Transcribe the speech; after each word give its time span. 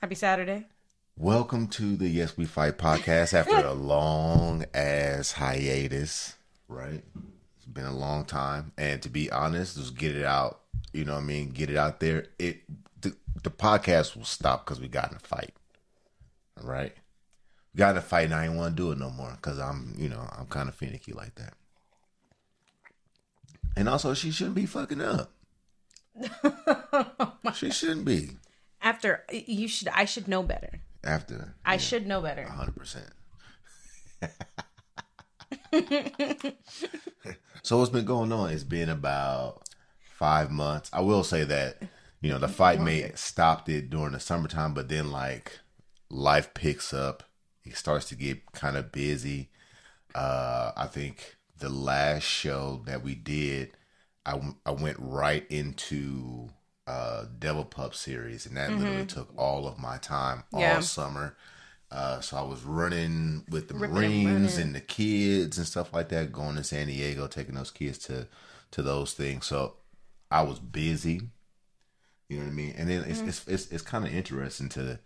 Happy 0.00 0.14
Saturday. 0.14 0.64
Welcome 1.18 1.66
to 1.68 1.94
the 1.94 2.08
Yes 2.08 2.34
We 2.34 2.46
Fight 2.46 2.78
podcast 2.78 3.34
after 3.34 3.54
a 3.54 3.74
long 3.74 4.64
ass 4.72 5.32
hiatus, 5.32 6.36
right? 6.68 7.04
It's 7.58 7.66
been 7.66 7.84
a 7.84 7.94
long 7.94 8.24
time. 8.24 8.72
And 8.78 9.02
to 9.02 9.10
be 9.10 9.30
honest, 9.30 9.76
just 9.76 9.98
get 9.98 10.16
it 10.16 10.24
out, 10.24 10.60
you 10.94 11.04
know 11.04 11.12
what 11.12 11.20
I 11.20 11.24
mean? 11.24 11.50
Get 11.50 11.68
it 11.68 11.76
out 11.76 12.00
there. 12.00 12.28
It 12.38 12.62
the, 12.98 13.14
the 13.42 13.50
podcast 13.50 14.16
will 14.16 14.24
stop 14.24 14.64
because 14.64 14.80
we 14.80 14.88
got 14.88 15.10
in 15.10 15.18
a 15.18 15.20
fight. 15.20 15.52
All 16.58 16.66
right? 16.66 16.94
We 17.74 17.78
got 17.78 17.90
in 17.90 17.98
a 17.98 18.00
fight 18.00 18.24
and 18.24 18.34
I 18.34 18.46
ain't 18.46 18.54
want 18.54 18.74
to 18.74 18.82
do 18.82 18.92
it 18.92 18.98
no 18.98 19.10
more 19.10 19.32
because 19.32 19.58
I'm, 19.58 19.94
you 19.98 20.08
know, 20.08 20.26
I'm 20.32 20.46
kind 20.46 20.70
of 20.70 20.74
finicky 20.74 21.12
like 21.12 21.34
that. 21.34 21.52
And 23.76 23.86
also, 23.86 24.14
she 24.14 24.30
shouldn't 24.30 24.56
be 24.56 24.64
fucking 24.64 25.02
up. 25.02 25.30
Oh 27.42 27.52
she 27.54 27.70
shouldn't 27.70 28.04
be. 28.04 28.30
After 28.82 29.24
you 29.30 29.68
should, 29.68 29.88
I 29.88 30.04
should 30.04 30.28
know 30.28 30.42
better. 30.42 30.80
After 31.04 31.54
I 31.64 31.76
should 31.76 32.06
know 32.06 32.20
better. 32.20 32.44
hundred 32.44 32.76
percent. 32.76 33.10
so 37.62 37.78
what's 37.78 37.90
been 37.90 38.04
going 38.04 38.32
on? 38.32 38.50
It's 38.50 38.64
been 38.64 38.88
about 38.88 39.62
five 40.14 40.50
months. 40.50 40.90
I 40.92 41.00
will 41.00 41.24
say 41.24 41.44
that 41.44 41.82
you 42.20 42.30
know 42.30 42.38
the 42.38 42.48
fight 42.48 42.80
may 42.80 43.10
stopped 43.14 43.68
it 43.68 43.90
during 43.90 44.12
the 44.12 44.20
summertime, 44.20 44.74
but 44.74 44.88
then 44.88 45.10
like 45.10 45.58
life 46.08 46.54
picks 46.54 46.92
up. 46.92 47.22
It 47.64 47.76
starts 47.76 48.06
to 48.08 48.14
get 48.14 48.52
kind 48.52 48.76
of 48.76 48.92
busy. 48.92 49.50
Uh, 50.14 50.72
I 50.76 50.86
think 50.86 51.36
the 51.58 51.68
last 51.68 52.24
show 52.24 52.82
that 52.86 53.02
we 53.02 53.14
did, 53.14 53.72
I, 54.26 54.40
I 54.66 54.72
went 54.72 54.96
right 54.98 55.46
into 55.50 56.48
uh, 56.86 57.26
Devil 57.38 57.64
Pup 57.64 57.94
series, 57.94 58.46
and 58.46 58.56
that 58.56 58.76
literally 58.76 59.04
took 59.04 59.32
all 59.36 59.66
of 59.68 59.78
my 59.78 59.98
time 59.98 60.44
all 60.52 60.80
Yeah. 60.80 60.82
summer. 60.82 61.36
Uh, 61.90 62.20
so 62.20 62.36
I 62.38 62.42
was 62.42 62.64
running 62.64 63.44
with 63.50 63.68
the 63.68 63.74
Ripping 63.74 64.22
Marines 64.22 64.56
running. 64.56 64.58
and 64.58 64.74
the 64.74 64.80
kids 64.80 65.58
and 65.58 65.66
stuff 65.66 65.92
like 65.92 66.08
that, 66.10 66.32
going 66.32 66.56
to 66.56 66.64
San 66.64 66.86
Diego, 66.88 67.26
taking 67.28 67.54
those 67.56 67.70
kids 67.72 67.98
to 68.00 68.28
to 68.72 68.82
those 68.82 69.14
things. 69.14 69.46
So 69.46 69.76
I 70.30 70.42
was 70.42 70.58
busy. 70.60 71.30
You 72.28 72.38
know 72.38 72.44
what 72.44 72.50
I 72.50 72.54
mean? 72.54 72.74
And 72.76 72.88
then 72.88 73.04
Mm-hmm. 73.08 73.10
it's 73.10 73.22
it's 73.26 73.46
it's, 73.48 73.66
it's 73.72 73.82
kind 73.82 74.06
of 74.06 74.14
interesting 74.14 74.68
to 74.70 75.00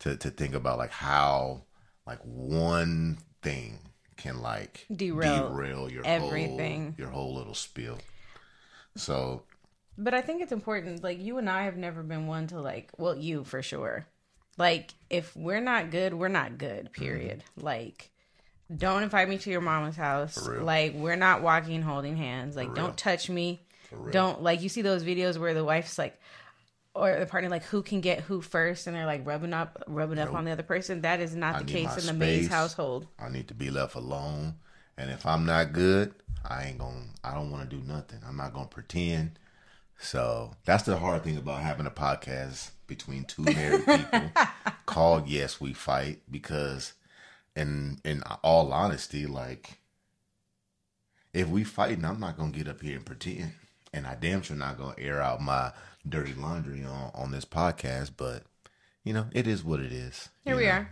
to 0.00 0.16
to 0.16 0.30
think 0.30 0.54
about 0.54 0.78
like 0.78 0.90
how 0.92 1.64
like 2.06 2.20
one 2.24 3.18
thing 3.42 3.80
can 4.16 4.40
like 4.42 4.88
Derail 4.90 5.60
derail 5.60 5.90
your 5.90 6.04
everything. 6.04 6.06
whole 6.06 6.88
your 6.96 7.10
whole 7.10 7.34
little 7.34 7.54
spiel. 7.54 8.04
So 8.96 9.44
But 9.96 10.14
I 10.14 10.20
think 10.20 10.42
it's 10.42 10.52
important. 10.52 11.02
Like 11.02 11.20
you 11.20 11.38
and 11.38 11.48
I 11.48 11.64
have 11.64 11.76
never 11.76 12.02
been 12.02 12.26
one 12.26 12.46
to 12.48 12.60
like. 12.60 12.90
Well, 12.98 13.16
you 13.16 13.44
for 13.44 13.62
sure. 13.62 14.06
Like 14.56 14.92
if 15.10 15.34
we're 15.36 15.60
not 15.60 15.90
good, 15.90 16.14
we're 16.14 16.28
not 16.28 16.58
good. 16.58 16.86
Mm-hmm. 16.86 17.02
Period. 17.02 17.44
Like. 17.56 18.10
Don't 18.74 19.02
invite 19.02 19.28
me 19.28 19.36
to 19.38 19.50
your 19.50 19.60
mama's 19.60 19.94
house. 19.94 20.48
Like 20.48 20.94
we're 20.94 21.16
not 21.16 21.42
walking 21.42 21.82
holding 21.82 22.16
hands. 22.16 22.56
Like 22.56 22.74
don't 22.74 22.96
touch 22.96 23.28
me. 23.28 23.60
Don't 24.10 24.42
like 24.42 24.62
you 24.62 24.70
see 24.70 24.82
those 24.82 25.04
videos 25.04 25.36
where 25.38 25.52
the 25.52 25.62
wife's 25.62 25.98
like 25.98 26.18
or 26.94 27.18
the 27.18 27.26
partner 27.26 27.50
like 27.50 27.64
who 27.64 27.82
can 27.82 28.00
get 28.00 28.20
who 28.20 28.40
first 28.40 28.86
and 28.86 28.96
they're 28.96 29.06
like 29.06 29.26
rubbing 29.26 29.52
up 29.52 29.82
rubbing 29.86 30.18
up 30.18 30.32
on 30.32 30.44
the 30.44 30.50
other 30.50 30.62
person. 30.62 31.02
That 31.02 31.20
is 31.20 31.34
not 31.34 31.56
I 31.56 31.58
the 31.60 31.64
case 31.66 31.96
in 31.98 32.06
the 32.06 32.12
Mays 32.14 32.48
household. 32.48 33.06
I 33.18 33.28
need 33.28 33.48
to 33.48 33.54
be 33.54 33.70
left 33.70 33.96
alone. 33.96 34.54
And 34.96 35.10
if 35.10 35.26
I'm 35.26 35.44
not 35.44 35.72
good, 35.72 36.14
I 36.44 36.64
ain't 36.64 36.78
gonna 36.78 37.04
I 37.22 37.34
don't 37.34 37.50
wanna 37.50 37.66
do 37.66 37.82
nothing. 37.86 38.20
I'm 38.26 38.36
not 38.36 38.54
gonna 38.54 38.66
pretend. 38.66 39.38
So 39.98 40.52
that's 40.64 40.84
the 40.84 40.98
hard 40.98 41.24
thing 41.24 41.36
about 41.36 41.60
having 41.60 41.86
a 41.86 41.90
podcast 41.90 42.70
between 42.86 43.24
two 43.24 43.42
married 43.42 43.86
people 43.86 44.30
called 44.86 45.28
Yes 45.28 45.60
We 45.60 45.72
Fight 45.72 46.20
because 46.30 46.92
in 47.56 47.98
in 48.04 48.22
all 48.42 48.72
honesty, 48.72 49.26
like 49.26 49.78
if 51.32 51.48
we 51.48 51.64
fighting, 51.64 52.04
I'm 52.04 52.20
not 52.20 52.36
gonna 52.36 52.52
get 52.52 52.68
up 52.68 52.80
here 52.80 52.96
and 52.96 53.06
pretend. 53.06 53.52
And 53.92 54.06
I 54.06 54.16
damn 54.16 54.42
sure 54.42 54.56
not 54.56 54.78
gonna 54.78 54.94
air 54.98 55.22
out 55.22 55.40
my 55.40 55.72
dirty 56.08 56.34
laundry 56.34 56.84
on, 56.84 57.10
on 57.14 57.30
this 57.30 57.44
podcast, 57.44 58.12
but 58.16 58.42
you 59.04 59.12
know, 59.12 59.26
it 59.32 59.46
is 59.46 59.62
what 59.62 59.80
it 59.80 59.92
is. 59.92 60.28
Here 60.44 60.56
we 60.56 60.64
know? 60.64 60.70
are. 60.70 60.90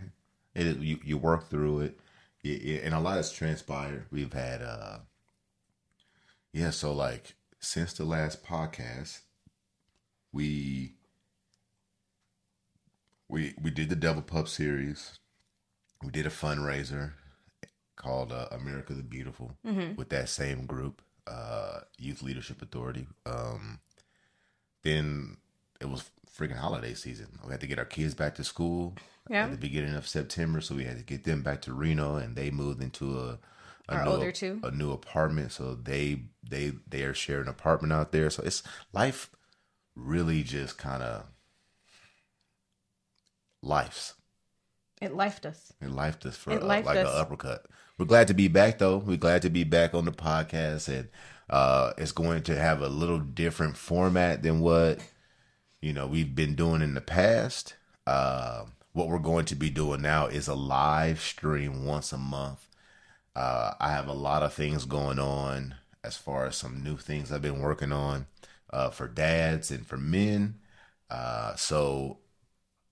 It 0.55 0.67
is, 0.67 0.77
you 0.77 0.99
you 1.03 1.17
work 1.17 1.49
through 1.49 1.81
it, 1.81 1.99
yeah, 2.43 2.79
and 2.83 2.93
a 2.93 2.99
lot 2.99 3.17
has 3.17 3.31
transpired. 3.31 4.05
We've 4.11 4.31
had 4.31 4.61
uh, 4.61 4.99
yeah. 6.51 6.69
So 6.69 6.93
like 6.93 7.35
since 7.63 7.93
the 7.93 8.03
last 8.05 8.43
podcast, 8.45 9.21
we 10.31 10.95
we 13.29 13.53
we 13.61 13.71
did 13.71 13.89
the 13.89 13.95
Devil 13.95 14.21
Pup 14.21 14.47
series. 14.47 15.19
We 16.03 16.11
did 16.11 16.25
a 16.25 16.29
fundraiser 16.29 17.13
called 17.95 18.31
uh, 18.31 18.47
America 18.51 18.93
the 18.93 19.03
Beautiful 19.03 19.53
with 19.95 20.09
that 20.09 20.27
same 20.29 20.65
group, 20.65 21.01
uh, 21.27 21.79
Youth 21.97 22.21
Leadership 22.21 22.61
Authority. 22.61 23.07
Um, 23.25 23.79
then 24.83 25.37
it 25.79 25.89
was 25.89 26.09
freaking 26.37 26.57
holiday 26.57 26.93
season. 26.93 27.39
We 27.45 27.51
had 27.51 27.61
to 27.61 27.67
get 27.67 27.79
our 27.79 27.85
kids 27.85 28.13
back 28.13 28.35
to 28.35 28.43
school 28.43 28.95
Yeah. 29.29 29.45
at 29.45 29.51
the 29.51 29.57
beginning 29.57 29.93
of 29.95 30.07
September, 30.07 30.59
so 30.59 30.75
we 30.75 30.83
had 30.83 30.97
to 30.97 31.03
get 31.03 31.23
them 31.23 31.41
back 31.43 31.61
to 31.61 31.73
Reno, 31.73 32.15
and 32.17 32.35
they 32.35 32.51
moved 32.51 32.81
into 32.81 33.17
a 33.19 33.39
a 33.89 33.95
Our 33.95 34.05
new, 34.05 34.11
older 34.11 34.31
two. 34.31 34.59
a 34.63 34.71
new 34.71 34.91
apartment. 34.91 35.51
So 35.51 35.75
they 35.75 36.23
they 36.47 36.73
they 36.87 37.03
are 37.03 37.13
sharing 37.13 37.43
an 37.43 37.49
apartment 37.49 37.93
out 37.93 38.11
there. 38.11 38.29
So 38.29 38.43
it's 38.43 38.63
life 38.93 39.29
really 39.95 40.43
just 40.43 40.77
kind 40.77 41.03
of 41.03 41.25
life's 43.61 44.13
It 45.01 45.11
lifed 45.13 45.45
us. 45.45 45.73
it 45.81 45.89
lifed 45.89 46.25
us 46.25 46.35
for 46.37 46.51
lifed 46.51 46.85
like 46.85 46.97
an 46.97 47.05
uppercut. 47.07 47.65
We're 47.97 48.05
glad 48.05 48.27
to 48.29 48.33
be 48.33 48.47
back 48.47 48.79
though. 48.79 48.97
We're 48.97 49.17
glad 49.17 49.41
to 49.43 49.49
be 49.49 49.63
back 49.63 49.93
on 49.93 50.05
the 50.05 50.11
podcast, 50.11 50.87
and 50.89 51.09
uh, 51.49 51.93
it's 51.97 52.11
going 52.11 52.43
to 52.43 52.55
have 52.55 52.81
a 52.81 52.87
little 52.89 53.19
different 53.19 53.77
format 53.77 54.41
than 54.43 54.61
what 54.61 54.99
you 55.81 55.93
know 55.93 56.07
we've 56.07 56.33
been 56.33 56.55
doing 56.55 56.81
in 56.81 56.95
the 56.95 57.01
past. 57.01 57.75
Uh, 58.07 58.65
what 58.93 59.07
we're 59.07 59.19
going 59.19 59.45
to 59.45 59.55
be 59.55 59.69
doing 59.69 60.01
now 60.01 60.27
is 60.27 60.47
a 60.47 60.55
live 60.55 61.19
stream 61.21 61.85
once 61.85 62.11
a 62.11 62.17
month. 62.17 62.67
Uh, 63.35 63.73
I 63.79 63.91
have 63.91 64.07
a 64.07 64.13
lot 64.13 64.43
of 64.43 64.53
things 64.53 64.85
going 64.85 65.19
on 65.19 65.75
as 66.03 66.17
far 66.17 66.45
as 66.45 66.55
some 66.55 66.83
new 66.83 66.97
things 66.97 67.31
I've 67.31 67.41
been 67.41 67.61
working 67.61 67.91
on 67.91 68.27
uh, 68.71 68.89
for 68.89 69.07
dads 69.07 69.71
and 69.71 69.85
for 69.87 69.97
men. 69.97 70.55
Uh, 71.09 71.55
so 71.55 72.17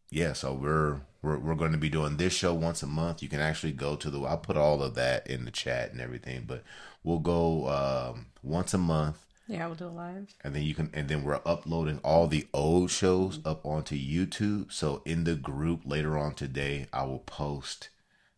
yeah, 0.09 0.33
so 0.33 0.53
we're 0.53 1.01
we're 1.21 1.37
we're 1.37 1.55
going 1.55 1.71
to 1.73 1.77
be 1.77 1.89
doing 1.89 2.17
this 2.17 2.33
show 2.33 2.53
once 2.53 2.81
a 2.83 2.87
month. 2.87 3.21
You 3.21 3.29
can 3.29 3.39
actually 3.39 3.71
go 3.73 3.95
to 3.95 4.09
the. 4.09 4.19
I'll 4.21 4.37
put 4.37 4.57
all 4.57 4.81
of 4.81 4.95
that 4.95 5.27
in 5.27 5.45
the 5.45 5.51
chat 5.51 5.91
and 5.91 6.01
everything, 6.01 6.45
but 6.47 6.63
we'll 7.03 7.19
go 7.19 7.67
um, 7.69 8.27
once 8.43 8.73
a 8.73 8.77
month, 8.79 9.25
Yeah, 9.47 9.67
we'll 9.67 9.75
do 9.75 9.87
it 9.87 9.93
live. 9.93 10.33
and 10.43 10.55
then 10.55 10.63
you 10.63 10.73
can, 10.75 10.89
and 10.93 11.07
then 11.07 11.23
we're 11.23 11.39
uploading 11.45 11.99
all 12.03 12.27
the 12.27 12.47
old 12.53 12.89
shows 12.91 13.39
up 13.45 13.65
onto 13.65 13.95
YouTube. 13.95 14.71
So 14.71 15.01
in 15.05 15.23
the 15.23 15.35
group 15.35 15.81
later 15.85 16.17
on 16.17 16.33
today, 16.33 16.87
I 16.91 17.03
will 17.05 17.19
post 17.19 17.89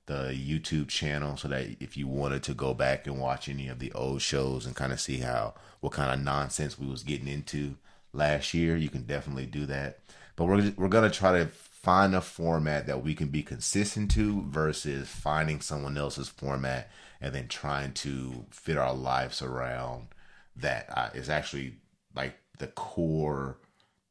the 0.05 0.33
YouTube 0.33 0.89
channel 0.89 1.37
so 1.37 1.47
that 1.47 1.77
if 1.79 1.95
you 1.95 2.07
wanted 2.07 2.43
to 2.43 2.53
go 2.53 2.73
back 2.73 3.07
and 3.07 3.19
watch 3.19 3.47
any 3.47 3.67
of 3.67 3.79
the 3.79 3.91
old 3.93 4.21
shows 4.21 4.65
and 4.65 4.75
kind 4.75 4.91
of 4.91 4.99
see 4.99 5.17
how 5.17 5.53
what 5.79 5.93
kind 5.93 6.11
of 6.11 6.23
nonsense 6.23 6.77
we 6.77 6.87
was 6.87 7.03
getting 7.03 7.27
into 7.27 7.75
last 8.11 8.53
year, 8.53 8.75
you 8.75 8.89
can 8.89 9.03
definitely 9.03 9.45
do 9.45 9.65
that. 9.65 9.99
But 10.35 10.45
we're 10.45 10.73
we're 10.75 10.87
gonna 10.89 11.09
try 11.09 11.37
to 11.39 11.47
find 11.47 12.15
a 12.15 12.21
format 12.21 12.87
that 12.87 13.03
we 13.03 13.13
can 13.15 13.27
be 13.27 13.43
consistent 13.43 14.11
to 14.11 14.43
versus 14.43 15.07
finding 15.09 15.61
someone 15.61 15.97
else's 15.97 16.29
format 16.29 16.89
and 17.21 17.33
then 17.33 17.47
trying 17.47 17.93
to 17.93 18.45
fit 18.49 18.77
our 18.77 18.93
lives 18.93 19.41
around 19.41 20.07
that. 20.55 20.85
Uh, 20.95 21.09
is 21.13 21.29
actually 21.29 21.75
like 22.15 22.35
the 22.59 22.67
core 22.67 23.57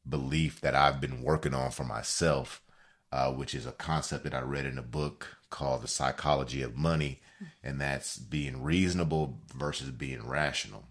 belief 0.07 0.59
that 0.61 0.75
I've 0.75 0.99
been 0.99 1.21
working 1.21 1.53
on 1.53 1.71
for 1.71 1.83
myself, 1.83 2.61
uh, 3.13 3.31
which 3.31 3.53
is 3.53 3.67
a 3.67 3.71
concept 3.71 4.23
that 4.23 4.33
I 4.33 4.41
read 4.41 4.65
in 4.65 4.79
a 4.79 4.81
book 4.81 5.37
called 5.51 5.83
The 5.83 5.87
Psychology 5.87 6.63
of 6.63 6.75
Money, 6.75 7.21
and 7.63 7.79
that's 7.79 8.17
being 8.17 8.63
reasonable 8.63 9.39
versus 9.55 9.91
being 9.91 10.27
rational. 10.27 10.85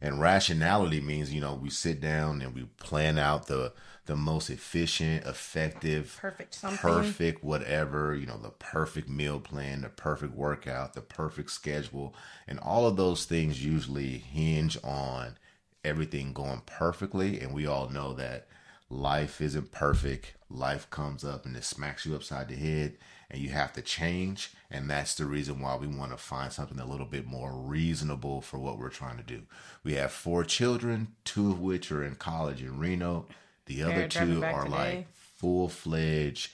And 0.00 0.18
rationality 0.18 1.02
means, 1.02 1.30
you 1.30 1.42
know, 1.42 1.54
we 1.54 1.68
sit 1.68 2.00
down 2.00 2.40
and 2.40 2.54
we 2.54 2.62
plan 2.78 3.18
out 3.18 3.48
the 3.48 3.74
the 4.06 4.16
most 4.16 4.48
efficient, 4.48 5.24
effective, 5.26 6.18
Perfect 6.20 6.54
something. 6.54 6.78
perfect 6.78 7.44
whatever, 7.44 8.14
you 8.14 8.26
know, 8.26 8.36
the 8.38 8.50
perfect 8.50 9.08
meal 9.08 9.40
plan, 9.40 9.82
the 9.82 9.88
perfect 9.90 10.34
workout, 10.34 10.94
the 10.94 11.00
perfect 11.02 11.50
schedule, 11.50 12.14
and 12.48 12.58
all 12.60 12.86
of 12.86 12.96
those 12.96 13.26
things 13.26 13.64
usually 13.64 14.18
hinge 14.18 14.78
on 14.82 15.38
everything 15.84 16.32
going 16.32 16.62
perfectly, 16.66 17.40
and 17.40 17.52
we 17.52 17.66
all 17.66 17.88
know 17.90 18.14
that 18.14 18.46
life 18.94 19.40
isn't 19.40 19.72
perfect. 19.72 20.34
Life 20.48 20.88
comes 20.90 21.24
up 21.24 21.44
and 21.44 21.56
it 21.56 21.64
smacks 21.64 22.06
you 22.06 22.14
upside 22.14 22.48
the 22.48 22.54
head, 22.54 22.96
and 23.30 23.40
you 23.40 23.50
have 23.50 23.72
to 23.72 23.82
change. 23.82 24.52
And 24.70 24.88
that's 24.88 25.14
the 25.14 25.24
reason 25.26 25.60
why 25.60 25.76
we 25.76 25.86
want 25.86 26.12
to 26.12 26.16
find 26.16 26.52
something 26.52 26.78
a 26.78 26.86
little 26.86 27.06
bit 27.06 27.26
more 27.26 27.52
reasonable 27.52 28.40
for 28.40 28.58
what 28.58 28.78
we're 28.78 28.90
trying 28.90 29.16
to 29.16 29.22
do. 29.24 29.42
We 29.82 29.94
have 29.94 30.12
four 30.12 30.44
children, 30.44 31.08
two 31.24 31.50
of 31.50 31.60
which 31.60 31.90
are 31.90 32.04
in 32.04 32.14
college 32.14 32.62
in 32.62 32.78
Reno. 32.78 33.26
The 33.66 33.82
other 33.82 33.94
They're 34.06 34.08
two 34.08 34.44
are 34.44 34.64
today. 34.64 34.76
like 34.96 35.12
full 35.12 35.68
fledged 35.68 36.52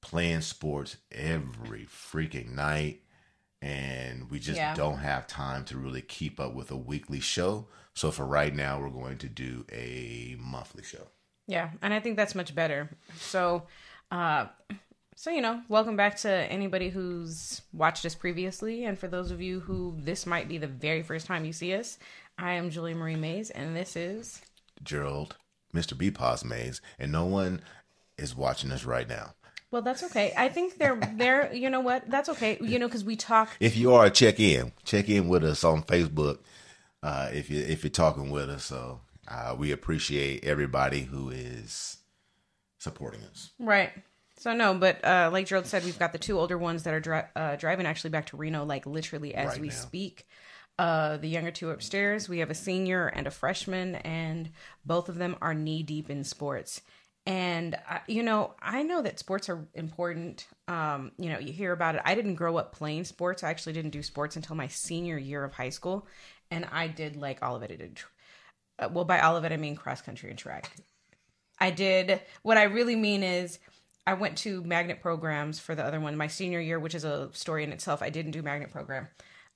playing 0.00 0.40
sports 0.40 0.96
every 1.10 1.84
freaking 1.86 2.50
night. 2.54 3.02
And 3.60 4.28
we 4.30 4.40
just 4.40 4.56
Yeah. 4.56 4.74
don't 4.74 4.98
have 4.98 5.26
time 5.28 5.64
to 5.66 5.78
really 5.78 6.02
keep 6.02 6.40
up 6.40 6.54
with 6.54 6.70
a 6.70 6.76
weekly 6.76 7.20
show. 7.20 7.68
So 7.94 8.10
for 8.10 8.24
right 8.26 8.54
now, 8.54 8.80
we're 8.80 8.88
going 8.90 9.18
to 9.18 9.28
do 9.28 9.64
a 9.70 10.36
monthly 10.40 10.82
show. 10.82 11.08
Yeah, 11.46 11.70
and 11.82 11.92
I 11.92 12.00
think 12.00 12.16
that's 12.16 12.34
much 12.34 12.54
better. 12.54 12.88
So, 13.18 13.64
uh, 14.10 14.46
so 15.16 15.30
you 15.30 15.40
know, 15.42 15.60
welcome 15.68 15.96
back 15.96 16.16
to 16.18 16.30
anybody 16.30 16.88
who's 16.88 17.62
watched 17.72 18.04
us 18.06 18.14
previously, 18.14 18.84
and 18.84 18.98
for 18.98 19.08
those 19.08 19.30
of 19.30 19.40
you 19.40 19.60
who 19.60 19.94
this 19.98 20.24
might 20.26 20.48
be 20.48 20.58
the 20.58 20.66
very 20.66 21.02
first 21.02 21.26
time 21.26 21.44
you 21.44 21.52
see 21.52 21.74
us, 21.74 21.98
I 22.38 22.52
am 22.52 22.70
Julie 22.70 22.94
Marie 22.94 23.16
Mays, 23.16 23.50
and 23.50 23.76
this 23.76 23.96
is 23.96 24.40
Gerald, 24.82 25.36
Mr. 25.74 25.96
B 25.96 26.10
Pos 26.10 26.44
Mays, 26.44 26.80
and 26.98 27.12
no 27.12 27.26
one 27.26 27.60
is 28.16 28.36
watching 28.36 28.70
us 28.70 28.84
right 28.84 29.08
now. 29.08 29.34
well, 29.70 29.82
that's 29.82 30.02
okay. 30.04 30.32
I 30.36 30.48
think 30.48 30.78
they're 30.78 30.98
they're 31.14 31.52
you 31.52 31.70
know 31.70 31.80
what 31.80 32.08
that's 32.08 32.28
okay. 32.30 32.56
You 32.60 32.78
know, 32.78 32.86
because 32.88 33.04
we 33.04 33.16
talk. 33.16 33.48
If 33.60 33.76
you 33.76 33.94
are, 33.94 34.08
check 34.10 34.38
in. 34.40 34.72
Check 34.84 35.08
in 35.08 35.28
with 35.28 35.44
us 35.44 35.64
on 35.64 35.82
Facebook. 35.82 36.38
Uh, 37.02 37.30
if 37.32 37.50
you 37.50 37.60
if 37.60 37.82
you're 37.82 37.90
talking 37.90 38.30
with 38.30 38.48
us, 38.48 38.64
so 38.64 39.00
uh, 39.32 39.54
we 39.58 39.72
appreciate 39.72 40.44
everybody 40.44 41.02
who 41.02 41.30
is 41.30 41.98
supporting 42.78 43.22
us. 43.22 43.52
Right. 43.58 43.90
So 44.38 44.52
no, 44.54 44.74
but 44.74 45.04
uh, 45.04 45.30
like 45.32 45.46
Gerald 45.46 45.66
said, 45.66 45.84
we've 45.84 45.98
got 45.98 46.12
the 46.12 46.18
two 46.18 46.38
older 46.38 46.58
ones 46.58 46.82
that 46.82 46.94
are 46.94 47.00
dri- 47.00 47.22
uh, 47.36 47.56
driving 47.56 47.86
actually 47.86 48.10
back 48.10 48.26
to 48.26 48.36
Reno, 48.36 48.64
like 48.64 48.86
literally 48.86 49.34
as 49.34 49.50
Right 49.50 49.60
we 49.60 49.68
now. 49.68 49.74
speak. 49.74 50.26
Uh, 50.78 51.16
the 51.18 51.28
younger 51.28 51.50
two 51.50 51.70
upstairs, 51.70 52.28
we 52.28 52.38
have 52.38 52.50
a 52.50 52.54
senior 52.54 53.06
and 53.06 53.26
a 53.26 53.30
freshman, 53.30 53.94
and 53.96 54.50
both 54.84 55.08
of 55.08 55.16
them 55.16 55.36
are 55.40 55.54
knee 55.54 55.82
deep 55.82 56.10
in 56.10 56.24
sports. 56.24 56.80
And 57.24 57.76
uh, 57.88 57.98
you 58.08 58.22
know, 58.24 58.54
I 58.60 58.82
know 58.82 59.00
that 59.02 59.18
sports 59.20 59.48
are 59.48 59.68
important. 59.74 60.46
Um, 60.66 61.12
you 61.18 61.28
know, 61.30 61.38
you 61.38 61.52
hear 61.52 61.72
about 61.72 61.94
it. 61.94 62.02
I 62.04 62.16
didn't 62.16 62.34
grow 62.34 62.56
up 62.56 62.74
playing 62.74 63.04
sports. 63.04 63.44
I 63.44 63.50
actually 63.50 63.74
didn't 63.74 63.92
do 63.92 64.02
sports 64.02 64.34
until 64.34 64.56
my 64.56 64.66
senior 64.66 65.18
year 65.18 65.44
of 65.44 65.52
high 65.52 65.68
school, 65.68 66.08
and 66.50 66.66
I 66.72 66.88
did 66.88 67.16
like 67.16 67.42
all 67.42 67.54
of 67.54 67.62
it. 67.62 67.70
I 67.70 67.76
did, 67.76 68.00
uh, 68.82 68.88
well, 68.92 69.04
by 69.04 69.20
all 69.20 69.36
of 69.36 69.44
it, 69.44 69.52
I 69.52 69.56
mean 69.56 69.76
cross 69.76 70.00
country 70.02 70.30
and 70.30 70.38
track. 70.38 70.70
I 71.58 71.70
did. 71.70 72.20
What 72.42 72.56
I 72.58 72.64
really 72.64 72.96
mean 72.96 73.22
is, 73.22 73.58
I 74.06 74.14
went 74.14 74.38
to 74.38 74.62
magnet 74.64 75.00
programs 75.00 75.60
for 75.60 75.74
the 75.74 75.84
other 75.84 76.00
one. 76.00 76.16
My 76.16 76.26
senior 76.26 76.60
year, 76.60 76.78
which 76.80 76.94
is 76.94 77.04
a 77.04 77.30
story 77.32 77.62
in 77.64 77.72
itself, 77.72 78.02
I 78.02 78.10
didn't 78.10 78.32
do 78.32 78.42
magnet 78.42 78.70
program, 78.72 79.06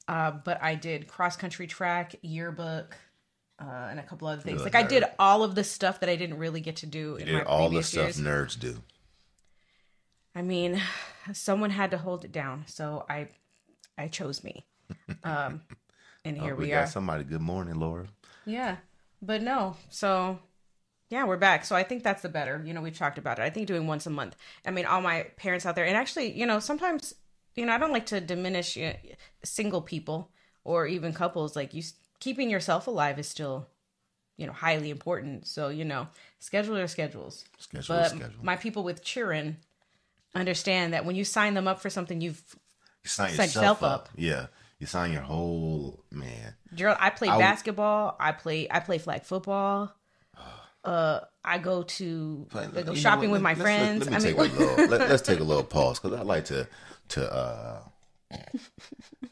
uh, 0.06 0.30
but 0.44 0.62
I 0.62 0.76
did 0.76 1.08
cross 1.08 1.36
country 1.36 1.66
track, 1.66 2.14
yearbook, 2.22 2.96
uh, 3.60 3.88
and 3.90 3.98
a 3.98 4.04
couple 4.04 4.28
other 4.28 4.40
things. 4.42 4.56
You're 4.60 4.64
Like 4.66 4.76
I 4.76 4.84
did 4.84 5.02
all 5.18 5.42
of 5.42 5.54
the 5.56 5.64
stuff 5.64 5.98
that 6.00 6.08
I 6.08 6.14
didn't 6.16 6.38
really 6.38 6.60
get 6.60 6.76
to 6.76 6.86
do 6.86 7.16
in 7.16 7.26
Did 7.26 7.34
my 7.34 7.42
all 7.42 7.70
the 7.70 7.82
stuff 7.82 8.16
years. 8.16 8.20
nerds 8.20 8.58
do. 8.58 8.82
I 10.34 10.42
mean, 10.42 10.80
someone 11.32 11.70
had 11.70 11.90
to 11.92 11.98
hold 11.98 12.24
it 12.24 12.30
down, 12.32 12.64
so 12.68 13.04
I, 13.08 13.28
I 13.96 14.08
chose 14.08 14.44
me. 14.44 14.64
Um, 15.24 15.62
and 16.24 16.36
here 16.40 16.52
Oh, 16.52 16.56
we, 16.56 16.68
got 16.68 16.84
are. 16.84 16.86
somebody. 16.86 17.24
Good 17.24 17.40
morning, 17.40 17.80
Laura. 17.80 18.06
Yeah, 18.44 18.76
but 19.22 19.42
no. 19.42 19.76
So, 19.90 20.38
yeah, 21.10 21.24
we're 21.24 21.36
back. 21.36 21.64
So 21.64 21.76
I 21.76 21.82
think 21.82 22.02
that's 22.02 22.22
the 22.22 22.28
better. 22.28 22.62
You 22.64 22.74
know, 22.74 22.82
we've 22.82 22.96
talked 22.96 23.18
about 23.18 23.38
it. 23.38 23.42
I 23.42 23.50
think 23.50 23.66
doing 23.66 23.86
once 23.86 24.06
a 24.06 24.10
month. 24.10 24.36
I 24.64 24.70
mean, 24.70 24.86
all 24.86 25.00
my 25.00 25.22
parents 25.36 25.66
out 25.66 25.74
there, 25.76 25.86
and 25.86 25.96
actually, 25.96 26.32
you 26.38 26.46
know, 26.46 26.58
sometimes, 26.58 27.14
you 27.54 27.64
know, 27.66 27.72
I 27.72 27.78
don't 27.78 27.92
like 27.92 28.06
to 28.06 28.20
diminish 28.20 28.76
you 28.76 28.86
know, 28.88 28.96
single 29.44 29.80
people 29.82 30.30
or 30.64 30.86
even 30.86 31.12
couples. 31.12 31.54
Like 31.56 31.74
you, 31.74 31.82
keeping 32.20 32.50
yourself 32.50 32.86
alive 32.86 33.18
is 33.18 33.28
still, 33.28 33.68
you 34.36 34.46
know, 34.46 34.52
highly 34.52 34.90
important. 34.90 35.46
So 35.46 35.68
you 35.68 35.84
know, 35.84 36.08
schedule 36.38 36.76
your 36.76 36.88
schedules. 36.88 37.44
Schedule, 37.58 37.96
But 37.96 38.08
schedule. 38.10 38.40
my 38.42 38.56
people 38.56 38.82
with 38.84 39.02
children 39.04 39.58
understand 40.34 40.92
that 40.92 41.04
when 41.04 41.16
you 41.16 41.24
sign 41.24 41.54
them 41.54 41.66
up 41.68 41.80
for 41.80 41.88
something, 41.90 42.20
you've 42.20 42.42
You 43.04 43.08
sign 43.08 43.30
Set 43.30 43.46
yourself 43.46 43.62
yourself 43.62 43.82
up. 43.82 43.92
up. 43.92 44.08
Yeah, 44.16 44.46
you 44.78 44.86
sign 44.86 45.12
your 45.12 45.22
whole 45.22 46.04
man. 46.10 46.54
Gerald, 46.74 46.98
I 47.00 47.10
play 47.10 47.28
I 47.28 47.32
w- 47.32 47.46
basketball. 47.48 48.16
I 48.20 48.32
play 48.32 48.68
I 48.70 48.80
play 48.80 48.98
flag 48.98 49.22
football. 49.24 49.92
Uh, 50.84 51.20
I 51.44 51.58
go 51.58 51.82
to 51.82 52.46
I 52.54 52.82
go 52.82 52.94
shopping 52.94 53.30
with 53.32 53.42
my 53.42 53.50
Let's- 53.50 53.60
friends. 53.62 54.04
Let, 54.04 54.12
let 54.12 54.20
I 54.22 54.24
me 54.24 54.32
mean, 54.32 54.50
take 54.50 54.52
a 54.54 54.58
little. 54.60 54.86
let, 54.98 55.00
us 55.10 55.22
take 55.22 55.40
a 55.40 55.44
little 55.44 55.64
pause 55.64 55.98
because 55.98 56.16
I 56.18 56.22
like 56.22 56.44
to 56.46 56.68
to 57.08 57.32
uh, 57.34 57.78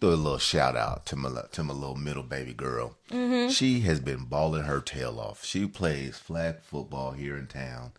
do 0.01 0.09
a 0.09 0.17
little 0.17 0.39
shout 0.39 0.77
out 0.77 1.07
to 1.07 1.17
my 1.17 1.31
to 1.53 1.63
my 1.63 1.75
little 1.75 1.95
middle 1.97 2.23
baby 2.25 2.55
girl. 2.55 2.97
Mm-hmm. 3.11 3.51
She 3.51 3.81
has 3.81 4.01
been 4.01 4.25
balling 4.25 4.65
her 4.65 4.81
tail 4.81 5.21
off. 5.21 5.45
She 5.45 5.67
plays 5.67 6.17
flag 6.19 6.61
football 6.63 7.13
here 7.13 7.37
in 7.37 7.47
town, 7.47 7.93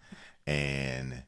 and 0.45 1.23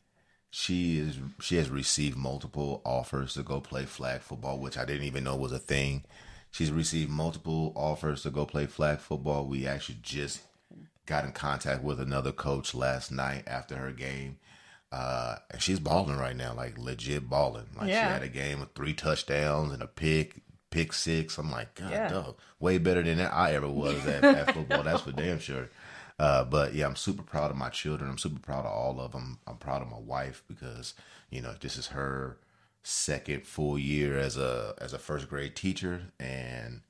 she 0.49 0.97
is 0.97 1.17
she 1.41 1.57
has 1.57 1.69
received 1.69 2.17
multiple 2.17 2.81
offers 2.85 3.33
to 3.33 3.43
go 3.43 3.59
play 3.59 3.85
flag 3.85 4.21
football, 4.21 4.57
which 4.59 4.77
I 4.77 4.85
didn't 4.85 5.03
even 5.05 5.23
know 5.23 5.35
was 5.35 5.51
a 5.51 5.59
thing. 5.59 6.03
She's 6.51 6.71
received 6.71 7.11
multiple 7.11 7.73
offers 7.75 8.23
to 8.23 8.31
go 8.31 8.45
play 8.45 8.65
flag 8.65 8.99
football. 8.99 9.45
We 9.45 9.67
actually 9.67 9.99
just 10.01 10.41
got 11.05 11.25
in 11.25 11.31
contact 11.33 11.83
with 11.83 11.99
another 11.99 12.31
coach 12.31 12.73
last 12.73 13.11
night 13.11 13.43
after 13.47 13.75
her 13.75 13.91
game. 13.91 14.37
Uh, 14.91 15.35
and 15.51 15.61
she's 15.61 15.79
balling 15.79 16.17
right 16.17 16.35
now, 16.35 16.53
like 16.53 16.77
legit 16.77 17.29
balling. 17.29 17.67
Like 17.77 17.89
Yeah. 17.89 18.07
she 18.07 18.13
had 18.13 18.23
a 18.23 18.29
game 18.29 18.61
with 18.61 18.73
three 18.73 18.93
touchdowns 18.93 19.73
and 19.73 19.83
a 19.83 19.87
pick, 19.87 20.41
pick 20.69 20.93
six. 20.93 21.37
I'm 21.37 21.51
like, 21.51 21.75
God, 21.75 21.91
Yeah. 21.91 22.07
dog, 22.07 22.37
way 22.59 22.77
better 22.77 23.03
than 23.03 23.17
that 23.17 23.33
I 23.33 23.51
ever 23.53 23.67
was 23.67 24.05
at, 24.07 24.23
at 24.23 24.53
football. 24.53 24.83
That's 24.83 25.01
for 25.01 25.11
damn 25.11 25.39
sure. 25.39 25.69
Uh, 26.19 26.43
but 26.43 26.73
yeah, 26.73 26.85
I'm 26.87 26.95
super 26.95 27.23
proud 27.23 27.51
of 27.51 27.57
my 27.57 27.69
children. 27.69 28.09
I'm 28.09 28.17
super 28.17 28.39
proud 28.39 28.65
of 28.65 28.71
all 28.71 28.99
of 28.99 29.11
them. 29.11 29.39
I'm 29.45 29.57
proud 29.57 29.81
of 29.81 29.89
my 29.89 29.99
wife 29.99 30.43
because 30.47 30.93
you 31.29 31.41
know 31.41 31.53
this 31.59 31.77
is 31.77 31.87
her 31.87 32.37
second 32.83 33.45
full 33.45 33.77
year 33.77 34.17
as 34.17 34.37
a 34.37 34.73
as 34.79 34.93
a 34.93 34.99
first 34.99 35.29
grade 35.29 35.55
teacher, 35.55 36.03
and 36.19 36.81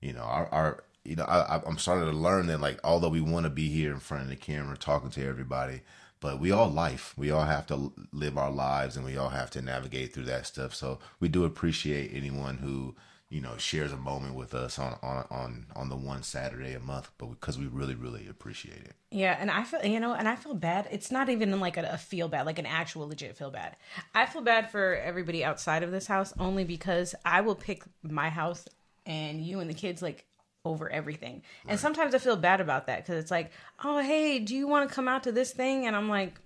you 0.00 0.12
know 0.12 0.22
our, 0.22 0.48
our 0.48 0.84
you 1.04 1.16
know 1.16 1.24
I, 1.24 1.62
I'm 1.66 1.78
starting 1.78 2.10
to 2.10 2.16
learn 2.16 2.46
that 2.48 2.60
like 2.60 2.78
although 2.84 3.08
we 3.08 3.22
want 3.22 3.44
to 3.44 3.50
be 3.50 3.68
here 3.68 3.92
in 3.92 4.00
front 4.00 4.24
of 4.24 4.28
the 4.28 4.36
camera 4.36 4.76
talking 4.76 5.10
to 5.10 5.26
everybody, 5.26 5.80
but 6.20 6.38
we 6.38 6.50
all 6.50 6.68
life 6.68 7.14
we 7.16 7.30
all 7.30 7.44
have 7.44 7.66
to 7.68 7.92
live 8.12 8.36
our 8.36 8.50
lives 8.50 8.96
and 8.96 9.04
we 9.06 9.16
all 9.16 9.30
have 9.30 9.50
to 9.52 9.62
navigate 9.62 10.12
through 10.12 10.24
that 10.24 10.46
stuff. 10.46 10.74
So 10.74 10.98
we 11.20 11.28
do 11.28 11.44
appreciate 11.44 12.10
anyone 12.14 12.58
who 12.58 12.94
you 13.30 13.40
know 13.40 13.56
shares 13.56 13.92
a 13.92 13.96
moment 13.96 14.34
with 14.34 14.54
us 14.54 14.78
on 14.78 14.96
on 15.02 15.24
on 15.30 15.66
on 15.74 15.88
the 15.88 15.96
one 15.96 16.22
Saturday 16.22 16.74
a 16.74 16.80
month, 16.80 17.10
but 17.18 17.26
because 17.30 17.58
we 17.58 17.66
really 17.66 17.94
really 17.94 18.28
appreciate 18.28 18.82
it. 18.84 18.92
yeah, 19.10 19.36
and 19.40 19.50
I 19.50 19.64
feel 19.64 19.84
you 19.84 19.98
know, 20.00 20.12
and 20.14 20.28
I 20.28 20.36
feel 20.36 20.54
bad. 20.54 20.86
It's 20.90 21.10
not 21.10 21.28
even 21.28 21.58
like 21.60 21.76
a, 21.76 21.88
a 21.92 21.98
feel 21.98 22.28
bad, 22.28 22.46
like 22.46 22.58
an 22.58 22.66
actual 22.66 23.08
legit 23.08 23.36
feel 23.36 23.50
bad. 23.50 23.76
I 24.14 24.26
feel 24.26 24.42
bad 24.42 24.70
for 24.70 24.94
everybody 24.96 25.44
outside 25.44 25.82
of 25.82 25.90
this 25.90 26.06
house 26.06 26.32
only 26.38 26.64
because 26.64 27.14
I 27.24 27.40
will 27.40 27.54
pick 27.56 27.82
my 28.02 28.28
house 28.28 28.66
and 29.06 29.44
you 29.44 29.60
and 29.60 29.68
the 29.68 29.74
kids 29.74 30.00
like 30.02 30.26
over 30.66 30.88
everything. 30.90 31.42
And 31.66 31.78
sometimes 31.80 32.14
I 32.14 32.18
feel 32.18 32.36
bad 32.36 32.60
about 32.60 32.86
that 32.86 33.02
because 33.04 33.16
it's 33.20 33.30
like, 33.30 33.50
oh 33.82 33.98
hey, 33.98 34.38
do 34.38 34.54
you 34.54 34.66
want 34.68 34.88
to 34.88 34.94
come 34.94 35.08
out 35.08 35.24
to 35.24 35.32
this 35.32 35.52
thing? 35.52 35.86
And 35.86 35.94
I'm 35.96 36.08
like, 36.08 36.40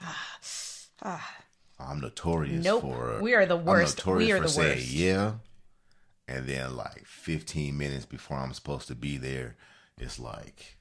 ah, 0.00 0.28
ah. 1.02 1.34
I'm 1.80 2.00
notorious 2.00 2.64
Nope. 2.64 2.82
for 2.82 3.20
We 3.22 3.34
are 3.34 3.46
the 3.46 3.56
I'm 3.56 3.64
worst. 3.64 3.98
notorious 3.98 4.26
We 4.26 4.32
are 4.32 4.36
for 4.38 4.42
the 4.42 4.48
saying 4.48 4.76
worst. 4.78 4.90
yeah, 4.90 5.32
and 6.28 6.46
then 6.46 6.76
like 6.76 7.06
15 7.06 7.76
minutes 7.76 8.04
before 8.06 8.36
I'm 8.36 8.52
supposed 8.52 8.86
to 8.88 8.94
be 8.94 9.16
there, 9.16 9.56
it's 9.96 10.18
like, 10.20 10.76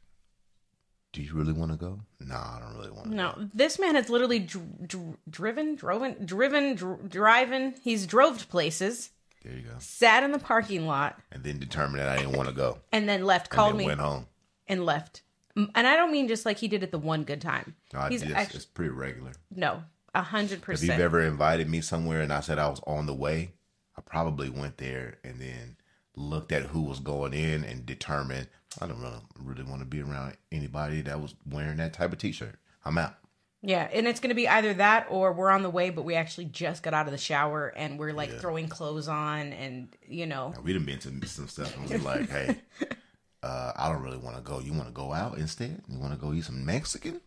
do 1.13 1.22
you 1.22 1.34
really 1.34 1.54
want 1.54 1.72
to 1.72 1.77
go? 1.77 2.01
Nah, 2.20 2.58
I 2.58 2.60
don't 2.60 2.77
really 2.77 2.92
want 2.92 3.06
to. 3.10 3.16
No, 3.16 3.50
this 3.54 3.80
man 3.80 3.96
has 3.96 4.10
literally 4.10 4.39
dr- 4.39 4.88
dr- 4.88 5.18
driven, 5.30 5.75
driven, 5.75 6.25
driven, 6.25 6.75
dr- 6.75 7.10
driving. 7.10 7.74
He's 7.82 8.06
drove 8.06 8.38
to 8.39 8.46
places, 8.48 9.10
There 9.44 9.54
you 9.54 9.62
go. 9.63 9.75
sat 9.80 10.24
in 10.24 10.32
the 10.32 10.39
parking 10.39 10.86
lot, 10.86 11.20
And 11.32 11.44
then 11.44 11.60
determined 11.60 12.00
that 12.00 12.10
I 12.10 12.18
didn't 12.18 12.34
want 12.38 12.50
to 12.50 12.54
go. 12.56 12.80
and 12.92 13.08
then 13.10 13.24
left. 13.25 13.48
And 13.48 13.56
Called 13.56 13.72
then 13.72 13.77
me 13.77 13.86
went 13.88 14.00
home. 14.01 14.27
and 14.68 14.86
left. 14.86 15.22
And 15.56 15.88
I 15.88 15.96
don't 15.96 16.12
mean 16.12 16.27
just 16.27 16.46
like 16.46 16.58
he 16.60 16.68
did 16.68 16.84
it 16.84 16.92
the 16.92 17.00
one 17.00 17.24
good 17.24 17.42
time. 17.42 17.75
No, 17.94 18.01
He's 18.01 18.22
just, 18.22 18.54
it's 18.54 18.66
pretty 18.66 18.92
regular. 18.92 19.32
no, 19.50 19.82
a 20.13 20.22
hundred 20.22 20.46
If 20.62 20.68
you've 20.68 20.80
percent. 20.82 21.01
ever 21.01 21.20
invited 21.22 21.68
me 21.68 21.82
somewhere 21.82 22.22
and 22.22 22.32
I 22.32 22.42
said 22.42 22.60
I 22.60 22.68
was 22.70 22.80
on 22.86 23.08
the 23.08 23.16
way, 23.16 23.54
I 23.98 24.01
probably 24.01 24.50
went 24.50 24.77
there 24.77 25.18
and 25.24 25.39
then 25.39 25.75
looked 26.16 26.51
at 26.51 26.63
who 26.63 26.82
was 26.82 27.00
going 27.00 27.34
in 27.34 27.63
and 27.63 27.86
determined 27.86 28.48
I 28.82 28.86
don't 28.88 29.00
really, 29.01 29.22
really 29.39 29.63
want 29.63 29.82
to 29.82 29.86
be 29.88 30.01
around 30.01 30.36
anybody 30.51 31.01
that 31.01 31.20
was 31.22 31.34
wearing 31.50 31.77
that 31.77 31.94
type 31.94 32.12
of 32.13 32.20
t-shirt. 32.20 32.56
I'm 32.86 32.98
out. 32.98 33.16
Yeah, 33.63 33.89
and 33.92 34.08
it's 34.08 34.20
gonna 34.20 34.36
be 34.36 34.48
either 34.48 34.75
that 34.75 35.08
or 35.10 35.34
we're 35.34 35.50
on 35.50 35.63
the 35.63 35.70
way, 35.70 35.89
but 35.89 36.04
we 36.04 36.13
actually 36.13 36.46
just 36.46 36.84
got 36.84 36.94
out 36.94 37.08
of 37.08 37.12
the 37.12 37.18
shower 37.18 37.70
and 37.75 37.98
we're 37.98 38.13
like 38.13 38.30
Yeah. 38.32 38.38
throwing 38.39 38.68
clothes 38.68 39.08
on, 39.08 39.51
and 39.54 39.96
you 40.08 40.27
know, 40.27 40.54
We 40.63 40.74
done 40.74 40.86
been 40.86 41.00
to 41.00 41.27
some 41.27 41.48
stuff 41.48 41.75
and 41.75 41.89
we're 41.89 41.98
like, 41.98 42.30
hey, 42.30 42.56
uh, 43.44 43.74
I 43.75 43.92
don't 43.92 44.04
really 44.04 44.18
want 44.18 44.36
to 44.38 44.44
go. 44.44 44.60
You 44.60 44.74
want 44.74 44.86
to 44.88 44.94
go 44.94 45.12
out 45.12 45.39
instead? 45.39 45.82
You 45.89 45.98
want 46.00 46.13
to 46.13 46.20
go 46.20 46.34
eat 46.34 46.44
some 46.46 46.63
Mexican? 46.66 47.20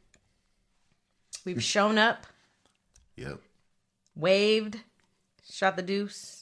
we've 1.45 1.63
shown 1.63 1.99
up, 1.99 2.27
Yep. 3.17 3.41
waved, 4.15 4.79
shot 5.51 5.75
the 5.77 5.83
deuce, 5.83 6.40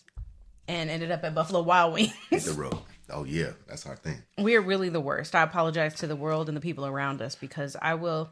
and 0.68 0.90
ended 0.90 1.10
up 1.10 1.24
at 1.24 1.34
Buffalo 1.34 1.62
Wild 1.62 1.94
Wings. 1.94 2.12
Hit 2.30 2.44
the 2.44 2.52
road. 2.52 2.78
Oh 3.10 3.24
yeah, 3.24 3.52
that's 3.66 3.86
our 3.86 3.96
thing. 3.96 4.22
we 4.36 4.54
are 4.54 4.60
really 4.60 4.90
the 4.90 5.00
worst. 5.00 5.34
I 5.34 5.42
apologize 5.42 5.94
to 5.96 6.06
the 6.06 6.14
world 6.14 6.48
and 6.48 6.56
the 6.56 6.60
people 6.60 6.86
around 6.86 7.22
us 7.22 7.34
because 7.34 7.74
I 7.80 7.94
will. 7.94 8.30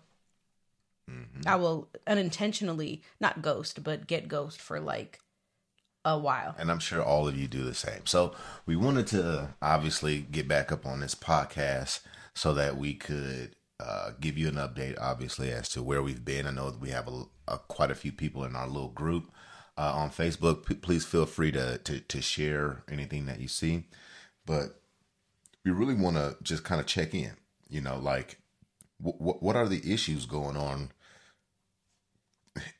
Mm-hmm. 1.11 1.43
I 1.47 1.55
will 1.57 1.89
unintentionally 2.07 3.03
not 3.21 3.41
ghost, 3.41 3.83
but 3.85 4.07
get 4.07 4.29
ghost 4.29 4.61
for 4.61 4.81
like 4.81 5.21
a 6.05 6.19
while. 6.19 6.55
And 6.59 6.71
I'm 6.71 6.81
sure 6.81 7.03
all 7.03 7.29
of 7.29 7.37
you 7.39 7.47
do 7.47 7.65
the 7.65 7.75
same. 7.75 8.07
So 8.07 8.35
we 8.67 8.77
wanted 8.77 9.07
to 9.09 9.55
obviously 9.63 10.19
get 10.19 10.49
back 10.49 10.73
up 10.73 10.85
on 10.85 11.01
this 11.01 11.15
podcast 11.15 12.01
so 12.35 12.53
that 12.55 12.77
we 12.77 12.95
could 12.95 13.55
uh, 13.79 14.11
give 14.21 14.37
you 14.37 14.49
an 14.49 14.57
update, 14.57 15.01
obviously, 15.01 15.53
as 15.53 15.69
to 15.71 15.83
where 15.83 16.03
we've 16.03 16.25
been. 16.25 16.47
I 16.47 16.51
know 16.51 16.71
that 16.71 16.81
we 16.81 16.91
have 16.91 17.09
a, 17.09 17.23
a 17.47 17.59
quite 17.59 17.93
a 17.93 17.97
few 17.97 18.13
people 18.13 18.45
in 18.45 18.57
our 18.57 18.67
little 18.67 18.89
group 18.89 19.31
uh, 19.79 19.93
on 19.95 20.11
Facebook. 20.11 20.67
P- 20.67 20.75
please 20.75 21.05
feel 21.05 21.27
free 21.27 21.53
to, 21.53 21.79
to 21.79 22.01
to 22.01 22.23
share 22.23 22.83
anything 22.91 23.27
that 23.27 23.41
you 23.41 23.49
see, 23.49 23.85
but 24.45 24.81
we 25.65 25.71
really 25.71 25.95
want 25.95 26.17
to 26.17 26.37
just 26.43 26.65
kind 26.65 26.81
of 26.81 26.87
check 26.87 27.15
in. 27.15 27.33
You 27.69 27.81
know, 27.81 27.99
like 27.99 28.39
what 28.99 29.43
what 29.43 29.57
are 29.57 29.69
the 29.69 29.93
issues 29.93 30.27
going 30.27 30.57
on 30.57 30.91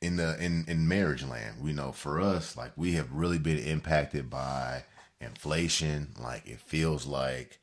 in 0.01 0.15
the 0.17 0.37
in 0.43 0.65
in 0.67 0.87
marriage 0.87 1.23
land? 1.23 1.61
We 1.61 1.73
know 1.73 1.91
for 1.91 2.19
us, 2.19 2.57
like 2.57 2.71
we 2.75 2.93
have 2.93 3.11
really 3.11 3.39
been 3.39 3.59
impacted 3.59 4.29
by 4.29 4.83
inflation. 5.21 6.13
Like 6.19 6.47
it 6.47 6.59
feels 6.59 7.05
like 7.05 7.59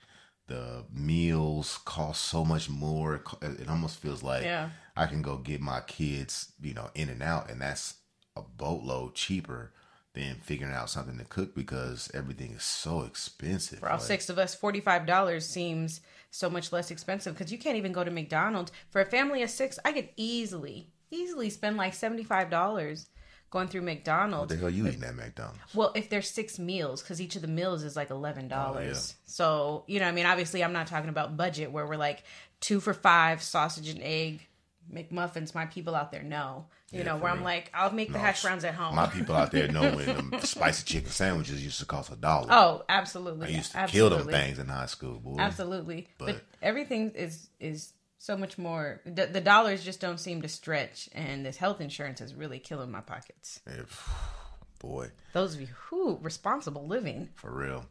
the 0.46 0.84
meals 0.92 1.78
cost 1.84 2.22
so 2.24 2.44
much 2.44 2.68
more. 2.68 3.22
It 3.42 3.68
almost 3.68 3.98
feels 3.98 4.22
like 4.22 4.44
Yeah. 4.44 4.70
I 4.96 5.06
can 5.06 5.22
go 5.22 5.38
get 5.38 5.60
my 5.60 5.80
kids, 5.80 6.52
you 6.60 6.74
know, 6.74 6.90
in 6.94 7.08
and 7.08 7.22
out, 7.22 7.50
and 7.50 7.60
that's 7.60 7.94
a 8.36 8.42
boatload 8.42 9.14
cheaper 9.14 9.72
than 10.14 10.36
figuring 10.36 10.72
out 10.72 10.88
something 10.90 11.18
to 11.18 11.24
cook 11.24 11.54
because 11.54 12.10
everything 12.14 12.52
is 12.52 12.62
so 12.62 13.02
expensive. 13.02 13.80
For 13.80 13.88
all 13.88 13.96
Like, 13.96 14.06
six 14.06 14.28
of 14.28 14.38
us, 14.38 14.54
forty-five 14.54 15.06
dollars 15.06 15.46
seems 15.46 16.00
so 16.30 16.48
much 16.48 16.72
less 16.72 16.90
expensive 16.90 17.34
because 17.34 17.50
you 17.50 17.58
can't 17.58 17.76
even 17.76 17.92
go 17.92 18.04
to 18.04 18.10
McDonald's 18.10 18.72
for 18.90 19.00
a 19.00 19.06
family 19.06 19.42
of 19.42 19.50
six. 19.50 19.78
I 19.84 19.92
could 19.92 20.08
easily, 20.16 20.90
easily 21.10 21.50
spend 21.50 21.76
like 21.76 21.94
seventy-five 21.94 22.48
dollars 22.50 23.08
going 23.50 23.68
through 23.68 23.82
McDonald's. 23.82 24.52
What 24.52 24.56
the 24.56 24.56
hell 24.56 24.70
you 24.70 24.86
eating 24.88 25.04
at 25.04 25.14
McDonald's? 25.14 25.74
Well, 25.74 25.92
if 25.94 26.10
there's 26.10 26.28
six 26.28 26.58
meals, 26.58 27.02
because 27.02 27.20
each 27.20 27.36
of 27.36 27.42
the 27.42 27.48
meals 27.48 27.82
is 27.82 27.96
like 27.96 28.10
eleven 28.10 28.46
dollars. 28.48 28.86
Oh, 28.86 29.18
yeah. 29.18 29.26
So 29.26 29.84
you 29.88 30.00
know, 30.00 30.06
I 30.06 30.12
mean, 30.12 30.26
obviously, 30.26 30.62
I'm 30.62 30.72
not 30.72 30.86
talking 30.86 31.10
about 31.10 31.36
budget 31.36 31.72
where 31.72 31.86
we're 31.86 31.96
like 31.96 32.22
two 32.60 32.78
for 32.80 32.94
five 32.94 33.42
sausage 33.42 33.88
and 33.88 34.00
egg 34.02 34.46
McMuffins. 34.92 35.54
My 35.54 35.66
people 35.66 35.94
out 35.94 36.10
there 36.12 36.22
know, 36.22 36.66
you 36.90 36.98
Yeah, 37.00 37.04
know, 37.06 37.16
where 37.16 37.30
I'm 37.32 37.42
like, 37.42 37.70
I'll 37.74 37.90
make 37.92 38.12
the 38.12 38.18
hash 38.18 38.42
browns 38.42 38.64
at 38.64 38.74
home. 38.74 38.94
My 38.94 39.06
people 39.06 39.34
out 39.34 39.50
there 39.50 39.68
know 39.72 39.94
when 39.94 40.06
them 40.06 40.32
spicy 40.42 40.84
chicken 40.84 41.10
sandwiches 41.10 41.62
used 41.64 41.78
to 41.80 41.86
cost 41.86 42.12
a 42.12 42.16
dollar. 42.16 42.48
oh, 42.50 42.84
absolutely. 42.88 43.48
I 43.48 43.50
used 43.50 43.72
to 43.72 43.78
absolutely. 43.78 44.16
kill 44.16 44.24
them 44.24 44.32
things 44.32 44.58
in 44.58 44.66
high 44.68 44.86
school, 44.86 45.18
boy. 45.20 45.36
Absolutely, 45.38 46.08
but, 46.18 46.26
But- 46.26 46.44
everything 46.62 47.10
is 47.12 47.48
is 47.60 47.92
so 48.18 48.36
much 48.36 48.56
more. 48.56 49.00
The, 49.04 49.26
the 49.26 49.40
dollars 49.40 49.84
just 49.84 50.00
don't 50.00 50.18
seem 50.18 50.42
to 50.42 50.48
stretch, 50.48 51.08
and 51.12 51.44
this 51.44 51.56
health 51.56 51.80
insurance 51.80 52.20
is 52.20 52.34
really 52.34 52.58
killing 52.58 52.90
my 52.90 53.00
pockets. 53.00 53.60
If- 53.66 54.08
boy, 54.78 55.10
Those 55.32 55.54
of 55.54 55.60
you 55.60 55.68
who 55.88 56.18
responsible 56.22 56.86
living, 56.86 57.28
for 57.34 57.50
real. 57.50 57.86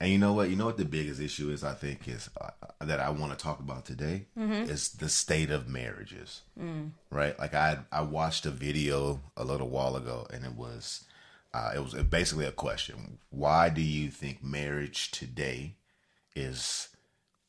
And 0.00 0.10
you 0.10 0.18
know 0.18 0.32
what? 0.32 0.50
You 0.50 0.56
know 0.56 0.66
what 0.66 0.76
the 0.76 0.84
biggest 0.84 1.20
issue 1.20 1.50
is? 1.50 1.62
I 1.64 1.72
think 1.74 2.08
is 2.08 2.28
uh, 2.40 2.50
that 2.80 3.00
I 3.00 3.10
want 3.10 3.32
to 3.32 3.42
talk 3.42 3.60
about 3.60 3.84
today 3.86 4.26
is 4.68 4.90
the 4.90 5.08
state 5.08 5.50
of 5.50 5.68
marriages. 5.68 6.42
Right? 7.10 7.38
Like 7.38 7.54
I 7.54 7.78
I 7.92 8.02
watched 8.02 8.44
a 8.44 8.50
video 8.50 9.20
a 9.36 9.44
little 9.44 9.68
while 9.68 9.96
ago, 9.96 10.26
and 10.32 10.44
it 10.44 10.54
was 10.56 11.04
uh, 11.54 11.72
it 11.74 11.78
was 11.78 11.94
basically 11.94 12.44
a 12.44 12.52
question: 12.52 13.18
Why 13.30 13.68
do 13.68 13.80
you 13.80 14.10
think 14.10 14.42
marriage 14.42 15.10
today 15.12 15.76
is 16.34 16.88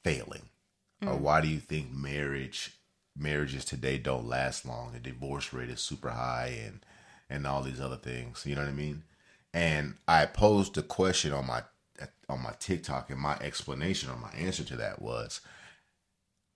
failing, 0.03 0.49
or 1.01 1.15
why 1.17 1.41
do 1.41 1.47
you 1.47 1.59
think 1.59 1.91
marriage 1.91 2.77
marriages 3.17 3.65
today 3.65 3.97
don't 3.97 4.27
last 4.27 4.65
long? 4.65 4.93
The 4.93 4.99
divorce 4.99 5.51
rate 5.51 5.69
is 5.69 5.81
super 5.81 6.11
high, 6.11 6.57
and 6.63 6.85
and 7.29 7.47
all 7.47 7.63
these 7.63 7.81
other 7.81 7.97
things. 7.97 8.45
You 8.45 8.55
know 8.55 8.61
what 8.61 8.69
I 8.69 8.73
mean? 8.73 9.03
And 9.53 9.95
I 10.07 10.25
posed 10.27 10.75
the 10.75 10.83
question 10.83 11.33
on 11.33 11.47
my 11.47 11.63
on 12.29 12.41
my 12.41 12.53
TikTok, 12.59 13.09
and 13.09 13.19
my 13.19 13.37
explanation 13.39 14.09
or 14.09 14.17
my 14.17 14.31
answer 14.31 14.63
to 14.63 14.75
that 14.77 15.01
was, 15.01 15.41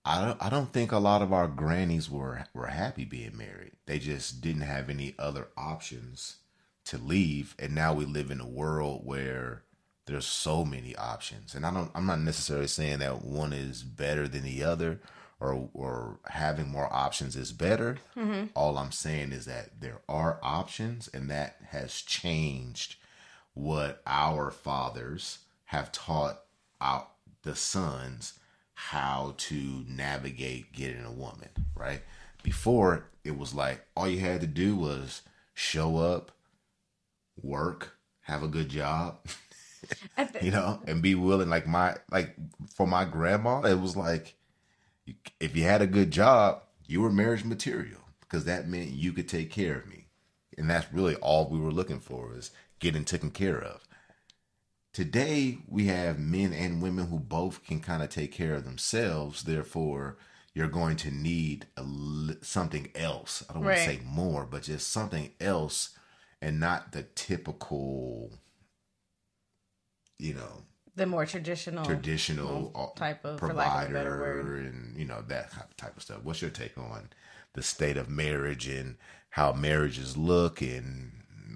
I 0.05 0.23
don't 0.25 0.41
I 0.41 0.49
don't 0.49 0.71
think 0.71 0.91
a 0.91 0.97
lot 0.97 1.21
of 1.21 1.33
our 1.33 1.47
grannies 1.47 2.09
were 2.09 2.45
were 2.53 2.67
happy 2.67 3.05
being 3.05 3.37
married. 3.37 3.73
They 3.85 3.99
just 3.99 4.41
didn't 4.41 4.61
have 4.61 4.89
any 4.89 5.15
other 5.19 5.47
options 5.57 6.37
to 6.85 6.97
leave, 6.97 7.55
and 7.59 7.75
now 7.75 7.93
we 7.93 8.05
live 8.05 8.31
in 8.31 8.39
a 8.39 8.47
world 8.47 9.01
where 9.05 9.63
there's 10.05 10.25
so 10.25 10.65
many 10.65 10.95
options. 10.95 11.53
And 11.53 11.65
I 11.65 11.73
don't 11.73 11.91
I'm 11.93 12.05
not 12.05 12.21
necessarily 12.21 12.67
saying 12.67 12.99
that 12.99 13.23
one 13.23 13.53
is 13.53 13.83
better 13.83 14.27
than 14.27 14.43
the 14.43 14.63
other 14.63 14.99
or 15.39 15.69
or 15.73 16.19
having 16.27 16.69
more 16.69 16.91
options 16.91 17.35
is 17.35 17.51
better. 17.51 17.97
Mm-hmm. 18.17 18.45
All 18.55 18.77
I'm 18.77 18.91
saying 18.91 19.31
is 19.31 19.45
that 19.45 19.81
there 19.81 20.01
are 20.09 20.39
options 20.41 21.07
and 21.13 21.29
that 21.29 21.57
has 21.67 22.01
changed 22.01 22.95
what 23.53 24.01
our 24.07 24.51
fathers 24.51 25.39
have 25.69 25.91
taught 25.91 26.39
out 26.81 27.11
the 27.43 27.55
sons 27.55 28.39
how 28.73 29.35
to 29.37 29.83
navigate 29.87 30.73
getting 30.73 31.05
a 31.05 31.11
woman, 31.11 31.49
right? 31.75 32.01
Before 32.41 33.05
it 33.23 33.37
was 33.37 33.53
like 33.53 33.85
all 33.95 34.07
you 34.07 34.19
had 34.19 34.41
to 34.41 34.47
do 34.47 34.75
was 34.75 35.21
show 35.53 35.97
up, 35.97 36.31
work, 37.39 37.97
have 38.21 38.41
a 38.41 38.47
good 38.47 38.69
job, 38.69 39.19
you 40.41 40.49
know, 40.49 40.81
and 40.87 41.03
be 41.03 41.13
willing. 41.13 41.49
Like 41.49 41.67
my 41.67 41.97
like 42.09 42.35
for 42.73 42.87
my 42.87 43.05
grandma, 43.05 43.61
it 43.61 43.79
was 43.79 43.95
like 43.95 44.33
if 45.39 45.55
you 45.55 45.65
had 45.65 45.83
a 45.83 45.87
good 45.87 46.09
job, 46.09 46.63
you 46.87 47.01
were 47.01 47.11
marriage 47.11 47.43
material 47.43 48.01
because 48.21 48.45
that 48.45 48.67
meant 48.67 48.89
you 48.89 49.13
could 49.13 49.29
take 49.29 49.51
care 49.51 49.77
of 49.77 49.87
me, 49.87 50.07
and 50.57 50.67
that's 50.67 50.91
really 50.91 51.13
all 51.17 51.47
we 51.47 51.59
were 51.59 51.71
looking 51.71 51.99
for 51.99 52.35
is 52.35 52.49
getting 52.79 53.05
taken 53.05 53.29
care 53.29 53.61
of. 53.61 53.83
Today 54.93 55.59
we 55.67 55.85
have 55.85 56.19
men 56.19 56.51
and 56.53 56.81
women 56.81 57.07
who 57.07 57.19
both 57.19 57.63
can 57.63 57.79
kind 57.79 58.01
of 58.01 58.09
take 58.09 58.31
care 58.31 58.55
of 58.55 58.65
themselves. 58.65 59.43
Therefore, 59.43 60.17
you're 60.53 60.67
going 60.67 60.95
to 60.97 61.11
need 61.11 61.67
a, 61.77 61.85
something 62.41 62.89
else. 62.95 63.43
I 63.49 63.53
don't 63.53 63.63
want 63.63 63.77
to 63.77 63.85
say 63.85 64.01
more, 64.03 64.45
but 64.45 64.63
just 64.63 64.89
something 64.91 65.31
else, 65.39 65.91
and 66.41 66.59
not 66.59 66.91
the 66.91 67.03
typical, 67.03 68.31
you 70.17 70.33
know, 70.33 70.63
the 70.95 71.05
more 71.05 71.25
traditional, 71.25 71.85
traditional 71.85 72.71
uh, 72.75 72.99
type 72.99 73.23
of- 73.23 73.39
for 73.39 73.53
lack 73.53 73.85
of 73.85 73.91
a 73.91 73.93
better 73.93 74.09
provider 74.17 74.43
word. 74.43 74.65
and 74.65 74.97
you 74.97 75.05
know 75.05 75.21
that 75.27 75.51
type 75.77 75.95
of 75.95 76.01
stuff. 76.03 76.23
What's 76.23 76.41
your 76.41 76.51
take 76.51 76.77
on 76.77 77.09
the 77.53 77.61
state 77.63 77.95
of 77.95 78.09
marriage 78.09 78.67
and 78.67 78.97
how 79.29 79.53
marriages 79.53 80.17
look 80.17 80.61
and 80.61 81.11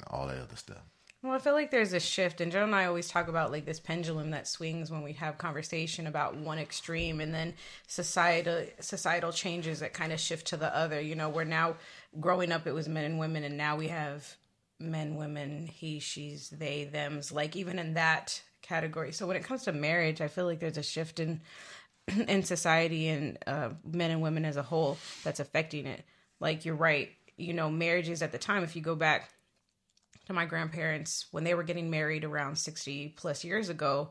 all 0.08 0.28
that 0.28 0.38
other 0.40 0.56
stuff? 0.56 0.84
Well, 1.24 1.32
I 1.32 1.40
feel 1.40 1.54
like 1.54 1.72
there's 1.72 1.94
a 1.94 2.02
shift, 2.02 2.42
and 2.42 2.52
Joe 2.52 2.64
and 2.64 2.76
I 2.76 2.86
always 2.86 3.08
talk 3.08 3.30
about 3.30 3.50
like 3.50 3.64
this 3.64 3.80
pendulum 3.80 4.32
that 4.32 4.46
swings 4.46 4.92
when 4.92 5.04
we 5.04 5.14
have 5.14 5.38
conversation 5.38 6.06
about 6.06 6.36
one 6.36 6.60
extreme, 6.60 7.22
and 7.22 7.34
then 7.34 7.54
societal 7.88 8.66
societal 8.82 9.32
changes 9.32 9.80
that 9.80 9.94
kind 9.94 10.12
of 10.12 10.20
shift 10.20 10.48
to 10.48 10.58
the 10.58 10.76
other. 10.76 11.00
You 11.00 11.16
know, 11.16 11.30
we're 11.30 11.46
now 11.46 11.78
growing 12.20 12.52
up 12.52 12.68
it 12.68 12.74
was 12.74 12.90
men 12.90 13.06
and 13.06 13.20
women, 13.20 13.46
and 13.46 13.56
now 13.56 13.78
we 13.78 13.88
have 13.88 14.36
men, 14.82 15.16
women, 15.16 15.68
he, 15.68 16.00
she's, 16.00 16.50
they, 16.50 16.84
them's. 16.84 17.32
Like 17.32 17.56
even 17.56 17.80
in 17.80 17.94
that 17.94 18.42
category. 18.62 19.14
So 19.14 19.26
when 19.26 19.38
it 19.38 19.46
comes 19.46 19.64
to 19.64 19.72
marriage, 19.72 20.20
I 20.20 20.28
feel 20.28 20.44
like 20.44 20.60
there's 20.60 20.78
a 20.78 20.84
shift 20.84 21.22
in 21.22 21.40
in 22.28 22.44
society 22.44 23.08
and 23.08 23.38
uh, 23.48 23.70
men 23.90 24.12
and 24.12 24.22
women 24.22 24.44
as 24.44 24.58
a 24.58 24.64
whole 24.64 24.98
that's 25.24 25.40
affecting 25.40 25.86
it. 25.86 26.04
Like 26.42 26.66
you're 26.66 26.76
right, 26.76 27.12
you 27.38 27.54
know, 27.54 27.70
marriages 27.70 28.22
at 28.22 28.34
the 28.34 28.38
time, 28.38 28.66
if 28.66 28.76
you 28.76 28.82
go 28.82 28.96
back 28.96 29.30
to 30.28 30.34
my 30.34 30.46
grandparents 30.46 31.26
when 31.32 31.44
they 31.44 31.54
were 31.54 31.64
getting 31.64 31.90
married 31.90 32.24
around 32.24 32.58
60 32.58 33.14
plus 33.18 33.44
years 33.44 33.70
ago, 33.70 34.10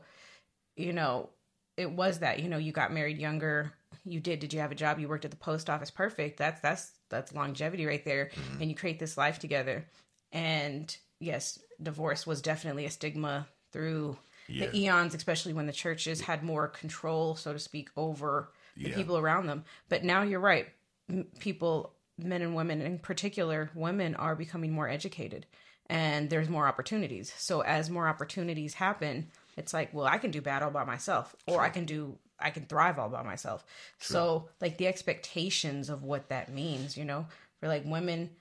you 0.75 0.93
know, 0.93 1.29
it 1.77 1.91
was 1.91 2.19
that, 2.19 2.39
you 2.39 2.49
know, 2.49 2.57
you 2.57 2.71
got 2.71 2.93
married 2.93 3.17
younger, 3.17 3.73
you 4.05 4.19
did, 4.19 4.39
did 4.39 4.53
you 4.53 4.59
have 4.59 4.71
a 4.71 4.75
job? 4.75 4.99
You 4.99 5.07
worked 5.07 5.25
at 5.25 5.31
the 5.31 5.37
post 5.37 5.69
office. 5.69 5.89
Perfect. 5.89 6.37
That's, 6.37 6.61
that's, 6.61 6.91
that's 7.09 7.33
longevity 7.33 7.85
right 7.85 8.03
there. 8.05 8.29
Mm-hmm. 8.35 8.61
And 8.61 8.69
you 8.69 8.75
create 8.75 8.99
this 8.99 9.17
life 9.17 9.39
together. 9.39 9.85
And 10.31 10.95
yes, 11.19 11.59
divorce 11.81 12.27
was 12.27 12.41
definitely 12.41 12.85
a 12.85 12.91
stigma 12.91 13.47
through 13.71 14.17
Yeah. 14.47 14.67
the 14.67 14.77
eons, 14.77 15.15
especially 15.15 15.53
when 15.53 15.65
the 15.65 15.73
churches 15.73 16.21
had 16.21 16.43
more 16.43 16.67
control, 16.67 17.35
so 17.35 17.53
to 17.53 17.59
speak, 17.59 17.89
over 17.97 18.51
the 18.77 18.89
Yeah. 18.89 18.95
people 18.95 19.17
around 19.17 19.47
them. 19.47 19.63
But 19.89 20.03
now 20.03 20.21
you're 20.21 20.39
right. 20.39 20.67
M- 21.09 21.25
people, 21.39 21.93
men 22.19 22.41
and 22.43 22.55
women, 22.55 22.81
in 22.81 22.99
particular, 22.99 23.71
women 23.73 24.13
are 24.15 24.35
becoming 24.35 24.71
more 24.73 24.87
educated 24.87 25.47
and 25.93 26.29
there's 26.31 26.49
more 26.49 26.67
opportunities. 26.67 27.31
So 27.37 27.61
as 27.61 27.89
more 27.89 28.07
opportunities 28.07 28.73
happen, 28.73 29.29
it's 29.55 29.73
like, 29.73 29.93
well, 29.93 30.07
I 30.07 30.17
can 30.17 30.31
do 30.31 30.41
bad 30.41 30.63
all 30.63 30.71
by 30.71 30.83
myself, 30.83 31.35
or 31.47 31.61
I 31.61 31.69
can 31.69 31.85
do, 31.85 32.17
I 32.39 32.49
can 32.49 32.65
thrive 32.65 32.97
all 32.97 33.09
by 33.09 33.21
myself. 33.21 33.63
So 33.99 34.49
like 34.59 34.77
the 34.77 34.87
expectations 34.87 35.89
of 35.89 36.03
what 36.03 36.29
that 36.29 36.51
means, 36.51 36.97
you 36.97 37.05
know, 37.05 37.27
for 37.59 37.67
like 37.67 37.83
women, 37.85 38.31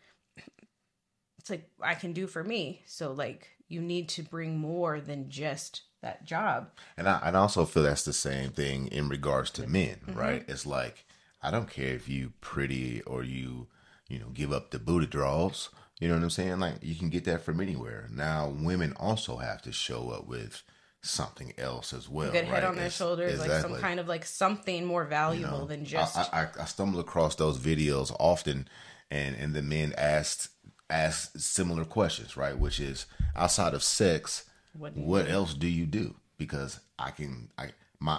it's 1.39 1.51
like 1.51 1.69
I 1.81 1.95
can 1.95 2.15
do 2.15 2.27
for 2.27 2.43
me. 2.43 2.83
So 2.87 3.13
like 3.13 3.49
you 3.69 3.83
need 3.83 4.09
to 4.11 4.23
bring 4.23 4.57
more 4.59 4.99
than 5.01 5.29
just 5.29 5.83
that 6.01 6.25
job. 6.25 6.71
And 6.97 7.07
I, 7.07 7.21
and 7.23 7.37
also 7.37 7.67
feel 7.67 7.83
that's 7.83 8.05
the 8.05 8.15
same 8.15 8.51
thing 8.51 8.87
in 8.89 9.11
regards 9.11 9.51
to 9.53 9.67
men, 9.67 9.99
Mm-hmm. 10.07 10.19
right? 10.19 10.45
It's 10.49 10.65
like 10.65 11.05
I 11.43 11.51
don't 11.51 11.69
care 11.69 11.95
if 11.95 12.09
you 12.09 12.33
pretty 12.41 13.03
or 13.03 13.23
you 13.23 13.69
you 14.09 14.19
know, 14.19 14.29
give 14.33 14.53
up 14.53 14.71
the 14.71 14.79
booty 14.79 15.07
draws. 15.07 15.71
You 16.03 16.09
know 16.09 16.15
what 16.15 16.25
I'm 16.25 16.31
saying? 16.31 16.59
Like 16.59 16.79
you 16.83 16.97
can 16.97 17.11
get 17.11 17.27
that 17.27 17.45
from 17.45 17.61
anywhere. 17.61 18.09
Now 18.13 18.49
women 18.49 18.93
also 18.97 19.37
have 19.37 19.63
to 19.63 19.71
show 19.71 20.11
up 20.11 20.27
with 20.27 20.65
something 21.01 21.53
else 21.57 21.93
as 21.93 22.09
well. 22.09 22.33
Good 22.33 22.47
head 22.47 22.65
on 22.65 22.75
their 22.75 22.87
It's- 22.87 22.97
shoulders, 22.97 23.39
like 23.39 23.63
some 23.63 23.77
kind 23.77 24.01
of 24.01 24.09
like 24.09 24.25
something 24.25 24.85
more 24.85 25.05
valuable 25.05 25.59
know, 25.61 25.67
than 25.67 25.85
just. 25.85 26.17
I, 26.19 26.49
I, 26.59 26.63
I 26.63 26.65
stumble 26.65 26.99
across 26.99 27.37
those 27.37 27.57
videos 27.57 28.13
often, 28.19 28.67
and 29.13 29.37
and 29.37 29.55
the 29.55 29.63
men 29.63 29.95
asked 29.97 30.49
asked 30.91 31.41
similar 31.41 31.85
questions, 31.85 32.37
right? 32.37 32.59
Which 32.59 32.81
is 32.81 33.07
outside 33.37 33.73
of 33.73 33.85
sex, 33.85 34.51
What 34.77 34.97
what, 34.97 35.27
do 35.27 35.29
you 35.29 35.37
else 35.37 35.55
do 35.55 35.69
you 35.69 35.87
do? 35.87 36.17
Because 36.37 36.81
I 36.99 37.13
can, 37.13 37.49
I 37.57 37.75
my 38.01 38.19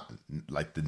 like 0.50 0.76
the 0.76 0.84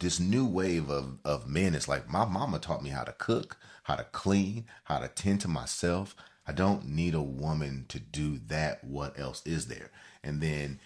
this 0.00 0.18
new 0.18 0.46
wave 0.46 0.90
of 0.90 1.20
of 1.24 1.46
men 1.46 1.76
is 1.76 1.86
like 1.86 2.10
my 2.10 2.24
mama 2.24 2.58
taught 2.58 2.82
me 2.82 2.90
how 2.90 3.04
to 3.04 3.12
cook, 3.12 3.56
how 3.84 3.94
to 3.94 4.04
clean, 4.10 4.64
how 4.82 4.98
to 4.98 5.06
tend 5.06 5.42
to 5.42 5.48
myself. 5.48 6.16
I 6.50 6.52
don't 6.52 6.88
need 6.88 7.14
a 7.14 7.22
woman 7.22 7.84
to 7.90 8.00
do 8.00 8.40
that. 8.48 8.82
What 8.82 9.16
else 9.16 9.40
is 9.46 9.68
there? 9.68 9.92
And 10.24 10.40
then 10.40 10.80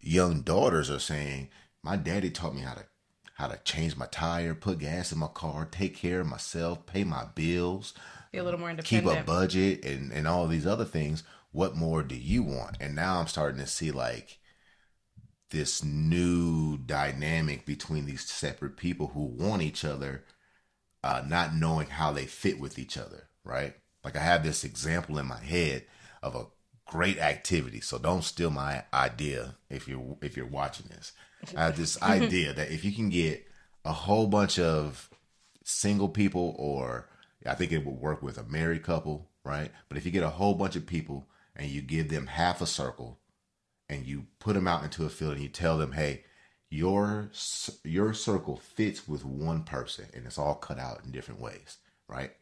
young 0.00 0.40
daughters 0.40 0.90
are 0.90 0.98
saying, 0.98 1.50
"My 1.84 1.94
daddy 1.94 2.32
taught 2.32 2.56
me 2.56 2.62
how 2.62 2.74
to 2.74 2.84
how 3.34 3.46
to 3.46 3.58
change 3.58 3.96
my 3.96 4.06
tire, 4.06 4.56
put 4.56 4.80
gas 4.80 5.12
in 5.12 5.18
my 5.18 5.28
car, 5.28 5.68
take 5.70 5.94
care 5.94 6.18
of 6.18 6.26
myself, 6.26 6.84
pay 6.84 7.04
my 7.04 7.26
bills, 7.36 7.94
be 8.32 8.38
a 8.38 8.42
little 8.42 8.58
more 8.58 8.70
independent, 8.70 9.14
keep 9.14 9.22
a 9.22 9.24
budget, 9.24 9.84
and 9.84 10.10
and 10.12 10.26
all 10.26 10.48
these 10.48 10.66
other 10.66 10.84
things. 10.84 11.22
What 11.52 11.76
more 11.76 12.02
do 12.02 12.16
you 12.16 12.42
want?" 12.42 12.76
And 12.80 12.96
now 12.96 13.20
I'm 13.20 13.28
starting 13.28 13.60
to 13.60 13.68
see 13.68 13.92
like 13.92 14.40
this 15.50 15.84
new 15.84 16.76
dynamic 16.76 17.64
between 17.64 18.04
these 18.04 18.28
separate 18.28 18.76
people 18.76 19.12
who 19.14 19.22
want 19.26 19.62
each 19.62 19.84
other, 19.84 20.24
uh, 21.04 21.22
not 21.24 21.54
knowing 21.54 21.86
how 21.86 22.10
they 22.10 22.26
fit 22.26 22.58
with 22.58 22.80
each 22.80 22.98
other. 22.98 23.28
Right? 23.44 23.76
Like 24.04 24.16
I 24.16 24.20
have 24.20 24.42
this 24.42 24.64
example 24.64 25.18
in 25.18 25.26
my 25.26 25.40
head 25.40 25.84
of 26.22 26.34
a 26.34 26.46
great 26.86 27.18
activity. 27.18 27.80
So 27.80 27.98
don't 27.98 28.24
steal 28.24 28.50
my 28.50 28.84
idea 28.92 29.56
if 29.70 29.86
you're 29.86 30.16
if 30.22 30.36
you're 30.36 30.46
watching 30.46 30.86
this. 30.88 31.12
I 31.56 31.64
have 31.64 31.76
this 31.76 32.00
idea 32.02 32.52
that 32.52 32.70
if 32.70 32.84
you 32.84 32.92
can 32.92 33.08
get 33.08 33.46
a 33.84 33.92
whole 33.92 34.26
bunch 34.26 34.58
of 34.58 35.08
single 35.64 36.08
people 36.08 36.54
or 36.58 37.08
I 37.46 37.54
think 37.54 37.72
it 37.72 37.84
would 37.84 37.96
work 37.96 38.22
with 38.22 38.38
a 38.38 38.44
married 38.44 38.82
couple, 38.82 39.30
right? 39.44 39.70
But 39.88 39.98
if 39.98 40.04
you 40.04 40.10
get 40.10 40.22
a 40.22 40.30
whole 40.30 40.54
bunch 40.54 40.76
of 40.76 40.86
people 40.86 41.26
and 41.54 41.68
you 41.68 41.82
give 41.82 42.08
them 42.08 42.26
half 42.26 42.60
a 42.60 42.66
circle 42.66 43.20
and 43.88 44.06
you 44.06 44.26
put 44.38 44.54
them 44.54 44.68
out 44.68 44.84
into 44.84 45.04
a 45.04 45.08
field 45.08 45.34
and 45.34 45.42
you 45.42 45.48
tell 45.48 45.78
them, 45.78 45.92
"Hey, 45.92 46.24
your 46.70 47.30
your 47.84 48.12
circle 48.14 48.56
fits 48.56 49.06
with 49.06 49.24
one 49.24 49.64
person 49.64 50.06
and 50.14 50.26
it's 50.26 50.38
all 50.38 50.54
cut 50.54 50.78
out 50.78 51.04
in 51.04 51.12
different 51.12 51.40
ways." 51.40 51.78
Right? 52.08 52.32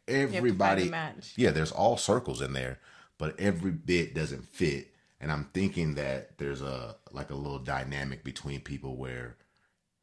to 0.43 0.53
find 0.53 0.83
a 0.83 0.87
Everybody 0.87 0.89
match. 0.89 1.35
yeah, 1.37 1.51
there's 1.51 1.73
all 1.73 1.97
circles 1.97 2.41
in 2.41 2.53
there, 2.53 2.79
but 3.19 3.39
every 3.41 3.73
bit 3.73 4.15
doesn't 4.15 4.45
fit. 4.47 4.89
And 5.21 5.33
I'm 5.33 5.49
thinking 5.55 5.95
that 5.97 6.39
there's 6.39 6.63
a 6.63 6.97
like 7.13 7.31
a 7.31 7.35
little 7.35 7.59
dynamic 7.59 8.23
between 8.25 8.61
people 8.61 8.97
where 8.97 9.37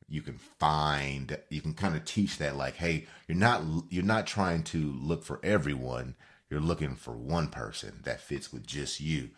you 0.10 0.22
can 0.22 0.38
find 0.38 1.38
you 1.50 1.62
can 1.62 1.74
kind 1.74 1.96
of 1.96 2.06
teach 2.06 2.38
that 2.38 2.56
like 2.58 2.76
hey 2.76 3.06
you're 3.28 3.38
not 3.38 3.64
you're 3.90 4.04
not 4.04 4.28
trying 4.28 4.64
to 4.64 4.94
look 5.02 5.24
for 5.24 5.40
everyone 5.44 6.16
you're 6.50 6.60
looking 6.60 6.96
for 6.96 7.14
one 7.14 7.48
person 7.48 8.02
that 8.04 8.22
fits 8.22 8.52
with 8.52 8.66
just 8.68 9.00
you 9.00 9.30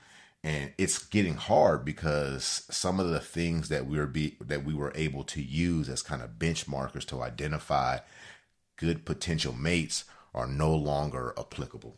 and 0.44 0.74
it's 0.78 1.00
getting 1.08 1.36
hard 1.36 1.86
because 1.86 2.66
some 2.70 3.00
of 3.00 3.10
the 3.10 3.20
things 3.20 3.70
that 3.70 3.86
we 3.88 3.98
were 3.98 4.06
be 4.08 4.38
that 4.42 4.64
we 4.66 4.74
were 4.74 4.92
able 4.96 5.24
to 5.24 5.42
use 5.42 5.90
as 5.90 6.02
kind 6.02 6.22
of 6.22 6.32
benchmarkers 6.32 7.06
to 7.06 7.22
identify 7.22 8.00
good 8.78 9.06
potential 9.06 9.54
mates 9.54 10.06
are 10.34 10.48
no 10.48 10.74
longer 10.76 11.34
applicable 11.38 11.96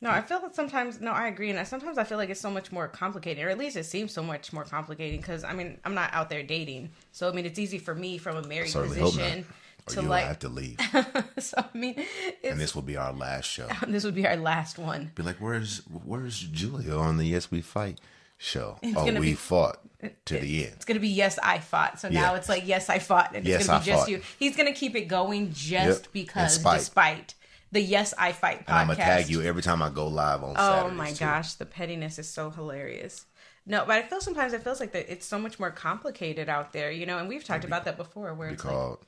No, 0.00 0.10
I 0.10 0.20
feel 0.20 0.40
that 0.40 0.54
sometimes. 0.54 1.00
No, 1.00 1.12
I 1.12 1.28
agree, 1.28 1.48
and 1.50 1.58
I- 1.58 1.64
sometimes 1.64 1.96
I 1.96 2.04
feel 2.04 2.18
like 2.18 2.28
it's 2.28 2.40
so 2.40 2.50
much 2.50 2.70
more 2.70 2.88
complicated, 2.88 3.42
or 3.44 3.48
at 3.48 3.56
least 3.56 3.76
it 3.76 3.84
seems 3.84 4.12
so 4.12 4.22
much 4.22 4.52
more 4.52 4.64
complicated. 4.64 5.20
Because 5.20 5.44
I 5.44 5.54
mean, 5.54 5.78
I'm 5.84 5.94
not 5.94 6.12
out 6.12 6.28
there 6.28 6.42
dating, 6.42 6.90
so 7.12 7.28
I 7.28 7.32
mean, 7.32 7.46
it's 7.46 7.58
easy 7.58 7.78
for 7.78 7.94
me 7.94 8.18
from 8.18 8.36
a 8.36 8.46
married 8.46 8.68
certainly 8.68 9.00
hope 9.00 9.14
not 9.16 9.22
position 9.22 9.46
to 9.86 10.02
like. 10.02 10.24
have 10.26 10.38
to 10.40 10.48
leave 10.48 10.78
so 11.38 11.56
I 11.58 11.76
mean, 11.78 11.94
and 12.42 12.58
this 12.60 12.74
will 12.74 12.82
be 12.82 12.96
our 12.96 13.12
last 13.12 13.44
show 13.46 13.68
this 13.86 14.02
would 14.04 14.14
be 14.14 14.26
our 14.26 14.36
last 14.36 14.78
one. 14.78 15.12
be 15.14 15.22
like 15.22 15.36
where's 15.36 15.78
where's 16.04 16.38
julia 16.40 16.94
on 16.96 17.18
the 17.18 17.26
yes 17.26 17.50
we 17.50 17.60
fight 17.60 18.00
show 18.38 18.78
oh 18.96 19.04
we 19.04 19.20
be- 19.20 19.34
fought 19.34 19.78
to 20.26 20.38
the 20.38 20.64
end 20.66 20.74
It's 20.76 20.84
gonna 20.84 21.00
be 21.00 21.08
yes, 21.08 21.38
I 21.42 21.58
fought. 21.60 21.98
So 22.00 22.08
now 22.08 22.32
Yeah. 22.32 22.36
it's 22.38 22.48
like 22.48 22.66
yes, 22.66 22.90
I 22.90 22.98
fought, 22.98 23.34
and 23.34 23.46
Yes, 23.46 23.60
it's 23.60 23.66
gonna 23.68 23.78
I 23.78 23.80
be 23.80 23.86
just 23.86 24.00
fought. 24.02 24.10
you. 24.10 24.20
He's 24.38 24.56
gonna 24.56 24.72
keep 24.74 24.94
it 24.96 25.06
going 25.06 25.52
just 25.52 26.02
Yep. 26.04 26.12
because, 26.12 26.58
despite 26.58 27.34
the 27.72 27.80
yes, 27.80 28.12
I 28.18 28.32
fight 28.32 28.66
podcast. 28.66 28.68
and 28.68 28.76
i'm 28.76 28.86
gonna 28.88 28.98
tag 28.98 29.28
you 29.30 29.42
every 29.42 29.62
time 29.62 29.80
i 29.82 29.88
go 29.88 30.06
live 30.06 30.44
on 30.44 30.50
Oh 30.50 30.60
Saturdays, 30.62 30.98
my 30.98 31.10
too. 31.12 31.24
gosh, 31.24 31.54
the 31.54 31.64
pettiness 31.66 32.18
is 32.18 32.28
so 32.28 32.50
hilarious. 32.50 33.24
No, 33.66 33.84
but 33.86 33.96
I 33.96 34.02
feel 34.02 34.20
sometimes 34.20 34.52
it 34.52 34.62
feels 34.62 34.78
like 34.78 34.92
that 34.92 35.10
it's 35.10 35.24
so 35.24 35.38
much 35.38 35.58
more 35.58 35.70
complicated 35.70 36.50
out 36.50 36.74
there, 36.74 36.90
you 36.90 37.06
know. 37.06 37.16
And 37.18 37.28
we've 37.30 37.42
talked 37.44 37.64
about 37.64 37.86
that 37.86 37.96
before, 37.96 38.34
where 38.34 38.48
Be 38.48 38.54
it's 38.54 38.64
like 38.64 38.74
called 38.74 38.98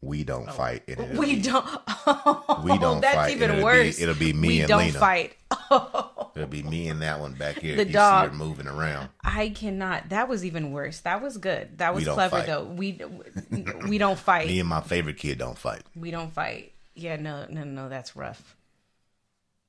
we 0.00 0.24
don't 0.24 0.48
oh. 0.48 0.52
fight 0.52 0.84
it'll 0.86 1.06
we 1.08 1.34
be, 1.36 1.42
don't. 1.42 1.66
Oh, 2.06 2.62
We 2.64 2.78
don't 2.78 3.00
That's 3.02 3.14
fight, 3.14 3.32
even 3.32 3.50
it'll 3.50 3.56
be- 3.58 3.64
worse. 3.64 4.00
it'll 4.00 4.14
be 4.14 4.32
me 4.32 4.48
we 4.48 4.60
and 4.60 4.68
don't 4.68 4.78
Lena. 4.86 4.98
fight. 4.98 5.36
Oh, 5.70 6.17
it'll 6.38 6.50
be 6.50 6.62
me 6.62 6.88
and 6.88 7.02
that 7.02 7.20
one 7.20 7.32
back 7.34 7.58
here 7.58 7.76
The 7.76 7.82
if 7.82 7.88
you 7.88 7.94
dog. 7.94 8.24
see 8.26 8.30
her 8.30 8.36
moving 8.36 8.66
around 8.66 9.08
I 9.22 9.50
cannot. 9.50 10.08
That 10.10 10.28
was 10.28 10.44
even 10.44 10.72
worse. 10.72 11.00
That 11.00 11.20
was 11.22 11.36
good. 11.38 11.78
That 11.78 11.94
was 11.94 12.04
clever 12.04 12.38
fight. 12.38 12.46
though. 12.46 12.64
We 12.64 13.00
we 13.88 13.98
don't 13.98 14.18
fight. 14.18 14.46
me 14.46 14.60
and 14.60 14.68
my 14.68 14.80
favorite 14.80 15.18
kid 15.18 15.38
don't 15.38 15.58
fight 15.58 15.82
we 15.96 16.10
don't 16.10 16.32
fight. 16.32 16.72
Yeah, 16.94 17.16
no, 17.16 17.46
no, 17.48 17.64
no. 17.64 17.88
That's 17.88 18.16
rough. 18.16 18.56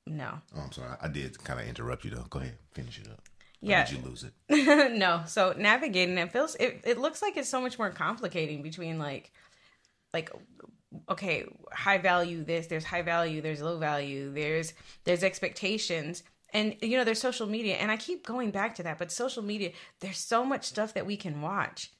No. 0.06 0.40
oh 0.56 0.60
i'm 0.62 0.72
sorry 0.72 0.96
i 1.00 1.06
did 1.06 1.38
kind 1.44 1.60
of 1.60 1.68
interrupt 1.68 2.04
you 2.04 2.10
though 2.10 2.24
go 2.30 2.40
ahead 2.40 2.56
finish 2.72 2.98
it 2.98 3.06
up 3.06 3.18
Or 3.18 3.20
Yeah. 3.60 3.84
did 3.84 3.98
you 3.98 4.02
lose 4.04 4.24
it 4.24 4.92
no. 4.98 5.22
So 5.26 5.54
navigating 5.56 6.18
it 6.18 6.32
feels 6.32 6.56
it, 6.56 6.80
it 6.84 6.98
looks 6.98 7.22
like 7.22 7.36
it's 7.36 7.48
so 7.48 7.60
much 7.60 7.78
more 7.78 7.90
complicating 7.90 8.62
between 8.62 8.98
like 8.98 9.30
like 10.12 10.30
okay, 11.08 11.44
high 11.72 11.98
value 11.98 12.42
this, 12.42 12.66
there's 12.66 12.82
high 12.82 13.02
value, 13.02 13.40
there's 13.40 13.62
low 13.62 13.78
value, 13.78 14.32
there's 14.32 14.72
there's 15.04 15.22
expectations. 15.22 16.24
And 16.52 16.76
you 16.80 16.96
know, 16.96 17.04
there's 17.04 17.20
social 17.20 17.46
media 17.46 17.76
and 17.76 17.90
I 17.90 17.96
keep 17.96 18.26
going 18.26 18.50
back 18.50 18.74
to 18.76 18.82
that, 18.84 18.98
but 18.98 19.12
social 19.12 19.42
media, 19.42 19.72
there's 20.00 20.18
so 20.18 20.44
much 20.44 20.64
stuff 20.64 20.94
that 20.94 21.06
we 21.06 21.16
can 21.16 21.40
watch. 21.40 21.90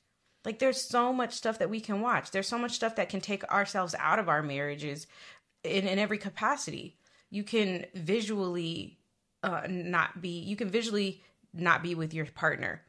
Like 0.44 0.58
there's 0.58 0.80
so 0.80 1.12
much 1.12 1.34
stuff 1.34 1.58
that 1.58 1.70
we 1.70 1.80
can 1.80 2.00
watch. 2.00 2.30
There's 2.30 2.48
so 2.48 2.58
much 2.58 2.72
stuff 2.72 2.96
that 2.96 3.08
can 3.08 3.20
take 3.20 3.44
ourselves 3.44 3.94
out 3.98 4.18
of 4.18 4.28
our 4.28 4.42
marriages 4.42 5.06
in, 5.62 5.86
in 5.86 5.98
every 5.98 6.18
capacity. 6.18 6.96
You 7.30 7.44
can 7.44 7.86
visually 7.94 8.98
uh, 9.42 9.62
not 9.68 10.20
be 10.20 10.40
you 10.40 10.56
can 10.56 10.68
visually 10.68 11.22
not 11.54 11.82
be 11.82 11.94
with 11.94 12.14
your 12.14 12.26
partner 12.26 12.82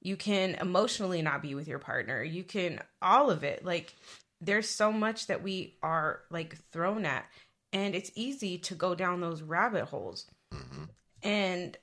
you 0.00 0.16
can 0.16 0.54
emotionally 0.54 1.20
not 1.20 1.42
be 1.42 1.54
with 1.54 1.66
your 1.66 1.78
partner 1.78 2.22
you 2.22 2.44
can 2.44 2.80
all 3.02 3.30
of 3.30 3.42
it 3.42 3.64
like 3.64 3.94
there's 4.40 4.68
so 4.68 4.92
much 4.92 5.26
that 5.26 5.42
we 5.42 5.74
are 5.82 6.20
like 6.30 6.56
thrown 6.70 7.04
at 7.04 7.24
and 7.72 7.94
it's 7.94 8.10
easy 8.14 8.58
to 8.58 8.74
go 8.74 8.94
down 8.94 9.20
those 9.20 9.42
rabbit 9.42 9.84
holes 9.86 10.26
and 11.22 11.76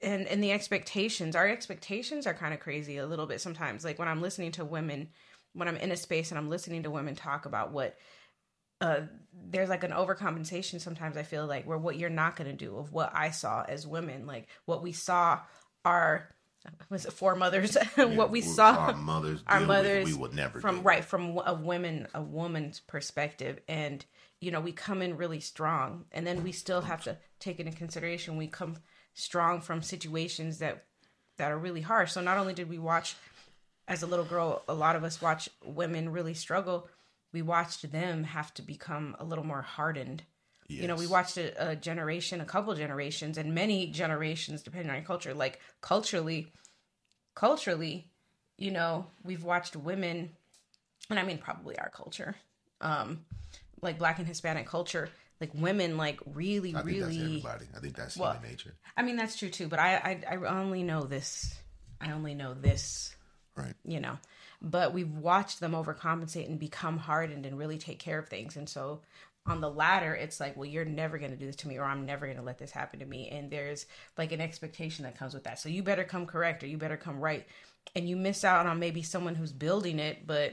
and 0.00 0.26
and 0.26 0.42
the 0.42 0.52
expectations 0.52 1.34
our 1.34 1.48
expectations 1.48 2.26
are 2.26 2.34
kind 2.34 2.54
of 2.54 2.60
crazy 2.60 2.98
a 2.98 3.06
little 3.06 3.26
bit 3.26 3.40
sometimes. 3.40 3.84
Like 3.84 3.98
when 3.98 4.08
i'm 4.08 4.22
listening 4.22 4.52
to 4.52 4.64
women 4.64 5.08
when 5.54 5.68
i'm 5.68 5.76
in 5.76 5.90
a 5.92 5.96
space 5.96 6.30
and 6.30 6.38
i'm 6.38 6.48
listening 6.48 6.82
to 6.84 6.90
women 6.90 7.14
talk 7.14 7.46
about 7.46 7.72
what 7.72 7.96
uh 8.80 9.00
there's 9.50 9.68
like 9.68 9.82
an 9.82 9.90
overcompensation 9.90 10.80
sometimes 10.80 11.16
i 11.16 11.22
feel 11.22 11.46
like 11.46 11.66
where 11.66 11.78
what 11.78 11.96
you're 11.96 12.10
not 12.10 12.36
going 12.36 12.48
to 12.48 12.56
do 12.56 12.76
of 12.76 12.92
what 12.92 13.10
i 13.14 13.30
saw 13.30 13.64
as 13.68 13.86
women 13.86 14.26
like 14.26 14.46
what 14.66 14.82
we 14.82 14.92
saw 14.92 15.40
our 15.84 16.28
was 16.90 17.06
it 17.06 17.12
four 17.12 17.34
mothers 17.34 17.76
what 17.96 18.30
we 18.30 18.40
saw 18.40 18.76
our 18.76 18.94
mothers 18.94 19.42
our 19.46 19.58
deal 19.58 19.68
with, 19.68 19.76
mothers 19.76 20.04
we 20.04 20.14
would 20.14 20.34
never 20.34 20.60
from 20.60 20.76
do. 20.76 20.82
right 20.82 21.04
from 21.04 21.40
a 21.44 21.54
woman 21.54 22.06
a 22.14 22.22
woman's 22.22 22.80
perspective. 22.80 23.60
And 23.68 24.04
you 24.40 24.50
know 24.50 24.60
we 24.60 24.72
come 24.72 25.02
in 25.02 25.16
really 25.16 25.40
strong 25.40 26.04
and 26.12 26.26
then 26.26 26.42
we 26.42 26.52
still 26.52 26.82
have 26.82 27.02
to 27.02 27.16
take 27.40 27.60
into 27.60 27.72
consideration 27.72 28.36
we 28.36 28.46
come 28.46 28.76
strong 29.14 29.60
from 29.60 29.82
situations 29.82 30.58
that 30.58 30.84
that 31.38 31.52
are 31.52 31.58
really 31.58 31.82
harsh. 31.82 32.12
So 32.12 32.20
not 32.20 32.38
only 32.38 32.52
did 32.52 32.68
we 32.68 32.78
watch 32.78 33.14
as 33.86 34.02
a 34.02 34.06
little 34.06 34.24
girl 34.24 34.62
a 34.68 34.74
lot 34.74 34.96
of 34.96 35.04
us 35.04 35.22
watch 35.22 35.48
women 35.64 36.10
really 36.10 36.34
struggle 36.34 36.88
we 37.32 37.42
watched 37.42 37.90
them 37.92 38.24
have 38.24 38.54
to 38.54 38.62
become 38.62 39.14
a 39.18 39.24
little 39.24 39.44
more 39.44 39.62
hardened. 39.62 40.22
You 40.68 40.86
know 40.86 40.96
we 40.96 41.06
watched 41.06 41.38
a, 41.38 41.70
a 41.70 41.76
generation 41.76 42.40
a 42.40 42.44
couple 42.44 42.74
generations 42.74 43.38
and 43.38 43.54
many 43.54 43.86
generations 43.90 44.62
depending 44.62 44.90
on 44.90 44.96
your 44.96 45.04
culture 45.04 45.34
like 45.34 45.60
culturally 45.80 46.52
culturally 47.34 48.10
you 48.58 48.70
know 48.70 49.06
we've 49.24 49.44
watched 49.44 49.76
women 49.76 50.30
and 51.08 51.18
i 51.18 51.22
mean 51.22 51.38
probably 51.38 51.78
our 51.78 51.88
culture 51.88 52.36
um 52.80 53.20
like 53.82 53.98
black 53.98 54.18
and 54.18 54.26
hispanic 54.26 54.66
culture 54.66 55.08
like 55.40 55.50
women 55.54 55.96
like 55.96 56.18
really 56.34 56.74
I 56.74 56.82
think 56.82 57.00
that's 57.00 57.16
really 57.16 57.26
everybody. 57.38 57.66
I 57.76 57.78
think 57.80 57.96
that's 57.96 58.16
Well, 58.16 58.32
human 58.32 58.50
nature. 58.50 58.74
i 58.96 59.02
mean 59.02 59.16
that's 59.16 59.36
true 59.36 59.50
too 59.50 59.68
but 59.68 59.78
I, 59.78 60.20
I 60.28 60.34
i 60.34 60.60
only 60.60 60.82
know 60.82 61.02
this 61.02 61.54
i 62.00 62.10
only 62.12 62.34
know 62.34 62.54
this 62.54 63.14
Right. 63.56 63.74
you 63.84 63.98
know 64.00 64.18
but 64.62 64.92
we've 64.92 65.10
watched 65.10 65.60
them 65.60 65.72
overcompensate 65.72 66.46
and 66.46 66.58
become 66.58 66.98
hardened 66.98 67.44
and 67.46 67.58
really 67.58 67.78
take 67.78 67.98
care 67.98 68.18
of 68.18 68.28
things 68.28 68.56
and 68.56 68.68
so 68.68 69.00
on 69.46 69.62
the 69.62 69.70
latter, 69.70 70.14
it's 70.14 70.40
like, 70.40 70.58
well, 70.58 70.66
you're 70.66 70.84
never 70.84 71.16
going 71.16 71.30
to 71.30 71.36
do 71.38 71.46
this 71.46 71.56
to 71.56 71.68
me, 71.68 71.78
or 71.78 71.84
I'm 71.84 72.04
never 72.04 72.26
going 72.26 72.36
to 72.36 72.42
let 72.44 72.58
this 72.58 72.70
happen 72.70 72.98
to 73.00 73.06
me. 73.06 73.30
And 73.30 73.50
there's 73.50 73.86
like 74.18 74.30
an 74.32 74.42
expectation 74.42 75.04
that 75.04 75.16
comes 75.16 75.32
with 75.32 75.44
that. 75.44 75.58
So 75.58 75.70
you 75.70 75.82
better 75.82 76.04
come 76.04 76.26
correct, 76.26 76.62
or 76.62 76.66
you 76.66 76.76
better 76.76 76.98
come 76.98 77.18
right. 77.18 77.46
And 77.96 78.06
you 78.06 78.14
miss 78.14 78.44
out 78.44 78.66
on 78.66 78.78
maybe 78.78 79.02
someone 79.02 79.34
who's 79.34 79.52
building 79.52 80.00
it, 80.00 80.26
but 80.26 80.52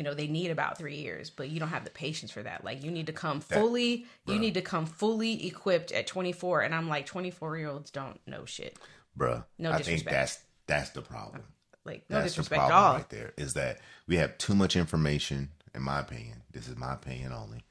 you 0.00 0.04
know 0.04 0.14
they 0.14 0.26
need 0.26 0.50
about 0.50 0.78
three 0.78 0.96
years 0.96 1.28
but 1.28 1.50
you 1.50 1.60
don't 1.60 1.68
have 1.68 1.84
the 1.84 1.90
patience 1.90 2.30
for 2.30 2.42
that 2.42 2.64
like 2.64 2.82
you 2.82 2.90
need 2.90 3.06
to 3.06 3.12
come 3.12 3.38
fully 3.38 4.06
you 4.26 4.38
need 4.38 4.54
to 4.54 4.62
come 4.62 4.86
fully 4.86 5.46
equipped 5.46 5.92
at 5.92 6.06
24 6.06 6.62
and 6.62 6.74
i'm 6.74 6.88
like 6.88 7.04
24 7.04 7.58
year 7.58 7.68
olds 7.68 7.90
don't 7.90 8.18
know 8.26 8.46
shit 8.46 8.78
Bruh, 9.18 9.44
No 9.58 9.72
I 9.72 9.82
think 9.82 10.04
that's 10.04 10.38
that's 10.66 10.90
the 10.90 11.02
problem. 11.02 11.42
like 11.84 12.04
no 12.08 12.16
That's 12.20 12.34
the 12.34 12.42
disrespect 12.42 12.62
at 12.62 12.72
all 12.72 12.94
right 12.94 13.10
there. 13.10 13.32
Is 13.36 13.54
that 13.54 13.80
we 14.06 14.16
have 14.16 14.38
too 14.38 14.54
much 14.54 14.76
information. 14.76 15.50
In 15.74 15.82
my 15.82 16.00
opinion, 16.00 16.42
this 16.50 16.68
is 16.68 16.76
my 16.76 16.94
opinion 16.94 17.32
only. 17.32 17.64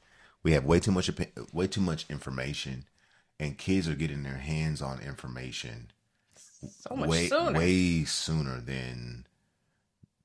We 0.44 0.54
have 0.54 0.66
way 0.66 0.80
too 0.80 0.92
much 0.92 1.10
way 1.54 1.68
too 1.68 1.82
much 1.82 2.06
information, 2.10 2.86
and 3.40 3.58
kids 3.58 3.88
are 3.88 3.96
getting 3.96 4.24
their 4.24 4.38
hands 4.38 4.82
on 4.82 5.00
information 5.02 5.92
so 6.36 6.96
much 6.96 7.10
way 7.10 7.28
sooner 7.28 7.58
way 7.58 8.04
sooner 8.06 8.60
than 8.60 9.26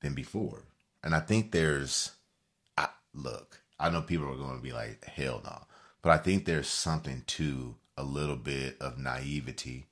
than 0.01 0.13
before. 0.13 0.63
And 1.05 1.15
I 1.15 1.21
think 1.21 1.51
there's, 1.51 2.11
I, 2.77 2.89
look, 3.13 3.61
I 3.79 3.89
know 3.89 4.01
people 4.01 4.29
are 4.29 4.35
going 4.35 4.57
to 4.57 4.61
be 4.61 4.73
like, 4.73 5.05
hell 5.05 5.41
no, 5.45 5.61
but 6.01 6.09
I 6.09 6.17
think 6.17 6.43
there's 6.43 6.67
something 6.67 7.23
to 7.27 7.75
a 7.95 8.03
little 8.03 8.35
bit 8.35 8.75
of 8.81 8.97
naivety, 8.97 9.85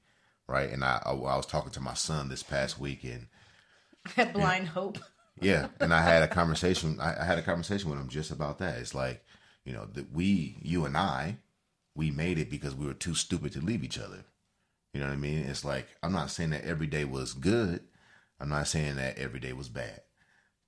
right? 0.47 0.69
And 0.69 0.83
I 0.83 1.01
I, 1.05 1.11
I 1.11 1.37
was 1.37 1.45
talking 1.45 1.71
to 1.71 1.79
my 1.79 1.93
son 1.93 2.27
this 2.27 2.43
past 2.43 2.77
weekend. 2.77 3.27
that 4.17 4.33
blind 4.33 4.67
hope 4.67 4.97
Yeah, 5.41 5.67
and 5.79 5.93
I 5.93 6.01
had 6.01 6.21
a 6.23 6.27
conversation. 6.27 6.99
I, 6.99 7.21
I 7.21 7.25
had 7.25 7.39
a 7.39 7.43
conversation 7.43 7.89
with 7.89 7.99
him 7.99 8.07
just 8.07 8.31
about 8.31 8.59
that. 8.59 8.77
It's 8.77 8.93
like, 8.93 9.23
you 9.65 9.73
know, 9.73 9.85
that 9.93 10.11
we, 10.13 10.57
you 10.61 10.85
and 10.85 10.95
I, 10.95 11.37
we 11.95 12.11
made 12.11 12.37
it 12.37 12.49
because 12.49 12.75
we 12.75 12.85
were 12.85 12.93
too 12.93 13.15
stupid 13.15 13.51
to 13.53 13.61
leave 13.61 13.83
each 13.83 13.99
other. 13.99 14.25
You 14.93 14.99
know 14.99 15.07
what 15.07 15.13
I 15.13 15.17
mean? 15.17 15.39
It's 15.39 15.65
like 15.65 15.87
I'm 16.03 16.11
not 16.11 16.29
saying 16.29 16.51
that 16.51 16.65
every 16.65 16.87
day 16.87 17.03
was 17.03 17.33
good. 17.33 17.81
I'm 18.39 18.49
not 18.49 18.67
saying 18.67 18.95
that 18.97 19.17
every 19.17 19.39
day 19.39 19.53
was 19.53 19.69
bad, 19.69 20.01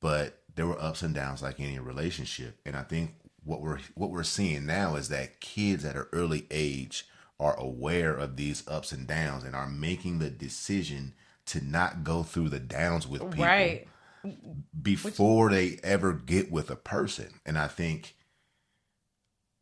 but 0.06 0.44
there 0.56 0.68
were 0.68 0.80
ups 0.80 1.02
and 1.02 1.16
downs 1.16 1.42
like 1.42 1.60
any 1.60 1.80
relationship. 1.80 2.60
And 2.64 2.76
I 2.76 2.84
think 2.84 3.16
what 3.44 3.60
we're 3.60 3.80
what 3.96 4.12
we're 4.12 4.22
seeing 4.22 4.68
now 4.68 4.98
is 4.98 5.10
that 5.10 5.40
kids 5.40 5.84
at 5.84 5.96
an 5.96 6.06
early 6.14 6.46
age 6.52 7.08
are 7.40 7.56
aware 7.60 8.14
of 8.14 8.36
these 8.36 8.64
ups 8.68 8.92
and 8.92 9.08
downs 9.08 9.44
and 9.44 9.56
are 9.56 9.68
making 9.68 10.20
the 10.20 10.30
decision 10.30 11.16
to 11.48 11.60
not 11.60 12.04
go 12.04 12.22
through 12.22 12.50
the 12.50 12.60
downs 12.60 13.08
with 13.08 13.22
people 13.32 13.46
right 13.46 13.88
before 14.80 15.50
they 15.50 15.80
ever 15.84 16.14
get 16.14 16.52
with 16.52 16.70
a 16.70 16.76
person. 16.76 17.40
And 17.44 17.58
I 17.58 17.68
think, 17.68 18.14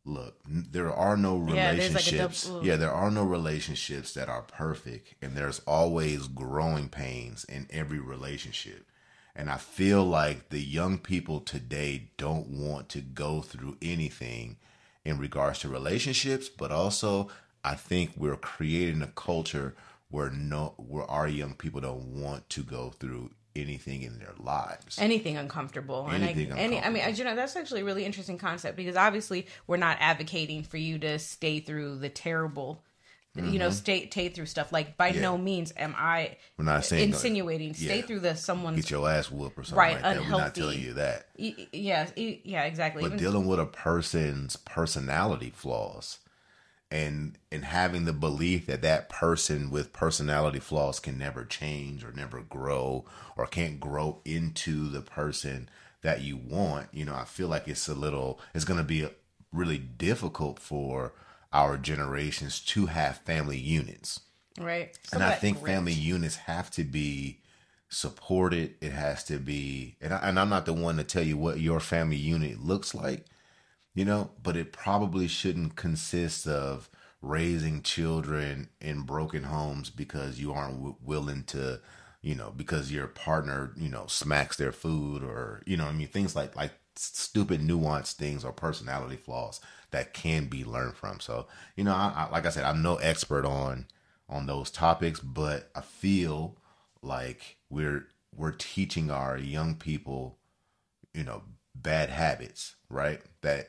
look, 0.04 0.40
n- 0.46 0.68
there 0.70 0.92
are 0.92 1.16
no 1.16 1.38
Yeah, 1.48 1.70
like 1.70 1.78
relationships. 1.78 2.50
yeah, 2.62 2.76
there 2.76 2.92
are 2.92 3.10
no 3.10 3.24
relationships 3.24 4.12
that 4.12 4.28
are 4.28 4.42
perfect, 4.42 5.14
and 5.22 5.34
there's 5.34 5.60
always 5.60 6.28
growing 6.28 6.90
pains 6.90 7.44
in 7.44 7.66
every 7.70 7.98
relationship. 7.98 8.86
And 9.36 9.50
I 9.50 9.56
feel 9.56 10.04
like 10.04 10.50
the 10.50 10.60
young 10.60 10.98
people 10.98 11.40
today 11.40 12.10
don't 12.16 12.46
want 12.48 12.88
to 12.90 13.00
go 13.00 13.40
through 13.40 13.76
anything 13.82 14.56
in 15.04 15.18
regards 15.18 15.58
to 15.60 15.68
relationships, 15.68 16.48
but 16.48 16.70
also 16.70 17.28
I 17.64 17.74
think 17.74 18.12
we're 18.16 18.36
creating 18.36 19.02
a 19.02 19.08
culture 19.08 19.74
where 20.10 20.30
no 20.30 20.74
where 20.76 21.10
our 21.10 21.26
young 21.26 21.54
people 21.54 21.80
don't 21.80 22.20
want 22.20 22.48
to 22.50 22.62
go 22.62 22.90
through 22.90 23.30
anything 23.56 24.02
in 24.02 24.18
their 24.18 24.34
lives. 24.38 24.98
anything 24.98 25.36
uncomfortable 25.36 26.06
and 26.08 26.24
Anything 26.24 26.52
I, 26.52 26.58
any, 26.58 26.80
I 26.80 26.90
mean 26.90 27.04
I, 27.04 27.08
you 27.08 27.24
know 27.24 27.36
that's 27.36 27.56
actually 27.56 27.82
a 27.82 27.84
really 27.84 28.04
interesting 28.04 28.38
concept 28.38 28.76
because 28.76 28.96
obviously 28.96 29.46
we're 29.66 29.76
not 29.76 29.96
advocating 30.00 30.62
for 30.64 30.76
you 30.76 30.98
to 31.00 31.18
stay 31.18 31.60
through 31.60 31.98
the 31.98 32.08
terrible 32.08 32.82
you 33.36 33.58
know 33.58 33.70
stay 33.70 34.08
stay 34.08 34.28
through 34.28 34.46
stuff 34.46 34.72
like 34.72 34.96
by 34.96 35.08
Mm-hmm. 35.10 35.16
Yeah. 35.16 35.22
no 35.22 35.38
means 35.38 35.72
am 35.76 35.94
i 35.98 36.36
We're 36.56 36.64
not 36.66 36.84
saying 36.84 37.08
insinuating 37.10 37.74
stay 37.74 37.96
yeah. 37.96 38.02
through 38.02 38.20
the 38.20 38.36
someone's 38.36 38.76
get 38.76 38.90
your 38.90 39.08
ass 39.10 39.30
whooped 39.30 39.58
or 39.58 39.64
something 39.64 39.78
Right, 39.78 39.94
like 39.94 40.02
that. 40.16 40.20
We're 40.22 40.28
not 40.30 40.54
telling 40.54 40.80
you 40.80 40.92
that. 40.94 41.26
E- 41.36 41.66
yeah 41.72 42.08
e- 42.14 42.40
yeah 42.44 42.62
exactly 42.62 43.02
But 43.02 43.06
Even- 43.08 43.18
dealing 43.18 43.46
with 43.46 43.58
a 43.58 43.66
person's 43.66 44.54
personality 44.56 45.50
flaws 45.50 46.18
and 46.90 47.36
and 47.50 47.64
having 47.64 48.04
the 48.04 48.12
belief 48.12 48.66
that 48.66 48.82
that 48.82 49.08
person 49.08 49.70
with 49.70 49.92
personality 49.92 50.60
flaws 50.60 51.00
can 51.00 51.18
never 51.18 51.44
change 51.44 52.04
or 52.04 52.12
never 52.12 52.40
grow 52.40 53.04
or 53.36 53.46
can't 53.46 53.80
grow 53.80 54.20
into 54.24 54.88
the 54.88 55.00
person 55.00 55.68
that 56.02 56.20
you 56.20 56.36
want, 56.36 56.86
you 56.92 57.04
know, 57.04 57.14
I 57.14 57.24
feel 57.24 57.48
like 57.48 57.66
it's 57.66 57.88
a 57.88 57.94
little 57.94 58.38
it's 58.54 58.64
going 58.66 58.78
to 58.78 58.84
be 58.84 59.08
really 59.52 59.78
difficult 59.78 60.60
for 60.60 61.12
our 61.54 61.78
generations 61.78 62.60
to 62.60 62.86
have 62.86 63.18
family 63.18 63.56
units. 63.56 64.20
right 64.58 64.98
Some 65.04 65.22
and 65.22 65.32
I 65.32 65.36
think 65.36 65.64
family 65.64 65.92
units 65.92 66.36
have 66.36 66.70
to 66.72 66.84
be 66.84 67.40
supported. 67.88 68.74
It 68.80 68.92
has 68.92 69.22
to 69.24 69.38
be, 69.38 69.96
and, 70.00 70.12
I, 70.12 70.18
and 70.28 70.38
I'm 70.38 70.48
not 70.48 70.66
the 70.66 70.72
one 70.72 70.96
to 70.96 71.04
tell 71.04 71.22
you 71.22 71.38
what 71.38 71.60
your 71.60 71.80
family 71.80 72.16
unit 72.16 72.60
looks 72.60 72.94
like, 72.94 73.26
you 73.94 74.04
know, 74.04 74.32
but 74.42 74.56
it 74.56 74.72
probably 74.72 75.28
shouldn't 75.28 75.76
consist 75.76 76.46
of 76.48 76.90
raising 77.22 77.82
children 77.82 78.68
in 78.80 79.02
broken 79.02 79.44
homes 79.44 79.90
because 79.90 80.40
you 80.40 80.52
aren't 80.52 80.74
w- 80.74 80.96
willing 81.02 81.44
to, 81.44 81.80
you 82.20 82.34
know, 82.34 82.52
because 82.54 82.90
your 82.90 83.06
partner, 83.06 83.72
you 83.76 83.88
know, 83.88 84.06
smacks 84.08 84.56
their 84.56 84.72
food 84.72 85.22
or, 85.22 85.62
you 85.66 85.76
know, 85.76 85.86
I 85.86 85.92
mean, 85.92 86.08
things 86.08 86.34
like, 86.34 86.56
like 86.56 86.72
stupid 86.96 87.60
nuanced 87.60 88.14
things 88.14 88.44
or 88.44 88.52
personality 88.52 89.16
flaws 89.16 89.60
that 89.94 90.12
can 90.12 90.46
be 90.46 90.64
learned 90.64 90.96
from. 90.96 91.20
So, 91.20 91.46
you 91.76 91.84
know, 91.84 91.94
I, 91.94 92.12
I, 92.16 92.30
like 92.32 92.46
I 92.46 92.50
said, 92.50 92.64
I'm 92.64 92.82
no 92.82 92.96
expert 92.96 93.44
on, 93.44 93.86
on 94.28 94.46
those 94.46 94.68
topics, 94.68 95.20
but 95.20 95.70
I 95.74 95.82
feel 95.82 96.56
like 97.00 97.56
we're 97.70 98.08
we're 98.34 98.50
teaching 98.50 99.08
our 99.12 99.38
young 99.38 99.76
people, 99.76 100.38
you 101.12 101.22
know, 101.22 101.42
bad 101.76 102.10
habits, 102.10 102.74
right? 102.90 103.20
That 103.42 103.68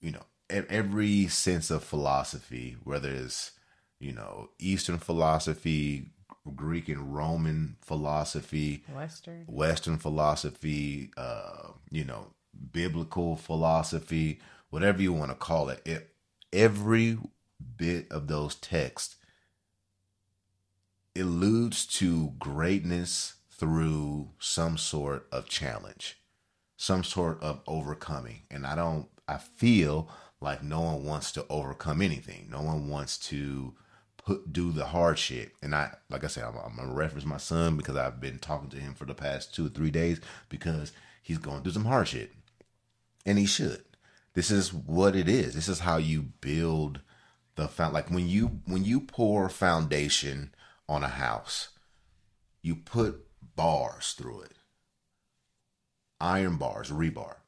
you 0.00 0.12
know, 0.12 0.22
every 0.48 1.26
sense 1.26 1.68
of 1.72 1.82
philosophy, 1.82 2.76
whether 2.84 3.10
it's 3.10 3.52
you 3.98 4.12
know 4.12 4.50
Eastern 4.60 4.98
philosophy, 4.98 6.10
Greek 6.54 6.88
and 6.88 7.12
Roman 7.12 7.76
philosophy, 7.80 8.84
western 8.94 9.44
Western 9.48 9.98
philosophy, 9.98 11.10
uh, 11.16 11.70
you 11.90 12.04
know, 12.04 12.28
biblical 12.72 13.36
philosophy, 13.36 14.40
whatever 14.70 15.02
you 15.02 15.12
want 15.12 15.30
to 15.30 15.36
call 15.36 15.68
it, 15.68 15.80
it 15.84 16.14
every 16.52 17.18
bit 17.76 18.10
of 18.10 18.28
those 18.28 18.54
texts 18.54 19.16
alludes 21.16 21.86
to 21.86 22.32
greatness 22.38 23.34
through 23.50 24.30
some 24.38 24.78
sort 24.78 25.26
of 25.32 25.48
challenge, 25.48 26.20
some 26.76 27.02
sort 27.02 27.42
of 27.42 27.60
overcoming. 27.66 28.42
And 28.50 28.66
I 28.66 28.76
don't, 28.76 29.08
I 29.26 29.38
feel 29.38 30.08
like 30.40 30.62
no 30.62 30.80
one 30.80 31.04
wants 31.04 31.32
to 31.32 31.44
overcome 31.50 32.00
anything. 32.00 32.48
No 32.50 32.62
one 32.62 32.88
wants 32.88 33.18
to 33.28 33.74
put 34.16 34.52
do 34.52 34.70
the 34.70 34.86
hard 34.86 35.18
shit. 35.18 35.52
And 35.62 35.74
I, 35.74 35.94
like 36.08 36.22
I 36.22 36.28
said, 36.28 36.44
I'm, 36.44 36.56
I'm 36.56 36.76
gonna 36.76 36.92
reference 36.92 37.24
my 37.24 37.38
son 37.38 37.76
because 37.76 37.96
I've 37.96 38.20
been 38.20 38.38
talking 38.38 38.70
to 38.70 38.76
him 38.76 38.94
for 38.94 39.04
the 39.04 39.14
past 39.14 39.54
two 39.54 39.66
or 39.66 39.70
three 39.70 39.90
days 39.90 40.20
because 40.48 40.92
he's 41.22 41.38
going 41.38 41.62
through 41.62 41.72
some 41.72 41.84
hard 41.84 42.08
shit, 42.08 42.32
and 43.26 43.38
he 43.38 43.46
should. 43.46 43.82
This 44.38 44.52
is 44.52 44.72
what 44.72 45.16
it 45.16 45.28
is. 45.28 45.56
This 45.56 45.66
is 45.68 45.80
how 45.80 45.96
you 45.96 46.22
build 46.22 47.00
the 47.56 47.66
found. 47.66 47.92
Like 47.92 48.08
when 48.08 48.28
you 48.28 48.60
when 48.66 48.84
you 48.84 49.00
pour 49.00 49.48
foundation 49.48 50.54
on 50.88 51.02
a 51.02 51.08
house, 51.08 51.70
you 52.62 52.76
put 52.76 53.26
bars 53.56 54.12
through 54.12 54.42
it, 54.42 54.52
iron 56.20 56.56
bars, 56.56 56.92
rebar, 56.92 57.38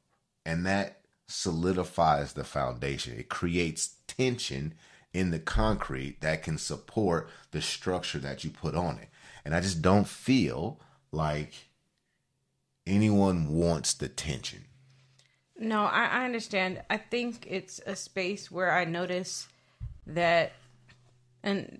and 0.45 0.65
that 0.65 0.99
solidifies 1.29 2.33
the 2.33 2.43
foundation. 2.43 3.17
It 3.17 3.29
creates 3.29 3.95
tension 4.05 4.73
in 5.13 5.31
the 5.31 5.39
concrete 5.39 6.19
that 6.19 6.43
can 6.43 6.57
support 6.57 7.29
the 7.51 7.61
structure 7.61 8.19
that 8.19 8.43
you 8.43 8.49
put 8.49 8.75
on 8.75 8.97
it. 8.97 9.07
And 9.45 9.55
I 9.55 9.61
just 9.61 9.81
don't 9.81 10.09
feel 10.09 10.81
like 11.13 11.53
anyone 12.85 13.47
wants 13.47 13.93
the 13.93 14.09
tension. 14.09 14.65
No, 15.61 15.83
I, 15.83 16.05
I 16.05 16.25
understand. 16.25 16.81
I 16.89 16.97
think 16.97 17.45
it's 17.47 17.79
a 17.85 17.95
space 17.95 18.49
where 18.49 18.71
I 18.71 18.83
notice 18.85 19.47
that, 20.07 20.53
and 21.43 21.79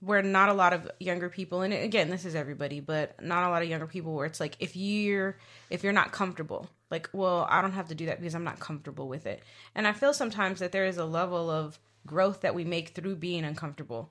where 0.00 0.22
not 0.22 0.48
a 0.48 0.54
lot 0.54 0.72
of 0.72 0.90
younger 0.98 1.28
people, 1.28 1.60
and 1.60 1.74
again, 1.74 2.08
this 2.08 2.24
is 2.24 2.34
everybody, 2.34 2.80
but 2.80 3.22
not 3.22 3.46
a 3.46 3.50
lot 3.50 3.62
of 3.62 3.68
younger 3.68 3.86
people 3.86 4.14
where 4.14 4.24
it's 4.24 4.40
like 4.40 4.56
if 4.60 4.76
you're 4.76 5.36
if 5.68 5.84
you're 5.84 5.92
not 5.92 6.10
comfortable, 6.10 6.70
like, 6.90 7.10
well, 7.12 7.46
I 7.50 7.60
don't 7.60 7.72
have 7.72 7.88
to 7.88 7.94
do 7.94 8.06
that 8.06 8.18
because 8.18 8.34
I'm 8.34 8.44
not 8.44 8.60
comfortable 8.60 9.08
with 9.08 9.26
it. 9.26 9.42
And 9.74 9.86
I 9.86 9.92
feel 9.92 10.14
sometimes 10.14 10.60
that 10.60 10.72
there 10.72 10.86
is 10.86 10.96
a 10.96 11.04
level 11.04 11.50
of 11.50 11.78
growth 12.06 12.40
that 12.40 12.54
we 12.54 12.64
make 12.64 12.90
through 12.90 13.16
being 13.16 13.44
uncomfortable 13.44 14.10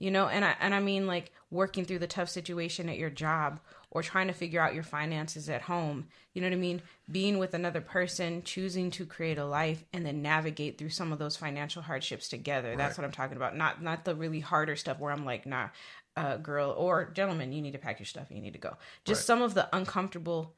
you 0.00 0.10
know 0.10 0.26
and 0.26 0.44
i 0.44 0.56
and 0.60 0.74
i 0.74 0.80
mean 0.80 1.06
like 1.06 1.30
working 1.50 1.84
through 1.84 1.98
the 2.00 2.06
tough 2.06 2.28
situation 2.28 2.88
at 2.88 2.98
your 2.98 3.10
job 3.10 3.60
or 3.90 4.02
trying 4.02 4.28
to 4.28 4.32
figure 4.32 4.60
out 4.60 4.74
your 4.74 4.82
finances 4.82 5.48
at 5.48 5.62
home. 5.62 6.06
You 6.32 6.40
know 6.40 6.48
what 6.48 6.54
I 6.54 6.58
mean? 6.58 6.82
Being 7.10 7.38
with 7.38 7.54
another 7.54 7.80
person, 7.80 8.42
choosing 8.42 8.90
to 8.92 9.04
create 9.04 9.38
a 9.38 9.44
life 9.44 9.84
and 9.92 10.06
then 10.06 10.22
navigate 10.22 10.78
through 10.78 10.90
some 10.90 11.12
of 11.12 11.18
those 11.18 11.36
financial 11.36 11.82
hardships 11.82 12.28
together. 12.28 12.76
That's 12.76 12.96
what 12.96 13.04
I'm 13.04 13.12
talking 13.12 13.36
about. 13.36 13.56
Not 13.56 13.82
not 13.82 14.04
the 14.04 14.14
really 14.14 14.40
harder 14.40 14.76
stuff 14.76 15.00
where 15.00 15.12
I'm 15.12 15.24
like, 15.24 15.44
nah, 15.44 15.68
uh, 16.16 16.36
girl 16.36 16.74
or 16.76 17.10
gentleman, 17.12 17.52
you 17.52 17.62
need 17.62 17.72
to 17.72 17.78
pack 17.78 17.98
your 17.98 18.06
stuff 18.06 18.28
you 18.30 18.40
need 18.40 18.52
to 18.52 18.58
go. 18.58 18.76
Just 19.04 19.22
Right. 19.22 19.26
some 19.26 19.42
of 19.42 19.54
the 19.54 19.68
uncomfortable 19.74 20.54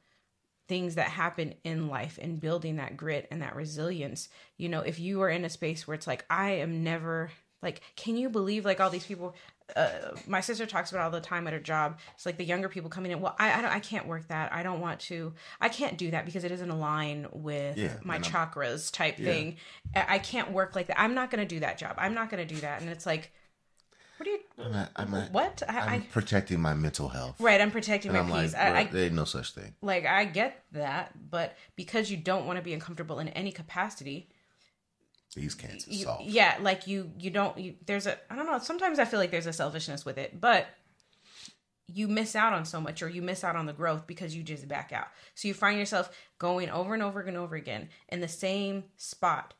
things 0.67 0.95
that 0.95 1.09
happen 1.09 1.55
in 1.63 1.87
life 1.87 2.17
and 2.21 2.39
building 2.39 2.77
that 2.77 2.95
grit 2.95 3.27
and 3.31 3.41
that 3.41 3.55
resilience. 3.55 4.29
You 4.57 4.69
know, 4.69 4.81
if 4.81 4.99
you 4.99 5.21
are 5.21 5.29
in 5.29 5.43
a 5.43 5.49
space 5.49 5.87
where 5.87 5.95
it's 5.95 6.07
like, 6.07 6.25
I 6.29 6.51
am 6.51 6.83
never 6.83 7.31
like, 7.61 7.81
can 7.95 8.17
you 8.17 8.29
believe 8.29 8.65
like 8.65 8.79
all 8.79 8.89
these 8.89 9.05
people? 9.05 9.35
Uh, 9.75 10.15
my 10.27 10.39
sister 10.41 10.65
talks 10.65 10.91
about 10.91 11.03
all 11.03 11.11
the 11.11 11.19
time 11.21 11.47
at 11.47 11.53
her 11.53 11.59
job. 11.59 11.97
It's 12.15 12.25
like 12.25 12.37
the 12.37 12.43
younger 12.43 12.69
people 12.69 12.89
coming 12.89 13.11
in. 13.11 13.21
Well, 13.21 13.35
I 13.39 13.59
I, 13.59 13.61
don't, 13.61 13.71
I 13.71 13.79
can't 13.79 14.07
work 14.07 14.27
that. 14.27 14.53
I 14.53 14.63
don't 14.63 14.79
want 14.81 14.99
to. 15.01 15.33
I 15.59 15.69
can't 15.69 15.97
do 15.97 16.11
that 16.11 16.25
because 16.25 16.43
it 16.43 16.49
doesn't 16.49 16.69
align 16.69 17.27
with 17.31 17.77
Yeah, 17.77 17.95
my 18.03 18.19
chakras 18.19 18.91
type 18.91 19.17
thing. 19.17 19.57
I 19.95 20.19
can't 20.19 20.51
work 20.51 20.75
like 20.75 20.87
that. 20.87 20.99
I'm 20.99 21.13
not 21.15 21.31
going 21.31 21.47
to 21.47 21.55
do 21.55 21.59
that 21.61 21.77
job. 21.77 21.95
I'm 21.97 22.13
not 22.13 22.29
going 22.29 22.47
to 22.47 22.53
do 22.55 22.61
that. 22.61 22.81
And 22.81 22.89
it's 22.89 23.05
like, 23.05 23.31
what 24.17 24.25
do 24.25 24.29
you? 24.31 24.39
I'm, 24.59 24.73
a, 24.73 24.89
I'm, 24.95 25.13
a, 25.13 25.21
What? 25.31 25.63
I, 25.67 25.79
I'm 25.79 25.89
I 25.89 25.99
protecting 26.11 26.61
my 26.61 26.73
mental 26.75 27.09
health. 27.09 27.35
right. 27.39 27.59
I'm 27.59 27.71
protecting 27.71 28.15
And 28.15 28.29
my 28.29 28.35
I'm 28.37 28.43
peace. 28.43 28.53
like, 28.53 28.61
I, 28.61 28.79
I, 28.81 28.83
there 28.85 29.05
ain't 29.05 29.13
no 29.15 29.25
such 29.25 29.53
thing. 29.53 29.73
like 29.81 30.05
I 30.05 30.25
get 30.25 30.63
that, 30.73 31.13
but 31.31 31.55
because 31.75 32.11
you 32.11 32.17
don't 32.17 32.45
want 32.45 32.57
to 32.57 32.63
be 32.63 32.73
uncomfortable 32.73 33.19
in 33.19 33.29
any 33.29 33.51
capacity, 33.51 34.29
These 35.35 35.55
cans 35.55 35.87
you, 35.87 36.05
soft. 36.05 36.23
yeah, 36.23 36.57
like 36.61 36.85
you 36.85 37.11
you 37.17 37.31
don't 37.31 37.57
you, 37.57 37.75
there's 37.85 38.05
a 38.05 38.17
I 38.29 38.35
don't 38.35 38.45
know, 38.45 38.59
sometimes 38.59 38.99
I 38.99 39.05
feel 39.05 39.19
like 39.19 39.31
there's 39.31 39.47
a 39.47 39.53
selfishness 39.53 40.05
with 40.05 40.17
it, 40.17 40.39
but 40.39 40.67
you 41.87 42.07
miss 42.07 42.35
out 42.35 42.53
on 42.53 42.65
so 42.65 42.79
much 42.79 43.01
or 43.01 43.09
you 43.09 43.21
miss 43.21 43.43
out 43.43 43.55
on 43.55 43.65
the 43.65 43.73
growth 43.73 44.07
because 44.07 44.35
you 44.35 44.43
just 44.43 44.67
back 44.67 44.91
out. 44.93 45.07
So 45.35 45.47
you 45.47 45.53
find 45.53 45.77
yourself 45.77 46.15
going 46.39 46.69
over 46.69 46.93
and 46.93 47.03
over 47.03 47.21
and 47.21 47.37
over 47.37 47.55
again 47.55 47.89
in 48.09 48.21
the 48.21 48.27
same 48.27 48.85
spot. 48.97 49.53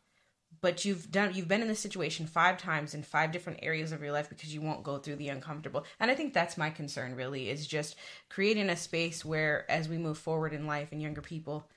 But 0.61 0.85
you've 0.85 1.11
done 1.11 1.33
you've 1.33 1.47
been 1.47 1.61
in 1.61 1.67
this 1.67 1.79
situation 1.79 2.25
five 2.25 2.57
times 2.57 2.93
in 2.93 3.03
five 3.03 3.31
different 3.31 3.59
areas 3.61 3.91
of 3.91 4.01
your 4.01 4.13
life 4.13 4.29
because 4.29 4.53
you 4.53 4.61
won't 4.61 4.83
go 4.83 4.97
through 4.97 5.17
the 5.17 5.27
uncomfortable. 5.29 5.83
And 5.99 6.09
I 6.09 6.15
think 6.15 6.33
that's 6.33 6.57
my 6.57 6.69
concern 6.69 7.15
really 7.15 7.49
is 7.49 7.67
just 7.67 7.95
creating 8.29 8.69
a 8.69 8.77
space 8.77 9.25
where 9.25 9.69
as 9.69 9.89
we 9.89 9.97
move 9.97 10.17
forward 10.17 10.53
in 10.53 10.65
life 10.65 10.91
and 10.91 11.01
younger 11.01 11.21
people 11.21 11.67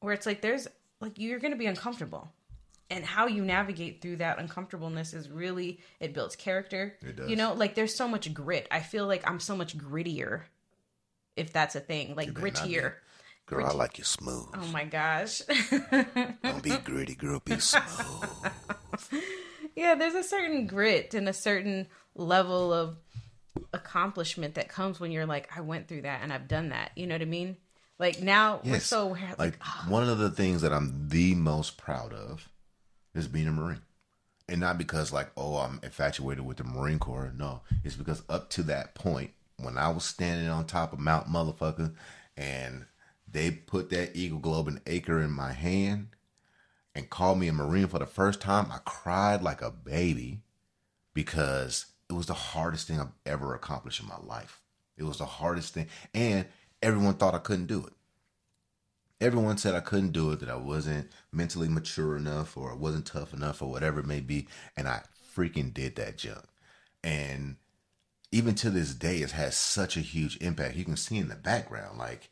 where 0.00 0.14
it's 0.14 0.26
like 0.26 0.40
there's 0.40 0.66
like 1.00 1.12
you're 1.18 1.38
going 1.38 1.52
to 1.52 1.58
be 1.58 1.66
uncomfortable 1.66 2.32
and 2.90 3.04
how 3.04 3.26
you 3.26 3.44
navigate 3.44 4.00
through 4.02 4.16
that 4.16 4.38
uncomfortableness 4.38 5.14
is 5.14 5.28
really 5.28 5.80
it 6.00 6.12
builds 6.14 6.36
character 6.36 6.96
It 7.02 7.16
does. 7.16 7.30
you 7.30 7.36
know 7.36 7.52
like 7.54 7.74
there's 7.74 7.94
so 7.94 8.06
much 8.08 8.32
grit 8.34 8.68
i 8.70 8.80
feel 8.80 9.06
like 9.06 9.28
i'm 9.28 9.40
so 9.40 9.56
much 9.56 9.76
grittier 9.76 10.42
if 11.36 11.52
that's 11.52 11.74
a 11.74 11.80
thing 11.80 12.14
like 12.14 12.34
better 12.34 12.46
not 12.46 12.54
be. 12.64 12.74
grittier 12.74 12.92
Girl, 13.46 13.66
I 13.66 13.72
like 13.72 13.98
you 13.98 14.04
smooth. 14.04 14.46
oh 14.54 14.66
my 14.68 14.84
gosh 14.84 15.42
Don't 16.42 16.62
be 16.62 16.74
gritty, 16.78 17.14
girl. 17.14 17.42
Be 17.44 17.58
smooth. 17.60 18.30
yeah 19.76 19.94
there's 19.94 20.14
a 20.14 20.22
certain 20.22 20.66
grit 20.66 21.12
and 21.12 21.28
a 21.28 21.32
certain 21.34 21.86
level 22.14 22.72
of 22.72 22.96
accomplishment 23.74 24.54
that 24.54 24.68
comes 24.68 24.98
when 24.98 25.10
you're 25.12 25.26
like 25.26 25.50
i 25.56 25.60
went 25.60 25.88
through 25.88 26.02
that 26.02 26.20
and 26.22 26.32
i've 26.32 26.48
done 26.48 26.70
that 26.70 26.90
you 26.96 27.06
know 27.06 27.14
what 27.14 27.22
i 27.22 27.26
mean 27.26 27.56
like 27.98 28.20
now 28.20 28.60
we're 28.64 28.80
so 28.80 29.08
like, 29.08 29.38
like 29.38 29.58
ah. 29.62 29.84
one 29.88 30.08
of 30.08 30.18
the 30.18 30.30
things 30.30 30.62
that 30.62 30.72
I'm 30.72 31.08
the 31.08 31.34
most 31.34 31.76
proud 31.76 32.12
of 32.12 32.48
is 33.14 33.28
being 33.28 33.46
a 33.46 33.52
Marine. 33.52 33.82
And 34.48 34.60
not 34.60 34.76
because 34.76 35.12
like, 35.12 35.30
oh, 35.36 35.56
I'm 35.56 35.80
infatuated 35.82 36.44
with 36.44 36.58
the 36.58 36.64
Marine 36.64 36.98
Corps. 36.98 37.32
No. 37.36 37.62
It's 37.82 37.96
because 37.96 38.22
up 38.28 38.50
to 38.50 38.62
that 38.64 38.94
point, 38.94 39.30
when 39.56 39.78
I 39.78 39.88
was 39.88 40.04
standing 40.04 40.48
on 40.48 40.66
top 40.66 40.92
of 40.92 40.98
Mount 40.98 41.28
Motherfucker 41.28 41.94
and 42.36 42.86
they 43.30 43.50
put 43.50 43.90
that 43.90 44.16
Eagle 44.16 44.38
Globe 44.38 44.68
and 44.68 44.80
Anchor 44.86 45.20
in 45.20 45.30
my 45.30 45.52
hand 45.52 46.08
and 46.94 47.08
called 47.08 47.38
me 47.38 47.48
a 47.48 47.52
Marine 47.52 47.86
for 47.86 47.98
the 47.98 48.06
first 48.06 48.40
time, 48.40 48.66
I 48.70 48.78
cried 48.84 49.42
like 49.42 49.62
a 49.62 49.70
baby 49.70 50.42
because 51.14 51.86
it 52.10 52.12
was 52.12 52.26
the 52.26 52.34
hardest 52.34 52.86
thing 52.86 53.00
I've 53.00 53.12
ever 53.24 53.54
accomplished 53.54 54.02
in 54.02 54.08
my 54.08 54.18
life. 54.22 54.60
It 54.96 55.04
was 55.04 55.18
the 55.18 55.24
hardest 55.24 55.72
thing. 55.72 55.86
And 56.12 56.46
everyone 56.82 57.14
thought 57.14 57.34
I 57.34 57.38
couldn't 57.38 57.66
do 57.66 57.84
it 57.86 57.92
everyone 59.20 59.58
said 59.58 59.74
I 59.74 59.80
couldn't 59.80 60.12
do 60.12 60.32
it, 60.32 60.40
that 60.40 60.48
I 60.48 60.56
wasn't 60.56 61.10
mentally 61.32 61.68
mature 61.68 62.16
enough 62.16 62.56
or 62.56 62.72
I 62.72 62.74
wasn't 62.74 63.06
tough 63.06 63.32
enough 63.32 63.62
or 63.62 63.70
whatever 63.70 64.00
it 64.00 64.06
may 64.06 64.20
be. 64.20 64.48
And 64.76 64.88
I 64.88 65.02
freaking 65.36 65.72
did 65.72 65.96
that 65.96 66.18
junk. 66.18 66.44
And 67.02 67.56
even 68.32 68.54
to 68.56 68.70
this 68.70 68.94
day, 68.94 69.18
it 69.18 69.32
has 69.32 69.56
such 69.56 69.96
a 69.96 70.00
huge 70.00 70.36
impact. 70.40 70.76
You 70.76 70.84
can 70.84 70.96
see 70.96 71.18
in 71.18 71.28
the 71.28 71.36
background, 71.36 71.98
like 71.98 72.28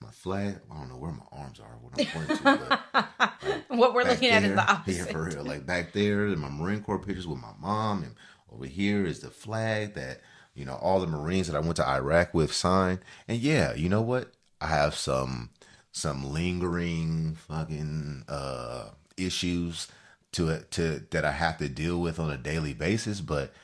my 0.00 0.10
flag, 0.10 0.60
I 0.70 0.74
don't 0.76 0.88
know 0.88 0.98
where 0.98 1.12
my 1.12 1.24
arms 1.32 1.60
are, 1.60 1.78
what 1.80 1.98
I'm 1.98 2.06
pointing 2.06 2.36
to, 2.36 2.80
but 2.92 3.62
what 3.68 3.94
we're 3.94 4.04
looking 4.04 4.30
at 4.30 4.42
is 4.42 4.54
the 4.54 4.70
opposite 4.70 5.06
Yeah, 5.06 5.12
for 5.12 5.24
real. 5.24 5.44
Like 5.44 5.64
back 5.64 5.92
there, 5.92 6.26
in 6.26 6.38
my 6.38 6.50
Marine 6.50 6.82
Corps 6.82 6.98
pictures 6.98 7.26
with 7.26 7.40
my 7.40 7.52
mom, 7.58 8.02
and 8.02 8.14
over 8.52 8.66
here 8.66 9.06
is 9.06 9.20
the 9.20 9.30
flag 9.30 9.94
that 9.94 10.20
you 10.54 10.64
know 10.64 10.74
all 10.74 11.00
the 11.00 11.06
Marines 11.06 11.46
that 11.46 11.56
I 11.56 11.60
went 11.60 11.76
to 11.76 11.88
Iraq 11.88 12.34
with 12.34 12.52
signed. 12.52 13.00
And 13.26 13.38
yeah, 13.38 13.74
you 13.74 13.88
know 13.88 14.02
what? 14.02 14.32
I 14.60 14.66
have 14.66 14.94
some 14.94 15.50
some 15.96 16.30
lingering 16.30 17.34
fucking 17.48 18.22
uh 18.28 18.90
issues 19.16 19.88
to 20.30 20.58
to 20.70 21.02
that 21.10 21.24
I 21.24 21.30
have 21.30 21.56
to 21.56 21.70
deal 21.70 21.98
with 21.98 22.20
on 22.20 22.30
a 22.30 22.36
daily 22.36 22.74
basis. 22.74 23.22
But 23.22 23.54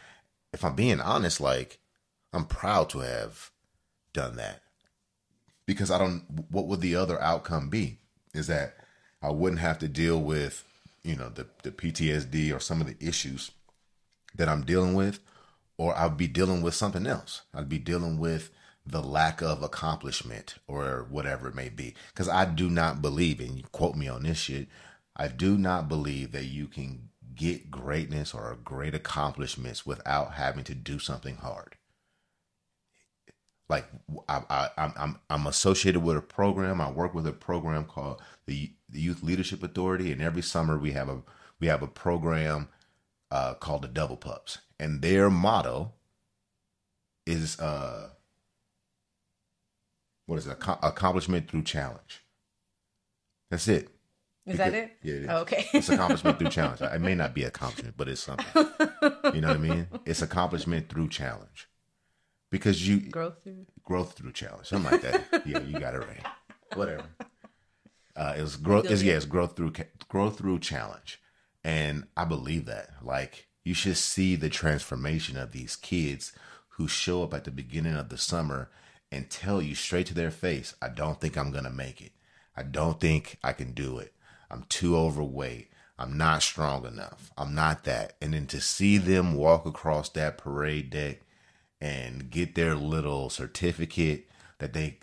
if 0.51 0.65
I'm 0.65 0.75
being 0.75 0.99
honest, 0.99 1.43
like 1.43 1.79
I'm 2.33 2.47
proud 2.47 2.89
to 2.91 3.01
have 3.01 3.51
done 4.15 4.37
that 4.37 4.63
because 5.67 5.91
I 5.91 5.99
don't. 5.99 6.25
What 6.51 6.67
would 6.69 6.81
the 6.81 6.97
other 6.97 7.21
outcome 7.21 7.69
be? 7.69 7.99
Is 8.33 8.47
that 8.47 8.77
I 9.21 9.31
wouldn't 9.31 9.61
have 9.61 9.79
to 9.81 9.89
deal 9.89 10.19
with, 10.19 10.65
you 11.03 11.17
know, 11.17 11.29
the 11.29 11.47
the 11.65 11.71
PTSD 11.71 12.57
or 12.57 12.61
some 12.61 12.81
of 12.81 12.87
the 12.87 12.97
issues 13.07 13.51
that 14.35 14.49
I'm 14.49 14.63
dealing 14.63 14.95
with, 14.95 15.21
or 15.77 15.95
I'd 15.95 16.17
be 16.17 16.29
dealing 16.29 16.63
with 16.63 16.73
something 16.73 17.07
else. 17.07 17.43
I'd 17.55 17.69
be 17.69 17.79
dealing 17.79 18.19
with 18.19 18.51
the 18.85 19.03
lack 19.03 19.41
of 19.43 19.63
accomplishment 19.63 20.57
or 20.67 21.07
whatever 21.09 21.49
it 21.49 21.55
may 21.55 21.69
be. 21.69 21.95
Because 22.13 22.29
I 22.29 22.45
do 22.45 22.69
not 22.69 23.03
believe, 23.03 23.41
and 23.41 23.57
you 23.57 23.65
quote 23.73 23.97
me 23.97 24.09
on 24.09 24.25
this 24.25 24.39
shit, 24.39 24.69
I 25.17 25.29
do 25.29 25.57
not 25.57 25.89
believe 25.89 26.33
that 26.33 26.47
you 26.47 26.67
can 26.67 27.11
get 27.35 27.71
greatness 27.71 28.35
or 28.35 28.57
great 28.65 28.95
accomplishments 28.95 29.87
without 29.87 30.35
having 30.35 30.65
to 30.65 30.75
do 30.75 30.99
something 30.99 31.37
hard 31.37 31.77
like 33.73 33.87
I, 34.29 34.43
I, 34.51 34.69
I'm, 34.77 34.93
I'm 34.97 35.19
I'm 35.31 35.47
associated 35.47 36.01
with 36.03 36.17
a 36.19 36.21
program. 36.21 36.81
I 36.81 36.91
work 36.91 37.15
with 37.15 37.27
a 37.27 37.33
program 37.33 37.85
called 37.85 38.21
the, 38.47 38.71
the 38.91 39.01
Youth 39.01 39.23
Leadership 39.23 39.63
Authority, 39.63 40.13
and 40.13 40.21
every 40.21 40.43
summer 40.43 40.77
we 40.77 40.93
have 40.93 41.09
a 41.09 41.23
we 41.59 41.69
have 41.69 41.83
a 41.83 41.87
program 41.87 42.69
uh, 43.31 43.55
called 43.55 43.83
the 43.83 43.89
Devil 43.89 44.19
Pups, 44.19 44.59
and 44.79 45.01
their 45.01 45.31
motto 45.31 45.93
is 47.27 47.59
uh, 47.61 48.11
what 50.27 50.39
is 50.39 50.47
it? 50.47 50.59
Accom- 50.59 50.79
accomplishment 50.83 51.51
through 51.51 51.63
challenge. 51.65 52.25
That's 53.51 53.69
it. 53.69 53.89
is 54.47 54.57
that 54.57 54.75
it 54.75 54.97
Yeah, 55.03 55.15
it 55.15 55.23
is. 55.23 55.29
Oh, 55.29 55.37
okay 55.39 55.67
It's 55.75 55.89
accomplishment 55.89 56.39
through 56.39 56.51
challenge. 56.51 56.81
It 56.81 57.01
may 57.01 57.15
not 57.15 57.35
be 57.35 57.45
accomplishment, 57.45 57.97
but 57.97 58.09
it's 58.09 58.23
something. 58.23 58.47
You 59.35 59.41
know 59.41 59.49
what 59.49 59.57
I 59.57 59.59
mean? 59.59 59.89
It's 60.07 60.23
accomplishment 60.23 60.89
through 60.89 61.09
challenge. 61.09 61.69
Because 62.51 62.87
you 62.87 63.01
growth 63.01 63.43
through 63.43 63.67
growth 63.83 64.13
through 64.13 64.33
challenge, 64.33 64.69
something 64.69 64.91
like 64.91 65.03
that. 65.03 65.43
yeah, 65.47 65.61
you 65.61 65.79
got 65.79 65.95
it 65.95 66.01
right. 66.01 66.27
Whatever. 66.75 67.05
Uh, 68.15 68.35
it 68.37 68.43
was 68.43 68.57
growth. 68.57 68.91
It's, 68.91 69.03
yeah, 69.03 69.15
it's 69.15 69.25
growth 69.25 69.57
through 69.57 69.73
growth 70.09 70.39
through 70.39 70.59
challenge, 70.59 71.21
and 71.65 72.05
I 72.15 72.27
believe 72.27 72.67
that. 72.67 72.91
Like 73.03 73.49
you 73.65 73.73
should 73.73 73.97
see 73.97 74.37
the 74.37 74.51
transformation 74.51 75.37
of 75.39 75.53
these 75.53 75.77
kids 75.77 76.33
who 76.77 76.89
show 76.89 77.23
up 77.23 77.33
at 77.33 77.45
the 77.45 77.51
beginning 77.51 77.95
of 77.95 78.09
the 78.11 78.19
summer 78.19 78.71
and 79.13 79.31
tell 79.31 79.63
you 79.63 79.75
straight 79.75 80.07
to 80.09 80.15
their 80.15 80.31
face, 80.31 80.75
"I 80.83 80.89
don't 80.89 81.21
think 81.21 81.37
I'm 81.37 81.53
gonna 81.53 81.71
make 81.71 82.01
it. 82.01 82.13
I 82.57 82.63
don't 82.65 82.99
think 83.01 83.39
I 83.45 83.53
can 83.53 83.73
do 83.73 83.99
it. 83.99 84.15
I'm 84.51 84.65
too 84.65 84.97
overweight. 84.97 85.71
I'm 85.99 86.17
not 86.17 86.43
strong 86.43 86.87
enough. 86.87 87.31
I'm 87.37 87.55
not 87.55 87.85
that." 87.85 88.17
And 88.21 88.35
then 88.35 88.47
to 88.49 88.61
see 88.61 88.99
them 88.99 89.35
walk 89.35 89.67
across 89.67 90.09
that 90.11 90.39
parade 90.39 90.91
deck 90.91 91.21
and 91.81 92.31
get 92.31 92.55
their 92.55 92.75
little 92.75 93.29
certificate 93.29 94.29
that 94.59 94.73
they 94.73 95.01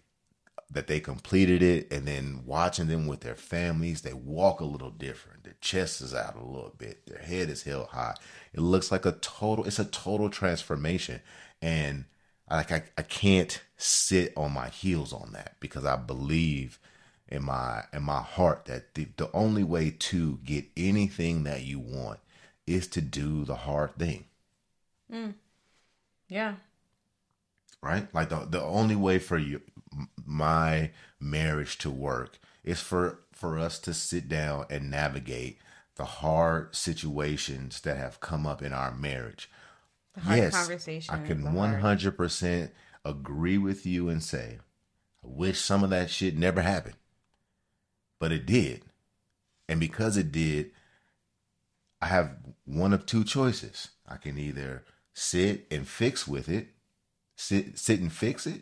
that 0.71 0.87
they 0.87 0.99
completed 0.99 1.63
it 1.63 1.91
and 1.91 2.07
then 2.07 2.43
watching 2.45 2.87
them 2.87 3.07
with 3.07 3.21
their 3.21 3.35
families 3.35 4.01
they 4.01 4.13
walk 4.13 4.59
a 4.59 4.65
little 4.65 4.91
different 4.91 5.43
their 5.43 5.55
chest 5.61 5.99
is 5.99 6.13
out 6.13 6.35
a 6.35 6.45
little 6.45 6.73
bit 6.77 7.05
their 7.07 7.19
head 7.19 7.49
is 7.49 7.63
held 7.63 7.87
high 7.87 8.15
it 8.53 8.61
looks 8.61 8.91
like 8.91 9.05
a 9.05 9.13
total 9.13 9.65
it's 9.65 9.79
a 9.79 9.85
total 9.85 10.29
transformation 10.29 11.19
and 11.61 12.05
like 12.49 12.71
I, 12.71 12.83
I 12.97 13.01
can't 13.03 13.61
sit 13.77 14.33
on 14.35 14.53
my 14.53 14.69
heels 14.69 15.13
on 15.13 15.31
that 15.33 15.55
because 15.59 15.85
i 15.85 15.95
believe 15.95 16.79
in 17.27 17.43
my 17.43 17.83
in 17.93 18.03
my 18.03 18.21
heart 18.21 18.65
that 18.65 18.93
the, 18.95 19.07
the 19.17 19.29
only 19.33 19.63
way 19.63 19.91
to 19.91 20.39
get 20.43 20.65
anything 20.75 21.43
that 21.43 21.63
you 21.63 21.79
want 21.79 22.19
is 22.67 22.87
to 22.87 23.01
do 23.01 23.45
the 23.45 23.55
hard 23.55 23.95
thing 23.97 24.25
mm. 25.11 25.33
yeah 26.27 26.55
right? 27.81 28.13
Like 28.13 28.29
the 28.29 28.45
the 28.49 28.61
only 28.61 28.95
way 28.95 29.19
for 29.19 29.37
you 29.37 29.61
my 30.25 30.91
marriage 31.19 31.77
to 31.79 31.89
work 31.89 32.39
is 32.63 32.79
for 32.79 33.19
for 33.31 33.57
us 33.57 33.79
to 33.79 33.93
sit 33.93 34.27
down 34.27 34.65
and 34.69 34.91
navigate 34.91 35.59
the 35.95 36.05
hard 36.05 36.75
situations 36.75 37.81
that 37.81 37.97
have 37.97 38.19
come 38.19 38.45
up 38.45 38.61
in 38.61 38.73
our 38.73 38.93
marriage. 38.93 39.49
Yes, 40.27 40.53
conversation. 40.53 41.15
I 41.15 41.25
can 41.25 41.53
one 41.53 41.79
hundred 41.79 42.17
percent 42.17 42.71
agree 43.05 43.57
with 43.57 43.85
you 43.85 44.09
and 44.09 44.21
say, 44.21 44.59
I 45.23 45.27
wish 45.27 45.59
some 45.59 45.83
of 45.83 45.89
that 45.89 46.09
shit 46.09 46.37
never 46.37 46.61
happened, 46.61 46.97
but 48.19 48.31
it 48.31 48.45
did, 48.45 48.83
and 49.67 49.79
because 49.79 50.17
it 50.17 50.31
did, 50.31 50.71
I 52.01 52.07
have 52.07 52.35
one 52.65 52.93
of 52.93 53.05
two 53.05 53.23
choices. 53.23 53.89
I 54.07 54.17
can 54.17 54.37
either 54.37 54.83
sit 55.13 55.67
and 55.69 55.87
fix 55.87 56.27
with 56.27 56.49
it, 56.49 56.69
sit 57.35 57.77
sit 57.77 57.99
and 57.99 58.11
fix 58.11 58.47
it, 58.47 58.61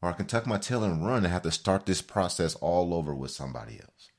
or 0.00 0.10
I 0.10 0.12
can 0.12 0.26
tuck 0.26 0.46
my 0.46 0.58
tail 0.58 0.84
and 0.84 1.04
run 1.04 1.24
and 1.24 1.32
have 1.32 1.42
to 1.42 1.50
start 1.50 1.86
this 1.86 2.02
process 2.02 2.54
all 2.56 2.94
over 2.94 3.14
with 3.14 3.30
somebody 3.30 3.80
else. 3.80 4.10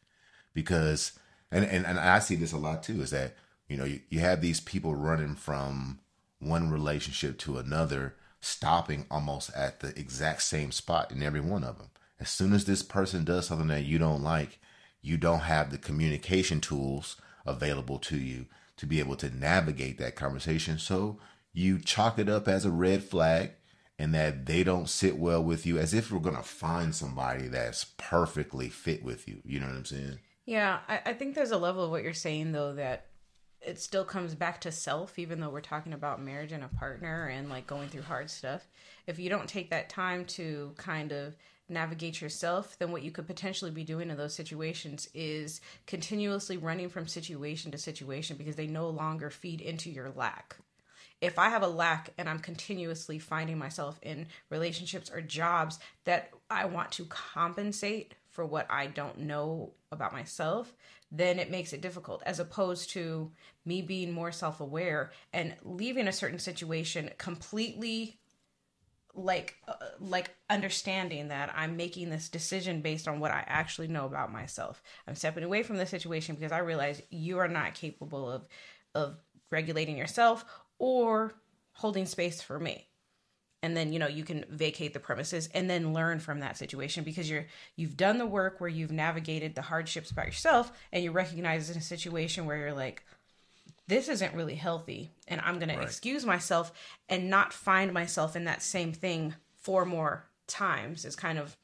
Because 0.53 1.13
and 1.51 1.63
and, 1.65 1.85
and 1.85 1.99
I 1.99 2.19
see 2.19 2.35
this 2.35 2.51
a 2.51 2.57
lot 2.57 2.83
too, 2.83 3.01
is 3.01 3.11
that, 3.11 3.35
you 3.67 3.77
know, 3.77 3.85
you, 3.85 4.01
you 4.09 4.19
have 4.19 4.41
these 4.41 4.59
people 4.59 4.95
running 4.95 5.35
from 5.35 5.99
one 6.39 6.69
relationship 6.69 7.37
to 7.39 7.57
another, 7.57 8.15
stopping 8.41 9.05
almost 9.11 9.51
at 9.55 9.79
the 9.79 9.89
exact 9.99 10.41
same 10.41 10.71
spot 10.71 11.11
in 11.11 11.21
every 11.21 11.41
one 11.41 11.63
of 11.63 11.77
them. 11.77 11.89
As 12.19 12.29
soon 12.29 12.53
as 12.53 12.65
this 12.65 12.83
person 12.83 13.23
does 13.23 13.47
something 13.47 13.67
that 13.67 13.85
you 13.85 13.99
don't 13.99 14.23
like, 14.23 14.59
you 15.01 15.17
don't 15.17 15.41
have 15.41 15.71
the 15.71 15.77
communication 15.77 16.59
tools 16.59 17.15
available 17.45 17.99
to 17.99 18.17
you 18.17 18.45
to 18.77 18.85
be 18.85 18.99
able 18.99 19.15
to 19.17 19.35
navigate 19.35 19.97
that 19.97 20.15
conversation. 20.15 20.77
So 20.77 21.19
you 21.53 21.79
chalk 21.79 22.19
it 22.19 22.29
up 22.29 22.47
as 22.47 22.65
a 22.65 22.71
red 22.71 23.03
flag 23.03 23.51
and 23.97 24.13
that 24.13 24.45
they 24.45 24.63
don't 24.63 24.89
sit 24.89 25.17
well 25.17 25.43
with 25.43 25.65
you 25.65 25.77
as 25.77 25.93
if 25.93 26.11
we're 26.11 26.19
going 26.19 26.35
to 26.37 26.43
find 26.43 26.95
somebody 26.95 27.47
that's 27.47 27.85
perfectly 27.97 28.69
fit 28.69 29.03
with 29.03 29.27
you. 29.27 29.41
You 29.43 29.59
know 29.59 29.67
what 29.67 29.75
I'm 29.75 29.85
saying? 29.85 30.19
Yeah, 30.45 30.79
I, 30.87 31.01
I 31.07 31.13
think 31.13 31.35
there's 31.35 31.51
a 31.51 31.57
level 31.57 31.83
of 31.83 31.91
what 31.91 32.03
you're 32.03 32.13
saying, 32.13 32.53
though, 32.53 32.73
that 32.73 33.08
it 33.69 33.79
still 33.79 34.03
comes 34.03 34.33
back 34.33 34.59
to 34.61 34.71
self, 34.71 35.19
even 35.19 35.39
though 35.39 35.51
we're 35.51 35.61
talking 35.61 35.93
about 35.93 36.21
marriage 36.21 36.51
and 36.51 36.63
a 36.63 36.67
partner 36.67 37.27
and 37.27 37.49
like 37.49 37.67
going 37.67 37.87
through 37.87 38.01
hard 38.01 38.29
stuff. 38.31 38.67
If 39.05 39.19
you 39.19 39.29
don't 39.29 39.47
take 39.47 39.69
that 39.69 39.89
time 39.89 40.25
to 40.25 40.73
kind 40.75 41.11
of 41.11 41.35
navigate 41.69 42.19
yourself, 42.19 42.75
then 42.79 42.91
what 42.91 43.03
you 43.03 43.11
could 43.11 43.27
potentially 43.27 43.69
be 43.69 43.83
doing 43.83 44.09
in 44.09 44.17
those 44.17 44.33
situations 44.33 45.07
is 45.13 45.61
continuously 45.85 46.57
running 46.57 46.89
from 46.89 47.07
situation 47.07 47.69
to 47.69 47.77
situation 47.77 48.37
because 48.37 48.55
they 48.55 48.65
no 48.65 48.89
longer 48.89 49.29
feed 49.29 49.61
into 49.61 49.91
your 49.91 50.09
lack. 50.15 50.55
If 51.21 51.37
I 51.37 51.49
have 51.49 51.61
a 51.61 51.67
lack 51.67 52.09
and 52.17 52.27
I'm 52.27 52.39
continuously 52.39 53.19
finding 53.19 53.59
myself 53.59 53.99
in 54.01 54.25
relationships 54.49 55.11
or 55.13 55.21
jobs 55.21 55.77
that 56.05 56.31
I 56.49 56.65
want 56.65 56.91
to 56.93 57.05
compensate 57.05 58.15
for 58.39 58.45
what 58.45 58.67
I 58.69 58.87
don't 58.87 59.17
know 59.19 59.73
about 59.91 60.13
myself, 60.13 60.73
then 61.11 61.39
it 61.39 61.51
makes 61.51 61.73
it 61.73 61.81
difficult 61.81 62.23
as 62.25 62.39
opposed 62.39 62.89
to 62.91 63.33
me 63.65 63.81
being 63.81 64.13
more 64.13 64.31
self 64.31 64.61
aware 64.61 65.11
and 65.33 65.57
leaving 65.61 66.07
a 66.07 66.13
certain 66.13 66.39
situation 66.39 67.09
completely 67.17 68.17
like 69.13 69.57
uh, 69.67 69.73
like 69.99 70.33
understanding 70.49 71.27
that 71.27 71.51
I'm 71.53 71.75
making 71.75 72.09
this 72.09 72.29
decision 72.29 72.79
based 72.79 73.09
on 73.09 73.19
what 73.19 73.31
I 73.31 73.43
actually 73.45 73.89
know 73.89 74.05
about 74.05 74.31
myself. 74.31 74.81
I'm 75.05 75.15
stepping 75.15 75.43
away 75.43 75.61
from 75.61 75.75
the 75.75 75.85
situation 75.85 76.35
because 76.35 76.53
I 76.53 76.59
realize 76.59 77.01
you 77.09 77.39
are 77.39 77.49
not 77.49 77.73
capable 77.73 78.31
of 78.31 78.47
of 78.95 79.17
regulating 79.51 79.97
yourself 79.97 80.45
or 80.77 81.33
holding 81.73 82.05
space 82.05 82.41
for 82.41 82.57
me. 82.57 82.88
And 83.61 83.75
then 83.75 83.91
you 83.91 83.99
know 83.99 84.07
you 84.07 84.23
can 84.23 84.45
vacate 84.49 84.93
the 84.93 84.99
premises 84.99 85.49
and 85.53 85.69
then 85.69 85.93
learn 85.93 86.19
from 86.19 86.39
that 86.39 86.57
situation 86.57 87.03
because 87.03 87.29
you're 87.29 87.45
you've 87.75 87.97
done 87.97 88.17
the 88.17 88.25
work 88.25 88.61
where 88.61 88.69
you've 88.69 88.91
navigated 88.91 89.55
the 89.55 89.61
hardships 89.61 90.11
by 90.11 90.25
yourself 90.25 90.71
and 90.93 91.03
you 91.03 91.11
recognize 91.11 91.69
in 91.69 91.77
a 91.77 91.81
situation 91.81 92.45
where 92.45 92.57
you're 92.57 92.73
like 92.73 93.03
this 93.89 94.07
isn't 94.07 94.33
really 94.33 94.55
healthy 94.55 95.11
and 95.27 95.41
i'm 95.41 95.59
going 95.59 95.67
right. 95.67 95.79
to 95.79 95.83
excuse 95.83 96.25
myself 96.25 96.71
and 97.09 97.29
not 97.29 97.51
find 97.51 97.91
myself 97.91 98.35
in 98.35 98.45
that 98.45 98.61
same 98.61 98.93
thing 98.93 99.33
four 99.57 99.83
more 99.83 100.29
times 100.47 101.03
is 101.03 101.15
kind 101.15 101.37
of 101.37 101.57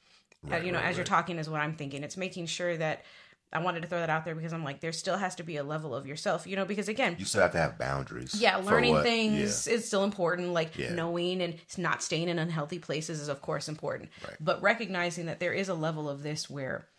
uh, 0.47 0.51
right, 0.51 0.65
you 0.65 0.71
know 0.71 0.79
right, 0.79 0.87
as 0.87 0.97
you're 0.97 1.05
talking 1.05 1.37
is 1.37 1.49
what 1.49 1.61
i'm 1.61 1.75
thinking 1.75 2.03
it's 2.03 2.17
making 2.17 2.45
sure 2.45 2.75
that 2.75 3.05
I 3.53 3.59
wanted 3.59 3.83
to 3.83 3.87
throw 3.87 3.99
that 3.99 4.09
out 4.09 4.25
there 4.25 4.35
because 4.35 4.51
I'm 4.51 4.63
like, 4.63 4.81
there 4.81 4.91
still 4.91 5.17
has 5.17 5.35
to 5.35 5.43
be 5.43 5.57
a 5.57 5.63
level 5.63 5.95
of 5.95 6.05
yourself, 6.05 6.45
you 6.45 6.55
know, 6.55 6.65
because 6.65 6.89
again, 6.89 7.15
you 7.17 7.25
still 7.25 7.41
have 7.41 7.53
to 7.53 7.57
have 7.57 7.77
boundaries. 7.77 8.35
Yeah, 8.39 8.57
learning 8.57 9.01
things 9.01 9.67
yeah. 9.67 9.73
is 9.73 9.87
still 9.87 10.03
important. 10.03 10.51
Like 10.51 10.77
yeah. 10.77 10.93
knowing 10.93 11.41
and 11.41 11.55
not 11.77 12.03
staying 12.03 12.27
in 12.27 12.37
unhealthy 12.37 12.79
places 12.79 13.21
is, 13.21 13.29
of 13.29 13.41
course, 13.41 13.69
important. 13.69 14.09
Right. 14.27 14.35
But 14.41 14.61
recognizing 14.61 15.27
that 15.27 15.39
there 15.39 15.53
is 15.53 15.69
a 15.69 15.73
level 15.73 16.09
of 16.09 16.21
this 16.21 16.49
where 16.49 16.89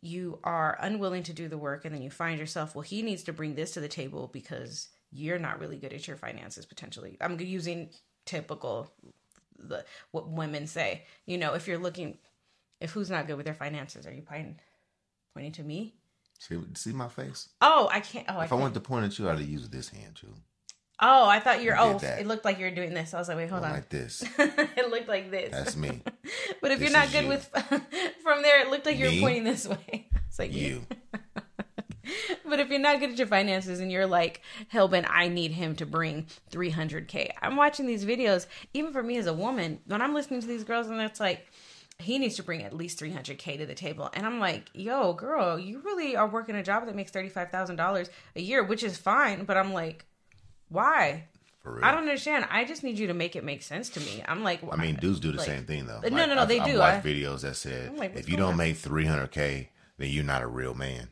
you 0.00 0.38
are 0.44 0.78
unwilling 0.80 1.22
to 1.24 1.32
do 1.32 1.48
the 1.48 1.58
work 1.58 1.84
and 1.84 1.94
then 1.94 2.02
you 2.02 2.10
find 2.10 2.38
yourself 2.38 2.74
well 2.74 2.82
he 2.82 3.02
needs 3.02 3.24
to 3.24 3.32
bring 3.32 3.54
this 3.54 3.72
to 3.72 3.80
the 3.80 3.88
table 3.88 4.30
because 4.32 4.88
you're 5.10 5.38
not 5.38 5.58
really 5.58 5.76
good 5.76 5.92
at 5.92 6.06
your 6.06 6.16
finances 6.16 6.64
potentially 6.64 7.16
i'm 7.20 7.38
using 7.40 7.90
typical 8.24 8.92
the 9.58 9.84
what 10.12 10.30
women 10.30 10.66
say 10.66 11.04
you 11.26 11.36
know 11.36 11.54
if 11.54 11.66
you're 11.66 11.78
looking 11.78 12.16
if 12.80 12.92
who's 12.92 13.10
not 13.10 13.26
good 13.26 13.36
with 13.36 13.46
their 13.46 13.54
finances 13.54 14.06
are 14.06 14.12
you 14.12 14.22
pointing 14.22 14.60
pointing 15.38 15.52
to 15.52 15.62
me 15.62 15.94
see 16.40 16.58
see 16.74 16.92
my 16.92 17.06
face 17.06 17.48
oh 17.60 17.88
i 17.92 18.00
can't 18.00 18.26
oh 18.28 18.40
if 18.40 18.52
i, 18.52 18.56
I 18.56 18.58
wanted 18.58 18.74
to 18.74 18.80
point 18.80 19.04
at 19.04 19.16
you 19.20 19.28
i'd 19.28 19.38
have 19.38 19.48
used 19.48 19.70
this 19.70 19.88
hand 19.88 20.16
too 20.16 20.34
Oh, 21.00 21.28
I 21.28 21.38
thought 21.38 21.62
you're. 21.62 21.78
Oh, 21.78 21.96
that. 21.98 22.18
it 22.18 22.26
looked 22.26 22.44
like 22.44 22.58
you 22.58 22.64
were 22.64 22.72
doing 22.72 22.92
this. 22.92 23.14
I 23.14 23.18
was 23.18 23.28
like, 23.28 23.36
wait, 23.36 23.48
hold 23.48 23.62
on. 23.62 23.70
Like 23.70 23.88
this. 23.88 24.24
it 24.36 24.90
looked 24.90 25.06
like 25.06 25.30
this. 25.30 25.52
That's 25.52 25.76
me. 25.76 26.02
but 26.60 26.72
if 26.72 26.80
this 26.80 26.90
you're 26.90 26.98
not 26.98 27.12
good 27.12 27.22
you. 27.22 27.28
with 27.28 27.48
from 28.20 28.42
there, 28.42 28.62
it 28.62 28.68
looked 28.68 28.84
like 28.84 28.98
you 28.98 29.04
were 29.04 29.20
pointing 29.20 29.44
this 29.44 29.68
way. 29.68 30.08
It's 30.26 30.40
like 30.40 30.52
you. 30.52 30.84
but 32.44 32.58
if 32.58 32.68
you're 32.68 32.80
not 32.80 32.98
good 32.98 33.10
at 33.10 33.18
your 33.18 33.28
finances 33.28 33.78
and 33.78 33.92
you're 33.92 34.08
like, 34.08 34.42
Hellbent, 34.72 35.06
I 35.08 35.28
need 35.28 35.52
him 35.52 35.76
to 35.76 35.86
bring 35.86 36.26
300k. 36.50 37.30
I'm 37.42 37.54
watching 37.54 37.86
these 37.86 38.04
videos. 38.04 38.46
Even 38.74 38.92
for 38.92 39.04
me 39.04 39.18
as 39.18 39.26
a 39.26 39.32
woman, 39.32 39.78
when 39.86 40.02
I'm 40.02 40.14
listening 40.14 40.40
to 40.40 40.48
these 40.48 40.64
girls, 40.64 40.88
and 40.88 41.00
it's 41.00 41.20
like 41.20 41.46
he 41.98 42.18
needs 42.18 42.36
to 42.36 42.42
bring 42.42 42.62
at 42.62 42.72
least 42.72 43.00
300k 43.00 43.58
to 43.58 43.66
the 43.66 43.74
table 43.74 44.08
and 44.14 44.24
i'm 44.24 44.38
like 44.38 44.70
yo 44.72 45.12
girl 45.12 45.58
you 45.58 45.80
really 45.80 46.16
are 46.16 46.28
working 46.28 46.54
a 46.54 46.62
job 46.62 46.86
that 46.86 46.94
makes 46.94 47.10
$35000 47.10 48.08
a 48.36 48.40
year 48.40 48.62
which 48.62 48.82
is 48.82 48.96
fine 48.96 49.44
but 49.44 49.56
i'm 49.56 49.72
like 49.72 50.04
why? 50.68 51.24
I 51.82 51.90
don't 51.90 52.00
understand. 52.00 52.46
I 52.50 52.64
just 52.64 52.82
need 52.82 52.98
you 52.98 53.08
to 53.08 53.14
make 53.14 53.36
it 53.36 53.44
make 53.44 53.62
sense 53.62 53.90
to 53.90 54.00
me. 54.00 54.22
I'm 54.26 54.42
like, 54.42 54.60
I 54.70 54.76
mean, 54.76 54.96
dudes 54.96 55.20
do 55.20 55.32
the 55.32 55.38
like, 55.38 55.46
same 55.46 55.64
thing 55.64 55.86
though. 55.86 56.00
No, 56.00 56.08
like, 56.08 56.12
no, 56.12 56.34
no, 56.34 56.46
they 56.46 56.60
I've, 56.60 56.66
do. 56.66 56.72
I've 56.80 56.94
watched 56.94 57.06
I, 57.06 57.08
videos 57.08 57.40
that 57.42 57.56
said 57.56 57.96
like, 57.98 58.16
if 58.16 58.28
you 58.28 58.36
don't 58.36 58.52
on? 58.52 58.56
make 58.56 58.76
300k, 58.76 59.68
then 59.98 60.10
you're 60.10 60.24
not 60.24 60.42
a 60.42 60.46
real 60.46 60.74
man. 60.74 61.08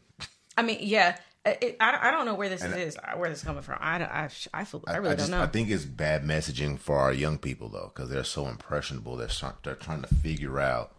I 0.57 0.63
mean, 0.63 0.79
yeah. 0.81 1.19
It, 1.47 1.77
I, 1.81 2.09
I 2.09 2.11
don't 2.11 2.27
know 2.27 2.35
where 2.35 2.49
this 2.49 2.63
and 2.63 2.75
is 2.75 2.97
uh, 2.97 3.17
where 3.17 3.29
this 3.29 3.39
is 3.39 3.45
coming 3.45 3.63
from. 3.63 3.79
I, 3.81 4.03
I, 4.03 4.29
I 4.53 4.65
feel 4.65 4.83
I 4.87 4.97
really 4.97 5.13
I 5.13 5.15
just, 5.15 5.31
don't 5.31 5.39
know. 5.39 5.45
I 5.45 5.49
think 5.49 5.71
it's 5.71 5.85
bad 5.85 6.25
messaging 6.25 6.79
for 6.79 6.99
our 6.99 7.13
young 7.13 7.39
people 7.39 7.69
though, 7.69 7.93
because 7.95 8.11
they're 8.11 8.25
so 8.25 8.49
impressionable. 8.49 9.17
They're 9.17 9.29
they're 9.63 9.75
trying 9.75 10.03
to 10.03 10.15
figure 10.15 10.59
out 10.59 10.93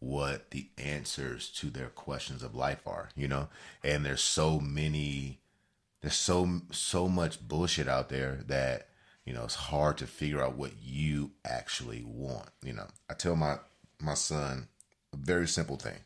what 0.00 0.50
the 0.50 0.66
answers 0.76 1.48
to 1.50 1.70
their 1.70 1.88
questions 1.88 2.42
of 2.42 2.56
life 2.56 2.86
are, 2.86 3.10
you 3.14 3.28
know. 3.28 3.48
And 3.84 4.04
there's 4.04 4.22
so 4.22 4.58
many 4.58 5.38
there's 6.02 6.14
so 6.14 6.60
so 6.70 7.08
much 7.08 7.46
bullshit 7.46 7.88
out 7.88 8.08
there 8.08 8.40
that 8.48 8.88
you 9.24 9.32
know 9.32 9.44
it's 9.44 9.54
hard 9.54 9.96
to 9.98 10.06
figure 10.06 10.42
out 10.42 10.56
what 10.56 10.72
you 10.82 11.30
actually 11.44 12.02
want 12.04 12.48
you 12.62 12.72
know 12.72 12.86
i 13.08 13.14
tell 13.14 13.36
my 13.36 13.56
my 14.00 14.14
son 14.14 14.68
a 15.12 15.16
very 15.16 15.46
simple 15.46 15.76
thing 15.76 15.98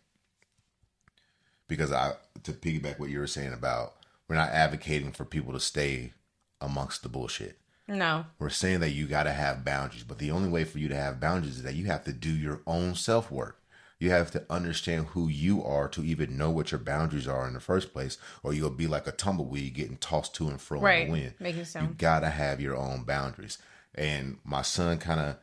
because 1.69 1.93
i 1.93 2.13
to 2.43 2.53
piggyback 2.53 2.99
what 2.99 3.11
you 3.11 3.19
were 3.19 3.27
saying 3.27 3.53
about 3.53 3.95
we're 4.29 4.37
not 4.37 4.51
advocating 4.51 5.13
for 5.13 5.25
people 5.25 5.53
to 5.53 5.61
stay 5.61 6.13
amongst 6.61 7.03
the 7.03 7.09
bullshit 7.09 7.59
no 7.89 8.25
we're 8.39 8.49
saying 8.49 8.81
that 8.81 8.91
you 8.91 9.07
got 9.07 9.25
to 9.25 9.33
have 9.33 9.65
boundaries 9.65 10.05
but 10.05 10.19
the 10.19 10.31
only 10.31 10.49
way 10.49 10.65
for 10.65 10.79
you 10.79 10.89
to 10.89 10.97
have 10.97 11.21
boundaries 11.21 11.57
is 11.57 11.63
that 11.63 11.75
you 11.75 11.87
have 11.87 12.05
to 12.05 12.13
do 12.13 12.31
your 12.31 12.61
own 12.67 12.95
self 12.95 13.31
work 13.31 13.61
you 13.99 14.11
have 14.11 14.31
to 14.33 14.45
understand 14.51 15.07
who 15.09 15.29
you 15.29 15.65
are 15.65 15.89
to 15.89 16.05
even 16.05 16.37
know 16.37 16.51
what 16.51 16.71
your 16.71 16.79
boundaries 16.79 17.27
are 17.27 17.47
in 17.47 17.55
the 17.55 17.61
first 17.61 17.93
place, 17.93 18.19
or 18.43 18.53
you'll 18.53 18.71
be 18.71 18.87
like 18.87 19.07
a 19.07 19.13
tumbleweed 19.13 19.75
getting 19.75 19.97
tossed 19.97 20.35
to 20.35 20.49
and 20.49 20.61
fro 20.61 20.81
right. 20.81 21.03
in 21.03 21.07
the 21.07 21.13
wind. 21.13 21.35
Making 21.41 21.65
sound. 21.65 21.89
You 21.89 21.95
gotta 21.97 22.29
have 22.29 22.61
your 22.61 22.77
own 22.77 23.05
boundaries. 23.05 23.59
And 23.95 24.39
my 24.45 24.63
son 24.63 24.99
kind 24.99 25.21
of 25.21 25.37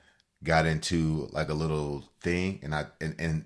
got 0.44 0.68
into 0.68 1.30
like 1.32 1.50
a 1.50 1.56
little 1.56 2.04
thing, 2.22 2.60
and 2.62 2.76
I 2.76 2.86
and 3.02 3.16
and 3.18 3.46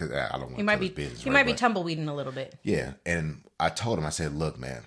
because 0.00 0.16
eh, 0.16 0.28
I 0.28 0.38
don't 0.38 0.46
want 0.46 0.56
he 0.56 0.62
might 0.62 0.80
be 0.80 0.88
business, 0.88 1.22
he 1.22 1.30
right? 1.30 1.34
might 1.34 1.46
be 1.46 1.54
tumbleweeding 1.54 2.08
a 2.08 2.14
little 2.14 2.32
bit. 2.32 2.56
Yeah, 2.62 2.92
and 3.04 3.42
I 3.58 3.68
told 3.68 3.98
him 3.98 4.06
I 4.06 4.10
said, 4.10 4.34
look, 4.34 4.58
man. 4.58 4.82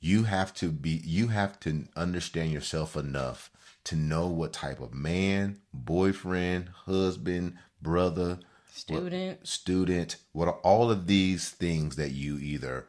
You 0.00 0.24
have 0.24 0.52
to 0.56 0.68
be 0.68 1.00
you 1.02 1.28
have 1.28 1.58
to 1.60 1.86
understand 1.96 2.52
yourself 2.52 2.94
enough 2.94 3.50
to 3.84 3.96
know 3.96 4.26
what 4.28 4.52
type 4.52 4.80
of 4.80 4.92
man, 4.92 5.60
boyfriend, 5.72 6.68
husband, 6.84 7.56
brother, 7.80 8.40
student, 8.70 9.38
what, 9.38 9.48
student, 9.48 10.16
what 10.32 10.48
are 10.48 10.58
all 10.62 10.90
of 10.90 11.06
these 11.06 11.48
things 11.48 11.96
that 11.96 12.10
you 12.10 12.38
either 12.38 12.86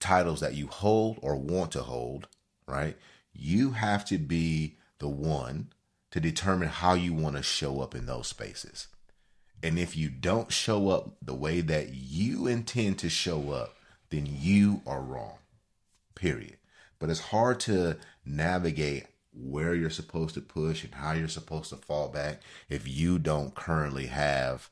titles 0.00 0.40
that 0.40 0.54
you 0.54 0.66
hold 0.66 1.18
or 1.20 1.36
want 1.36 1.72
to 1.72 1.82
hold, 1.82 2.26
right? 2.66 2.96
You 3.34 3.72
have 3.72 4.06
to 4.06 4.16
be 4.16 4.78
the 4.98 5.08
one 5.08 5.72
to 6.10 6.20
determine 6.20 6.68
how 6.68 6.94
you 6.94 7.12
want 7.12 7.36
to 7.36 7.42
show 7.42 7.82
up 7.82 7.94
in 7.94 8.06
those 8.06 8.28
spaces. 8.28 8.88
And 9.62 9.78
if 9.78 9.96
you 9.96 10.10
don't 10.10 10.52
show 10.52 10.90
up 10.90 11.16
the 11.22 11.34
way 11.34 11.60
that 11.60 11.94
you 11.94 12.46
intend 12.46 12.98
to 13.00 13.08
show 13.08 13.50
up, 13.50 13.74
then 14.10 14.26
you 14.28 14.82
are 14.86 15.00
wrong. 15.00 15.38
Period. 16.14 16.56
But 16.98 17.10
it's 17.10 17.20
hard 17.20 17.60
to 17.60 17.96
navigate 18.24 19.06
where 19.32 19.74
you're 19.74 19.90
supposed 19.90 20.34
to 20.34 20.40
push 20.40 20.82
and 20.84 20.94
how 20.94 21.12
you're 21.12 21.28
supposed 21.28 21.70
to 21.70 21.76
fall 21.76 22.08
back 22.08 22.40
if 22.68 22.88
you 22.88 23.18
don't 23.18 23.54
currently 23.54 24.06
have 24.06 24.70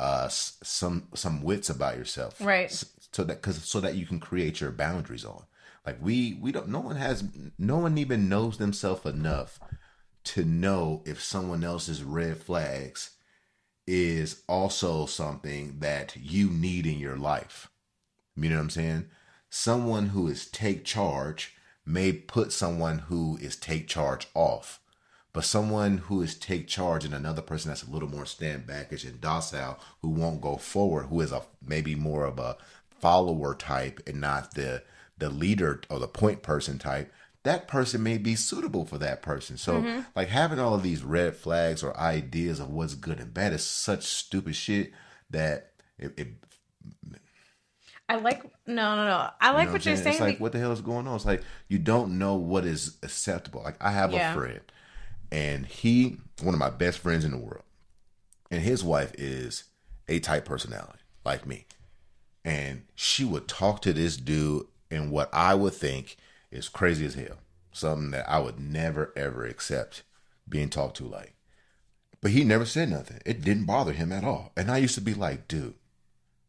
uh 0.00 0.28
some 0.28 1.08
some 1.14 1.42
wits 1.42 1.68
about 1.68 1.98
yourself 1.98 2.40
Right. 2.40 2.70
so 3.12 3.22
that 3.24 3.42
cuz 3.42 3.62
so 3.68 3.80
that 3.80 3.96
you 3.96 4.06
can 4.06 4.18
create 4.18 4.60
your 4.62 4.70
boundaries 4.70 5.26
on 5.26 5.42
like 5.84 5.98
we 6.00 6.38
we 6.40 6.52
don't 6.52 6.68
no 6.68 6.80
one 6.80 6.96
has 6.96 7.22
no 7.58 7.76
one 7.78 7.98
even 7.98 8.30
knows 8.30 8.56
themselves 8.56 9.04
enough 9.04 9.60
to 10.24 10.42
know 10.44 11.02
if 11.04 11.22
someone 11.22 11.62
else's 11.62 12.02
red 12.02 12.38
flags 12.38 13.10
is 13.90 14.42
also 14.46 15.06
something 15.06 15.78
that 15.80 16.14
you 16.20 16.50
need 16.50 16.86
in 16.86 16.98
your 16.98 17.16
life. 17.16 17.70
You 18.36 18.50
know 18.50 18.56
what 18.56 18.62
i'm 18.62 18.70
saying? 18.70 19.06
Someone 19.48 20.08
who 20.08 20.28
is 20.28 20.46
take 20.46 20.84
charge 20.84 21.56
may 21.86 22.12
put 22.12 22.52
someone 22.52 22.98
who 22.98 23.38
is 23.40 23.56
take 23.56 23.88
charge 23.88 24.28
off 24.34 24.78
but 25.32 25.44
someone 25.44 25.98
who 25.98 26.20
is 26.20 26.34
take 26.34 26.66
charge 26.66 27.04
and 27.04 27.14
another 27.14 27.42
person 27.42 27.68
that's 27.68 27.82
a 27.82 27.90
little 27.90 28.08
more 28.08 28.26
stand 28.26 28.66
backish 28.66 29.04
and 29.04 29.20
docile 29.20 29.78
who 30.02 30.08
won't 30.08 30.40
go 30.40 30.56
forward 30.56 31.04
who 31.06 31.20
is 31.20 31.32
a 31.32 31.42
maybe 31.64 31.94
more 31.94 32.24
of 32.24 32.38
a 32.38 32.56
follower 33.00 33.54
type 33.54 34.00
and 34.06 34.20
not 34.20 34.54
the 34.54 34.82
the 35.16 35.30
leader 35.30 35.80
or 35.88 35.98
the 35.98 36.08
point 36.08 36.42
person 36.42 36.78
type 36.78 37.12
that 37.44 37.68
person 37.68 38.02
may 38.02 38.18
be 38.18 38.34
suitable 38.34 38.84
for 38.84 38.98
that 38.98 39.22
person 39.22 39.56
so 39.56 39.80
mm-hmm. 39.80 40.00
like 40.14 40.28
having 40.28 40.58
all 40.58 40.74
of 40.74 40.82
these 40.82 41.02
red 41.02 41.34
flags 41.36 41.82
or 41.82 41.96
ideas 41.96 42.60
of 42.60 42.70
what's 42.70 42.94
good 42.94 43.18
and 43.20 43.32
bad 43.32 43.52
is 43.52 43.64
such 43.64 44.04
stupid 44.04 44.54
shit 44.54 44.92
that 45.30 45.72
it, 45.98 46.12
it 46.18 46.28
I 48.08 48.16
like 48.16 48.42
no 48.66 48.96
no 48.96 49.04
no. 49.06 49.30
I 49.40 49.52
like 49.52 49.66
know 49.66 49.74
what 49.74 49.84
you're 49.84 49.96
saying. 49.96 50.08
It's 50.08 50.20
like, 50.20 50.40
what 50.40 50.52
the 50.52 50.58
hell 50.58 50.72
is 50.72 50.80
going 50.80 51.06
on? 51.06 51.16
It's 51.16 51.26
like 51.26 51.42
you 51.68 51.78
don't 51.78 52.18
know 52.18 52.36
what 52.36 52.64
is 52.64 52.96
acceptable. 53.02 53.62
Like 53.62 53.76
I 53.80 53.90
have 53.90 54.12
Yeah. 54.12 54.32
a 54.32 54.34
friend, 54.34 54.60
and 55.30 55.66
he, 55.66 56.16
one 56.42 56.54
of 56.54 56.58
my 56.58 56.70
best 56.70 57.00
friends 57.00 57.24
in 57.24 57.32
the 57.32 57.36
world, 57.36 57.64
and 58.50 58.62
his 58.62 58.82
wife 58.82 59.12
is 59.18 59.64
a 60.08 60.20
type 60.20 60.46
personality 60.46 61.00
like 61.24 61.46
me, 61.46 61.66
and 62.44 62.86
she 62.94 63.26
would 63.26 63.46
talk 63.46 63.82
to 63.82 63.92
this 63.92 64.16
dude 64.16 64.66
in 64.90 65.10
what 65.10 65.28
I 65.34 65.54
would 65.54 65.74
think 65.74 66.16
is 66.50 66.68
crazy 66.68 67.06
as 67.06 67.14
hell, 67.14 67.38
something 67.72 68.10
that 68.12 68.28
I 68.28 68.38
would 68.38 68.58
never 68.58 69.12
ever 69.16 69.44
accept 69.44 70.02
being 70.48 70.68
talked 70.68 70.96
to 70.98 71.04
like. 71.04 71.34
But 72.20 72.32
he 72.32 72.42
never 72.44 72.64
said 72.64 72.90
nothing. 72.90 73.20
It 73.24 73.42
didn't 73.42 73.66
bother 73.66 73.92
him 73.92 74.12
at 74.12 74.24
all. 74.24 74.52
And 74.56 74.70
I 74.70 74.78
used 74.78 74.96
to 74.96 75.00
be 75.00 75.14
like, 75.14 75.46
dude, 75.46 75.74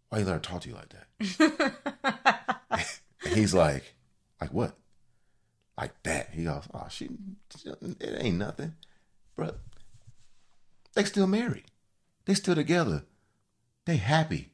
why 0.09 0.19
you 0.19 0.25
let 0.25 0.33
her 0.33 0.39
talk 0.39 0.61
to 0.61 0.69
you 0.69 0.75
like 0.75 0.89
that? 0.89 2.35
And 3.25 3.35
he's 3.35 3.53
like, 3.53 3.95
like 4.39 4.53
what? 4.53 4.75
Like 5.77 6.01
that. 6.03 6.29
He 6.31 6.45
goes, 6.45 6.63
oh, 6.73 6.87
she, 6.89 7.09
it 7.99 8.17
ain't 8.23 8.37
nothing. 8.37 8.73
Bro, 9.35 9.51
they 10.93 11.03
still 11.03 11.27
married. 11.27 11.65
They 12.25 12.33
still 12.33 12.55
together. 12.55 13.03
They 13.85 13.97
happy. 13.97 14.51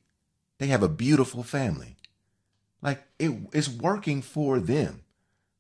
They 0.60 0.68
have 0.68 0.84
a 0.84 0.90
beautiful 0.90 1.44
family. 1.44 1.98
Like 2.82 3.04
it, 3.20 3.32
it's 3.54 3.70
working 3.70 4.22
for 4.22 4.60
them. 4.60 5.02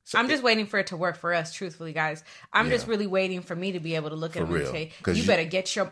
So 0.05 0.17
I'm 0.19 0.29
just 0.29 0.43
waiting 0.43 0.67
for 0.67 0.79
it 0.79 0.87
to 0.87 0.97
work 0.97 1.17
for 1.17 1.33
us, 1.33 1.51
truthfully, 1.51 1.91
guys. 1.91 2.23
I'm 2.53 2.69
just 2.69 2.87
really 2.87 3.07
waiting 3.07 3.41
for 3.41 3.55
me 3.55 3.71
to 3.73 3.79
be 3.79 3.95
able 3.95 4.09
to 4.11 4.15
look 4.15 4.33
For 4.33 4.39
at 4.39 4.43
him 4.43 4.49
and 4.55 4.63
real. 4.63 4.71
say, 4.71 4.91
'Cause 5.01 5.17
"You, 5.17 5.23
you- 5.23 5.27
better 5.27 5.45
get 5.45 5.75
your." 5.75 5.91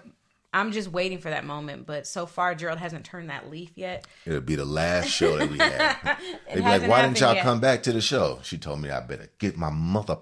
I'm 0.56 0.72
just 0.72 0.88
waiting 0.92 1.18
for 1.18 1.32
that 1.32 1.46
moment, 1.46 1.88
but 1.88 2.06
so 2.06 2.28
far 2.28 2.54
Gerald 2.54 2.78
hasn't 2.78 3.06
turned 3.06 3.32
that 3.32 3.50
leaf 3.50 3.72
yet. 3.74 4.06
It'll 4.24 4.40
be 4.40 4.54
the 4.54 4.66
last 4.66 5.08
show 5.10 5.36
that 5.40 5.50
we 5.50 5.58
had. 5.60 6.18
They'd 6.48 6.56
be 6.58 6.62
like, 6.62 6.88
why 6.88 7.02
didn't 7.02 7.20
y'all 7.20 7.34
yet." 7.34 7.42
come 7.42 7.60
back 7.60 7.82
to 7.84 7.92
the 7.92 8.02
show? 8.02 8.40
She 8.44 8.60
told 8.60 8.80
me 8.80 8.92
I 8.92 9.00
better 9.00 9.32
get 9.40 9.58
my 9.58 9.72
mother. 9.72 10.18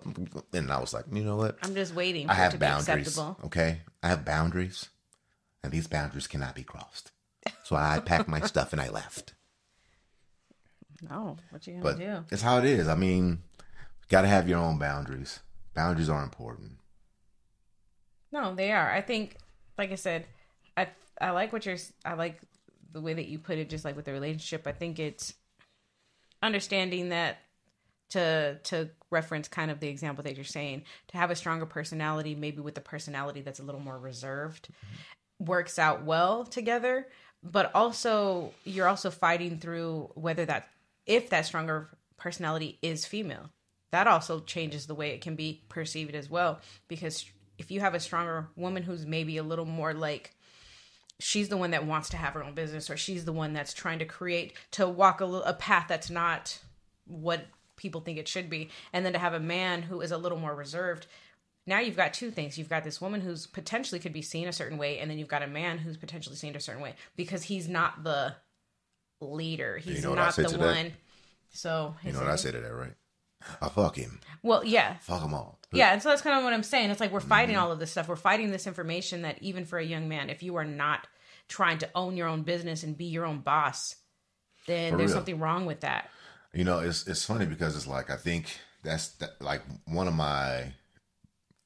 And 0.53 0.71
I 0.71 0.79
was 0.79 0.93
like, 0.93 1.03
you 1.11 1.25
know 1.25 1.35
what? 1.35 1.57
I'm 1.61 1.75
just 1.75 1.93
waiting 1.93 2.29
I 2.29 2.33
it 2.33 2.37
have 2.37 2.51
to 2.53 2.57
boundaries. 2.59 2.85
be 2.87 3.01
acceptable. 3.01 3.37
Okay, 3.47 3.81
I 4.01 4.07
have 4.07 4.23
boundaries, 4.23 4.87
and 5.65 5.73
these 5.73 5.87
boundaries 5.87 6.27
cannot 6.27 6.55
be 6.55 6.63
crossed. 6.63 7.11
So 7.65 7.75
I 7.75 7.99
packed 7.99 8.29
my 8.29 8.39
stuff 8.47 8.71
and 8.71 8.81
I 8.81 8.87
left. 8.87 9.33
No, 11.09 11.35
what 11.49 11.65
you 11.67 11.73
gonna 11.73 11.83
But 11.83 11.97
do? 11.97 12.23
it's 12.31 12.41
how 12.43 12.59
it 12.59 12.65
is. 12.65 12.87
I 12.87 12.95
mean, 12.95 13.41
got 14.11 14.21
to 14.21 14.27
have 14.27 14.47
your 14.47 14.59
own 14.59 14.77
boundaries. 14.77 15.39
Boundaries 15.73 16.09
are 16.09 16.21
important. 16.21 16.73
No, 18.31 18.53
they 18.53 18.71
are. 18.71 18.91
I 18.91 19.01
think, 19.01 19.37
like 19.77 19.91
I 19.91 19.95
said, 19.95 20.25
I 20.77 20.87
I 21.19 21.31
like 21.31 21.51
what 21.51 21.65
you're. 21.65 21.77
I 22.05 22.13
like 22.13 22.39
the 22.91 23.01
way 23.01 23.13
that 23.13 23.27
you 23.27 23.39
put 23.39 23.57
it. 23.57 23.69
Just 23.69 23.85
like 23.85 23.95
with 23.95 24.05
the 24.05 24.11
relationship, 24.11 24.67
I 24.67 24.73
think 24.73 24.99
it's 24.99 25.33
understanding 26.43 27.09
that 27.09 27.39
to 28.09 28.59
to 28.65 28.89
reference 29.09 29.47
kind 29.47 29.71
of 29.71 29.79
the 29.79 29.87
example 29.87 30.23
that 30.23 30.35
you're 30.35 30.45
saying 30.45 30.83
to 31.07 31.17
have 31.17 31.31
a 31.31 31.35
stronger 31.35 31.65
personality, 31.65 32.35
maybe 32.35 32.61
with 32.61 32.77
a 32.77 32.81
personality 32.81 33.41
that's 33.41 33.59
a 33.59 33.63
little 33.63 33.81
more 33.81 33.97
reserved, 33.97 34.69
works 35.39 35.79
out 35.79 36.03
well 36.03 36.45
together. 36.45 37.07
But 37.43 37.71
also, 37.73 38.53
you're 38.65 38.87
also 38.87 39.09
fighting 39.09 39.57
through 39.57 40.11
whether 40.13 40.45
that 40.45 40.69
if 41.05 41.29
that 41.29 41.45
stronger 41.45 41.89
personality 42.17 42.77
is 42.81 43.05
female 43.05 43.49
that 43.91 44.07
also 44.07 44.39
changes 44.39 44.87
the 44.87 44.95
way 44.95 45.11
it 45.11 45.21
can 45.21 45.35
be 45.35 45.61
perceived 45.69 46.15
as 46.15 46.29
well 46.29 46.59
because 46.87 47.25
if 47.57 47.69
you 47.69 47.79
have 47.79 47.93
a 47.93 47.99
stronger 47.99 48.47
woman 48.55 48.83
who's 48.83 49.05
maybe 49.05 49.37
a 49.37 49.43
little 49.43 49.65
more 49.65 49.93
like 49.93 50.35
she's 51.19 51.49
the 51.49 51.57
one 51.57 51.71
that 51.71 51.85
wants 51.85 52.09
to 52.09 52.17
have 52.17 52.33
her 52.33 52.43
own 52.43 52.53
business 52.53 52.89
or 52.89 52.97
she's 52.97 53.25
the 53.25 53.33
one 53.33 53.53
that's 53.53 53.73
trying 53.73 53.99
to 53.99 54.05
create 54.05 54.53
to 54.71 54.87
walk 54.87 55.21
a, 55.21 55.25
a 55.25 55.53
path 55.53 55.85
that's 55.87 56.09
not 56.09 56.57
what 57.05 57.45
people 57.77 58.01
think 58.01 58.17
it 58.17 58.27
should 58.27 58.49
be 58.49 58.69
and 58.93 59.05
then 59.05 59.13
to 59.13 59.19
have 59.19 59.33
a 59.33 59.39
man 59.39 59.83
who 59.83 60.01
is 60.01 60.11
a 60.11 60.17
little 60.17 60.39
more 60.39 60.55
reserved 60.55 61.07
now 61.67 61.79
you've 61.79 61.97
got 61.97 62.13
two 62.13 62.31
things 62.31 62.57
you've 62.57 62.69
got 62.69 62.83
this 62.83 63.01
woman 63.01 63.21
who's 63.21 63.45
potentially 63.47 63.99
could 63.99 64.13
be 64.13 64.21
seen 64.21 64.47
a 64.47 64.53
certain 64.53 64.77
way 64.77 64.99
and 64.99 65.09
then 65.09 65.17
you've 65.19 65.27
got 65.27 65.43
a 65.43 65.47
man 65.47 65.77
who's 65.77 65.97
potentially 65.97 66.35
seen 66.35 66.55
a 66.55 66.59
certain 66.59 66.81
way 66.81 66.95
because 67.15 67.43
he's 67.43 67.67
not 67.67 68.03
the 68.03 68.33
leader 69.19 69.77
he's 69.77 70.03
know 70.03 70.15
not 70.15 70.35
the 70.35 70.43
to 70.43 70.57
that? 70.57 70.75
one 70.75 70.91
so 71.51 71.95
You 72.03 72.13
know 72.13 72.19
what 72.19 72.29
I 72.29 72.35
say 72.37 72.51
to 72.51 72.59
that, 72.59 72.73
right? 72.73 72.93
I 73.61 73.69
fuck 73.69 73.95
him. 73.95 74.19
well 74.43 74.63
yeah 74.63 74.97
Fuck 75.01 75.21
them 75.21 75.33
all. 75.33 75.59
yeah, 75.73 75.93
and 75.93 76.01
so 76.01 76.09
that's 76.09 76.21
kind 76.21 76.37
of 76.37 76.43
what 76.43 76.53
I'm 76.53 76.63
saying. 76.63 76.89
It's 76.91 76.99
like 76.99 77.11
we're 77.11 77.19
fighting 77.19 77.55
Mm-hmm. 77.55 77.63
all 77.65 77.71
of 77.71 77.79
this 77.79 77.91
stuff. 77.91 78.07
We're 78.09 78.15
fighting 78.15 78.51
this 78.51 78.67
information 78.67 79.21
that 79.23 79.41
even 79.41 79.65
for 79.65 79.79
a 79.79 79.85
young 79.85 80.07
man, 80.09 80.29
if 80.29 80.43
you 80.43 80.55
are 80.57 80.65
not 80.65 81.07
trying 81.47 81.77
to 81.79 81.89
own 81.95 82.17
your 82.17 82.27
own 82.27 82.43
business 82.43 82.83
and 82.83 82.97
be 82.97 83.05
your 83.05 83.25
own 83.25 83.39
boss, 83.39 83.95
then 84.67 84.91
For 84.91 84.97
there's 84.97 85.09
real. 85.11 85.17
something 85.17 85.39
wrong 85.39 85.65
with 85.65 85.81
that. 85.81 86.09
You 86.53 86.63
know, 86.65 86.79
it's 86.79 87.07
it's 87.07 87.23
funny 87.25 87.45
because 87.45 87.75
it's 87.75 87.87
like 87.87 88.09
I 88.09 88.17
think 88.17 88.57
that's 88.83 89.09
that, 89.19 89.41
like 89.41 89.61
one 89.85 90.07
of 90.07 90.13
my 90.13 90.73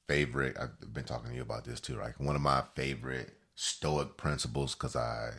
favorite. 0.08 0.56
I've 0.60 0.94
been 0.94 1.04
talking 1.06 1.30
to 1.32 1.36
you 1.36 1.42
about 1.42 1.66
this 1.66 1.80
too. 1.80 1.96
Like 1.96 2.20
one 2.20 2.36
of 2.36 2.42
my 2.42 2.64
favorite 2.76 3.34
Stoic 3.56 4.18
principles 4.18 4.76
because 4.76 4.96
I 4.96 5.32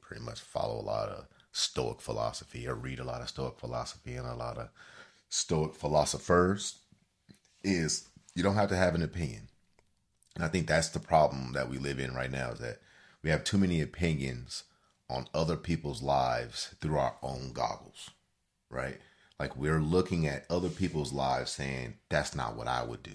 pretty 0.00 0.22
much 0.22 0.40
follow 0.40 0.80
a 0.80 0.82
lot 0.84 1.08
of 1.08 1.26
Stoic 1.52 2.00
philosophy. 2.00 2.68
I 2.68 2.72
read 2.72 2.98
a 2.98 3.04
lot 3.04 3.22
of 3.22 3.28
Stoic 3.28 3.58
philosophy 3.58 4.14
and 4.14 4.26
a 4.26 4.34
lot 4.34 4.58
of 4.58 4.68
Stoic 5.32 5.74
philosophers. 5.74 6.78
Is 7.64 8.08
you 8.34 8.42
don't 8.42 8.56
have 8.56 8.68
to 8.70 8.76
have 8.76 8.94
an 8.94 9.02
opinion. 9.02 9.48
And 10.34 10.44
I 10.44 10.48
think 10.48 10.66
that's 10.66 10.88
the 10.88 11.00
problem 11.00 11.52
that 11.52 11.68
we 11.68 11.78
live 11.78 11.98
in 11.98 12.14
right 12.14 12.30
now 12.30 12.50
is 12.52 12.58
that 12.60 12.80
we 13.22 13.30
have 13.30 13.44
too 13.44 13.58
many 13.58 13.80
opinions 13.80 14.64
on 15.08 15.28
other 15.34 15.56
people's 15.56 16.02
lives 16.02 16.74
through 16.80 16.98
our 16.98 17.16
own 17.22 17.52
goggles 17.52 18.10
right? 18.72 18.98
Like 19.38 19.56
we're 19.56 19.80
looking 19.80 20.26
at 20.26 20.46
other 20.50 20.68
people's 20.68 21.12
lives 21.12 21.52
saying, 21.52 21.94
that's 22.08 22.34
not 22.34 22.56
what 22.56 22.66
I 22.66 22.82
would 22.82 23.02
do. 23.02 23.12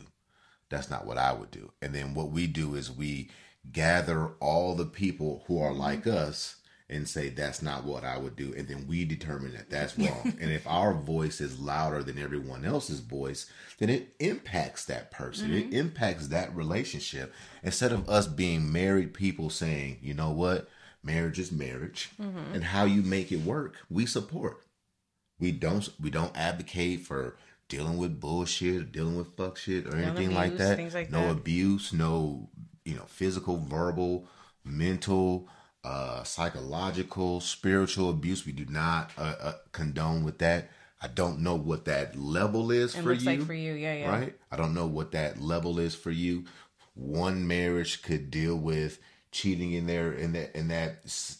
That's 0.69 0.89
not 0.89 1.05
what 1.05 1.17
I 1.17 1.33
would 1.33 1.51
do. 1.51 1.71
And 1.81 1.93
then 1.93 2.13
what 2.13 2.31
we 2.31 2.47
do 2.47 2.75
is 2.75 2.91
we 2.91 3.29
gather 3.71 4.27
all 4.39 4.75
the 4.75 4.85
people 4.85 5.43
who 5.47 5.61
are 5.61 5.73
like 5.73 6.05
us 6.05 6.57
and 6.89 7.07
say, 7.07 7.29
that's 7.29 7.61
not 7.61 7.83
what 7.83 8.05
I 8.05 8.17
would 8.17 8.35
do. 8.35 8.53
And 8.55 8.67
then 8.67 8.85
we 8.87 9.03
determine 9.03 9.53
that 9.53 9.69
that's 9.69 9.97
wrong. 9.97 10.33
and 10.39 10.51
if 10.51 10.65
our 10.65 10.93
voice 10.93 11.41
is 11.41 11.59
louder 11.59 12.01
than 12.01 12.17
everyone 12.17 12.63
else's 12.63 13.01
voice, 13.01 13.49
then 13.77 13.89
it 13.89 14.15
impacts 14.19 14.85
that 14.85 15.11
person. 15.11 15.53
It 15.53 15.73
impacts 15.73 16.29
that 16.29 16.55
relationship. 16.55 17.33
Instead 17.61 17.91
of 17.91 18.07
us 18.07 18.27
being 18.27 18.71
married 18.71 19.13
people 19.13 19.49
saying, 19.49 19.99
you 20.01 20.13
know 20.13 20.31
what? 20.31 20.69
Marriage 21.03 21.39
is 21.39 21.51
marriage. 21.51 22.11
And 22.53 22.63
how 22.63 22.85
you 22.85 23.01
make 23.01 23.31
it 23.31 23.41
work, 23.41 23.75
we 23.89 24.05
support. 24.05 24.63
We 25.39 25.51
don't 25.51 25.87
we 26.01 26.09
don't 26.09 26.35
advocate 26.35 27.01
for 27.01 27.37
dealing 27.69 27.97
with 27.97 28.19
bullshit 28.19 28.91
dealing 28.91 29.17
with 29.17 29.35
fuck 29.35 29.57
shit 29.57 29.85
or 29.85 29.95
anything 29.95 30.33
like 30.33 30.57
that. 30.57 30.79
like 30.93 31.11
no 31.11 31.23
that. 31.23 31.31
abuse, 31.31 31.93
no 31.93 32.49
you 32.85 32.95
know 32.95 33.03
physical, 33.07 33.57
verbal, 33.57 34.25
mental, 34.63 35.47
uh, 35.87 36.23
psychological, 36.23 37.39
spiritual 37.41 38.09
abuse. 38.09 38.45
We 38.45 38.51
do 38.51 38.65
not 38.65 39.11
uh, 39.17 39.35
uh, 39.41 39.53
condone 39.71 40.23
with 40.23 40.37
that. 40.39 40.69
I 41.01 41.07
don't 41.07 41.39
know 41.39 41.55
what 41.55 41.85
that 41.85 42.17
level 42.19 42.71
is 42.71 42.95
It 42.95 43.03
for 43.03 43.09
looks 43.09 43.23
you. 43.23 43.29
like 43.31 43.41
for 43.45 43.53
you, 43.53 43.73
yeah, 43.73 43.93
yeah. 43.93 44.09
Right? 44.09 44.35
I 44.51 44.55
don't 44.57 44.73
know 44.73 44.87
what 44.87 45.11
that 45.11 45.39
level 45.39 45.79
is 45.79 45.95
for 45.95 46.11
you. 46.11 46.45
one 46.95 47.47
marriage 47.47 48.01
could 48.01 48.31
deal 48.31 48.55
with 48.57 48.99
cheating 49.31 49.73
in 49.73 49.85
their 49.87 50.11
in 50.13 50.31
that 50.33 50.55
in 50.57 50.67
that 50.69 50.91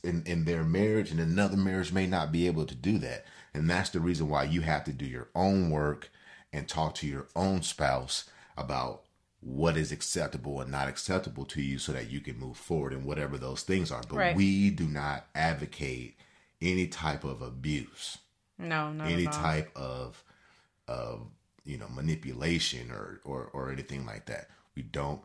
in, 0.04 0.22
in 0.26 0.46
their 0.46 0.64
marriage 0.64 1.10
and 1.10 1.20
another 1.20 1.58
marriage 1.58 1.92
may 1.92 2.06
not 2.06 2.32
be 2.32 2.46
able 2.46 2.66
to 2.66 2.76
do 2.76 3.00
that 3.00 3.26
and 3.54 3.68
that's 3.70 3.90
the 3.90 4.00
reason 4.00 4.30
why 4.30 4.44
you 4.44 4.62
have 4.62 4.84
to 4.84 4.92
do 4.94 5.06
your 5.06 5.30
own 5.34 5.70
work 5.72 6.12
and 6.54 6.68
talk 6.68 6.94
to 6.94 7.08
your 7.08 7.28
own 7.36 7.64
spouse 7.64 8.26
about 8.56 9.02
what 9.40 9.78
is 9.78 9.92
acceptable 9.92 10.60
and 10.62 10.72
not 10.72 10.88
acceptable 10.88 11.46
to 11.46 11.62
you 11.62 11.78
so 11.78 11.92
that 11.94 12.10
you 12.10 12.20
can 12.20 12.38
move 12.40 12.58
forward 12.58 12.92
in 12.94 13.06
whatever 13.06 13.38
those 13.38 13.62
things 13.64 13.92
are 13.92 14.02
but 14.10 14.16
Right. 14.18 14.36
we 14.36 14.70
do 14.72 14.88
not 14.88 15.28
advocate 15.36 16.16
any 16.62 16.88
type 16.88 17.24
of 17.24 17.42
abuse 17.42 18.18
No, 18.58 18.92
no. 18.92 19.04
any 19.04 19.26
type 19.28 19.70
of 19.76 20.24
of 20.88 21.28
you 21.66 21.78
know 21.78 21.88
manipulation 21.90 22.90
or, 22.92 23.20
or 23.26 23.50
or 23.54 23.72
anything 23.72 24.06
like 24.06 24.26
that. 24.28 24.48
We 24.76 24.82
don't 24.84 25.22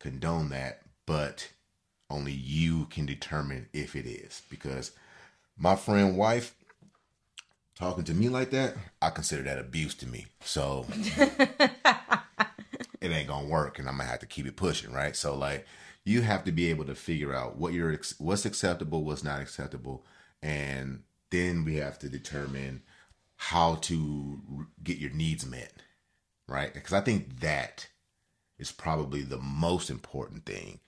condone 0.00 0.48
that, 0.50 0.82
but 1.06 1.48
only 2.10 2.32
you 2.32 2.86
can 2.86 3.06
determine 3.06 3.68
if 3.72 3.94
it 3.96 4.04
is 4.06 4.42
because 4.50 4.90
my 5.56 5.76
friend 5.76 6.16
wife 6.16 6.54
talking 7.76 8.04
to 8.04 8.14
me 8.14 8.28
like 8.28 8.50
that, 8.50 8.74
I 9.00 9.10
consider 9.10 9.42
that 9.44 9.58
abuse 9.58 9.94
to 9.96 10.06
me. 10.08 10.26
So 10.42 10.86
it 13.02 13.10
ain't 13.10 13.28
gonna 13.28 13.48
work, 13.48 13.78
and 13.78 13.88
I'm 13.88 13.96
gonna 13.98 14.08
have 14.08 14.20
to 14.20 14.26
keep 14.26 14.46
it 14.46 14.56
pushing, 14.56 14.92
right? 14.92 15.16
So 15.16 15.36
like, 15.36 15.66
you 16.04 16.22
have 16.22 16.44
to 16.44 16.52
be 16.52 16.70
able 16.70 16.84
to 16.86 16.94
figure 16.94 17.34
out 17.34 17.56
what 17.56 17.72
you're 17.72 17.98
what's 18.18 18.46
acceptable, 18.46 19.04
what's 19.04 19.24
not 19.24 19.40
acceptable, 19.40 20.04
and 20.42 21.02
then 21.30 21.64
we 21.64 21.76
have 21.76 21.98
to 22.00 22.08
determine 22.08 22.82
how 23.36 23.76
to 23.76 24.66
get 24.82 24.98
your 24.98 25.10
needs 25.10 25.44
met, 25.46 25.72
right? 26.46 26.72
Because 26.72 26.92
I 26.92 27.00
think 27.00 27.40
that 27.40 27.88
is 28.58 28.70
probably 28.70 29.22
the 29.22 29.38
most 29.38 29.90
important 29.90 30.46
thing 30.46 30.80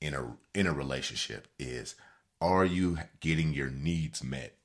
in 0.00 0.14
a 0.14 0.36
in 0.54 0.66
a 0.66 0.72
relationship 0.72 1.48
is 1.58 1.94
are 2.40 2.64
you 2.64 2.98
getting 3.20 3.54
your 3.54 3.70
needs 3.70 4.22
met? 4.22 4.56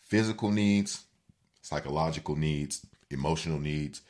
Physical 0.00 0.52
needs, 0.52 1.04
psychological 1.62 2.36
needs, 2.36 2.86
emotional 3.10 3.58
needs, 3.58 4.02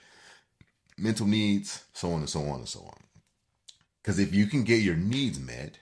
mental 0.97 1.26
needs, 1.26 1.84
so 1.92 2.12
on 2.12 2.20
and 2.20 2.28
so 2.28 2.42
on 2.42 2.61
and 2.61 2.68
so 2.68 2.80
on. 2.80 3.03
Because 4.03 4.18
if 4.18 4.34
you 4.34 4.47
can 4.47 4.64
get 4.64 4.82
your 4.82 4.97
needs 4.97 5.38
met, 5.40 5.78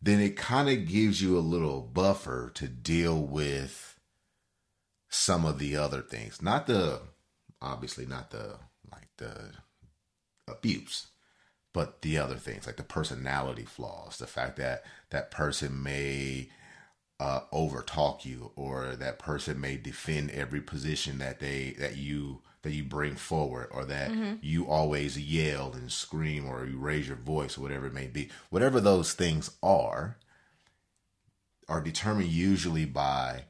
then 0.00 0.20
it 0.20 0.36
kind 0.36 0.68
of 0.68 0.86
gives 0.86 1.22
you 1.22 1.36
a 1.36 1.40
little 1.40 1.80
buffer 1.80 2.50
to 2.54 2.68
deal 2.68 3.20
with 3.20 3.98
some 5.08 5.44
of 5.44 5.58
the 5.58 5.76
other 5.76 6.02
things. 6.02 6.42
Not 6.42 6.66
the, 6.66 7.00
obviously, 7.60 8.06
not 8.06 8.30
the, 8.30 8.56
like 8.92 9.08
the 9.16 9.52
abuse, 10.48 11.08
but 11.72 12.02
the 12.02 12.18
other 12.18 12.36
things, 12.36 12.66
like 12.66 12.76
the 12.76 12.82
personality 12.82 13.64
flaws, 13.64 14.18
the 14.18 14.26
fact 14.26 14.56
that 14.56 14.84
that 15.10 15.30
person 15.30 15.82
may 15.82 16.48
uh, 17.20 17.40
over 17.52 17.82
talk 17.82 18.24
you 18.24 18.52
or 18.56 18.94
that 18.96 19.18
person 19.18 19.60
may 19.60 19.76
defend 19.76 20.30
every 20.30 20.60
position 20.60 21.18
that 21.18 21.40
they 21.40 21.74
that 21.78 21.96
you 21.96 22.40
that 22.68 22.74
you 22.74 22.84
bring 22.84 23.16
forward 23.16 23.68
or 23.70 23.86
that 23.86 24.10
mm-hmm. 24.10 24.34
you 24.42 24.66
always 24.68 25.18
yell 25.18 25.72
and 25.72 25.90
scream 25.90 26.46
or 26.46 26.66
you 26.66 26.78
raise 26.78 27.08
your 27.08 27.16
voice 27.16 27.56
or 27.56 27.62
whatever 27.62 27.86
it 27.86 27.94
may 27.94 28.06
be. 28.06 28.28
Whatever 28.50 28.78
those 28.78 29.14
things 29.14 29.50
are 29.62 30.18
are 31.66 31.80
determined 31.80 32.28
usually 32.28 32.84
by 32.84 33.44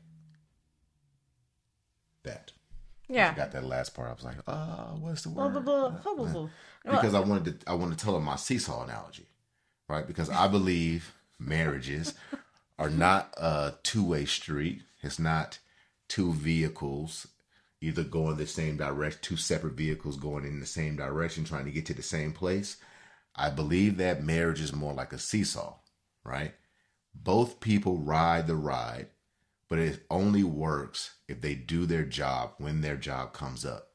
that. 2.23 2.53
Yeah, 3.09 3.33
I 3.33 3.37
got 3.37 3.53
that 3.53 3.65
last 3.65 3.95
part. 3.95 4.09
I 4.09 4.13
was 4.13 4.25
like 4.25 4.37
oh 4.47 4.99
what's 5.01 5.23
the 5.23 5.31
word? 5.31 5.65
blah, 5.65 5.91
blah, 5.91 6.15
blah, 6.15 6.49
because 6.85 7.15
I 7.15 7.21
wanted 7.21 7.61
to 7.61 7.71
I 7.71 7.75
wanted 7.75 7.99
to 7.99 8.05
tell 8.05 8.15
them 8.15 8.25
my 8.25 8.37
seesaw 8.37 8.85
analogy, 8.85 9.27
right? 9.89 10.07
Because 10.07 10.31
I 10.31 10.47
believe 10.47 11.13
marriages 11.41 12.15
are 12.79 12.91
not 12.91 13.35
a 13.37 13.75
two 13.83 14.05
way 14.05 14.27
street. 14.27 14.83
It's 15.03 15.19
not 15.19 15.59
two 16.07 16.33
vehicles 16.33 17.27
either 17.81 18.03
going 18.03 18.37
the 18.37 18.47
same 18.47 18.77
direction, 18.77 19.21
two 19.23 19.37
separate 19.37 19.75
vehicles 19.75 20.17
going 20.17 20.45
in 20.45 20.61
the 20.61 20.67
same 20.67 20.97
direction, 20.97 21.45
trying 21.45 21.65
to 21.65 21.71
get 21.71 21.87
to 21.87 21.95
the 21.95 22.03
same 22.03 22.33
place. 22.33 22.77
I 23.35 23.51
believe 23.51 23.97
that 23.97 24.25
marriage 24.25 24.61
is 24.61 24.75
more 24.75 24.93
like 24.93 25.13
a 25.13 25.19
seesaw, 25.19 25.77
right? 26.25 26.55
Both 27.15 27.61
people 27.61 27.99
ride 27.99 28.47
the 28.47 28.57
ride, 28.57 29.09
but 29.69 29.79
it 29.79 30.05
only 30.11 30.43
works 30.43 31.17
if 31.29 31.41
they 31.41 31.55
do 31.55 31.87
their 31.87 32.05
job 32.05 32.55
when 32.59 32.81
their 32.81 32.97
job 32.97 33.33
comes 33.33 33.65
up. 33.65 33.89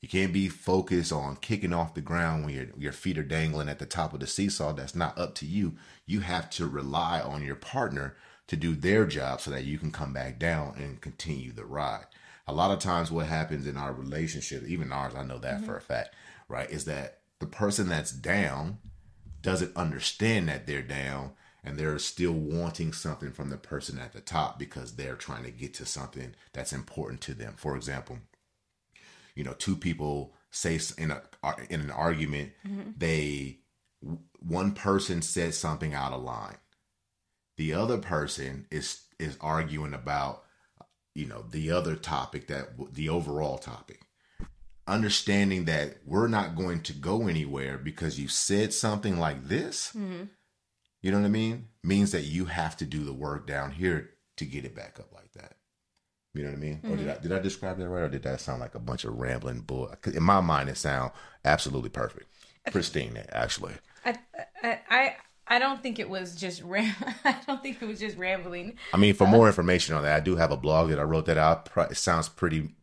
You 0.00 0.08
can't 0.08 0.32
be 0.32 0.48
focused 0.48 1.12
on 1.12 1.36
kicking 1.36 1.72
off 1.72 1.94
the 1.94 2.00
ground 2.00 2.44
when 2.44 2.54
your 2.54 2.66
your 2.76 2.92
feet 2.92 3.18
are 3.18 3.24
dangling 3.24 3.68
at 3.68 3.78
the 3.78 3.86
top 3.86 4.12
of 4.14 4.20
the 4.20 4.26
seesaw. 4.26 4.72
That's 4.72 4.94
not 4.94 5.18
up 5.18 5.34
to 5.36 5.46
you. 5.46 5.76
You 6.06 6.20
have 6.20 6.48
to 6.50 6.66
rely 6.66 7.20
on 7.20 7.42
your 7.42 7.56
partner 7.56 8.16
to 8.46 8.56
do 8.56 8.74
their 8.76 9.04
job 9.06 9.40
so 9.40 9.50
that 9.50 9.64
you 9.64 9.78
can 9.78 9.90
come 9.90 10.12
back 10.12 10.38
down 10.38 10.74
and 10.76 11.00
continue 11.00 11.52
the 11.52 11.64
ride. 11.64 12.06
A 12.46 12.52
lot 12.52 12.70
of 12.70 12.78
times 12.78 13.10
what 13.10 13.26
happens 13.26 13.66
in 13.66 13.76
our 13.76 13.92
relationship, 13.92 14.62
even 14.64 14.92
ours, 14.92 15.14
I 15.16 15.24
know 15.24 15.38
that 15.38 15.56
mm-hmm. 15.56 15.66
for 15.66 15.76
a 15.76 15.80
fact, 15.80 16.14
right, 16.48 16.70
is 16.70 16.84
that 16.84 17.18
the 17.40 17.46
person 17.46 17.88
that's 17.88 18.12
down 18.12 18.78
doesn't 19.42 19.76
understand 19.76 20.48
that 20.48 20.66
they're 20.66 20.82
down 20.82 21.32
and 21.64 21.76
they're 21.76 21.98
still 21.98 22.32
wanting 22.32 22.92
something 22.92 23.32
from 23.32 23.50
the 23.50 23.56
person 23.56 23.98
at 23.98 24.12
the 24.12 24.20
top 24.20 24.58
because 24.58 24.94
they're 24.94 25.16
trying 25.16 25.42
to 25.44 25.50
get 25.50 25.74
to 25.74 25.84
something 25.84 26.34
that's 26.52 26.72
important 26.72 27.20
to 27.22 27.34
them. 27.34 27.54
For 27.56 27.76
example, 27.76 28.18
you 29.36 29.44
know 29.44 29.52
two 29.52 29.76
people 29.76 30.32
say 30.50 30.80
in 30.98 31.12
a 31.12 31.22
in 31.70 31.80
an 31.80 31.90
argument 31.90 32.52
mm-hmm. 32.66 32.90
they 32.96 33.58
one 34.40 34.72
person 34.72 35.22
says 35.22 35.56
something 35.56 35.94
out 35.94 36.12
of 36.12 36.22
line. 36.22 36.56
The 37.56 37.74
other 37.74 37.98
person 37.98 38.66
is 38.70 39.02
is 39.20 39.36
arguing 39.40 39.94
about 39.94 40.44
you 41.16 41.26
know 41.26 41.44
the 41.50 41.70
other 41.70 41.96
topic 41.96 42.46
that 42.48 42.68
the 42.92 43.08
overall 43.08 43.58
topic. 43.58 44.02
Understanding 44.88 45.64
that 45.64 45.96
we're 46.04 46.28
not 46.28 46.54
going 46.54 46.80
to 46.82 46.92
go 46.92 47.26
anywhere 47.26 47.76
because 47.76 48.20
you 48.20 48.28
said 48.28 48.72
something 48.72 49.18
like 49.18 49.48
this 49.48 49.88
mm-hmm. 49.88 50.26
you 51.02 51.10
know 51.10 51.18
what 51.18 51.26
i 51.26 51.30
mean? 51.30 51.68
Means 51.82 52.12
that 52.12 52.22
you 52.22 52.44
have 52.44 52.76
to 52.76 52.84
do 52.84 53.02
the 53.02 53.12
work 53.12 53.48
down 53.48 53.72
here 53.72 54.10
to 54.36 54.44
get 54.44 54.64
it 54.64 54.76
back 54.76 55.00
up 55.00 55.12
like 55.12 55.32
that. 55.32 55.54
You 56.34 56.42
know 56.42 56.50
what 56.50 56.58
I 56.58 56.60
mean? 56.60 56.80
Or 56.84 56.90
did 56.90 57.06
mm-hmm. 57.06 57.10
I 57.10 57.22
did 57.22 57.32
I 57.32 57.38
describe 57.40 57.78
that 57.78 57.88
right, 57.88 58.02
or 58.02 58.08
did 58.08 58.22
that 58.24 58.40
sound 58.40 58.60
like 58.60 58.74
a 58.74 58.78
bunch 58.78 59.04
of 59.04 59.14
rambling 59.14 59.60
bull 59.60 59.92
In 60.04 60.22
my 60.22 60.40
mind, 60.40 60.68
it 60.68 60.76
sound 60.76 61.12
absolutely 61.44 61.88
perfect, 61.88 62.26
pristine. 62.70 63.18
Actually, 63.32 63.72
I, 64.04 64.18
I, 64.62 65.16
I, 65.48 65.58
don't 65.58 65.82
think 65.82 65.98
it 65.98 66.08
was 66.08 66.36
just 66.36 66.62
ram. 66.64 66.94
I 67.24 67.36
don't 67.46 67.62
think 67.62 67.82
it 67.82 67.86
was 67.86 68.00
just 68.00 68.16
rambling. 68.16 68.78
I 68.92 68.96
mean, 68.96 69.14
for 69.14 69.26
uh, 69.26 69.30
more 69.30 69.46
information 69.46 69.94
on 69.94 70.02
that, 70.02 70.16
I 70.16 70.20
do 70.20 70.36
have 70.36 70.50
a 70.50 70.56
blog 70.56 70.90
that 70.90 70.98
I 70.98 71.02
wrote 71.02 71.26
that 71.26 71.38
out. 71.38 71.68
It 71.90 71.96
sounds 71.96 72.28
pretty, 72.28 72.74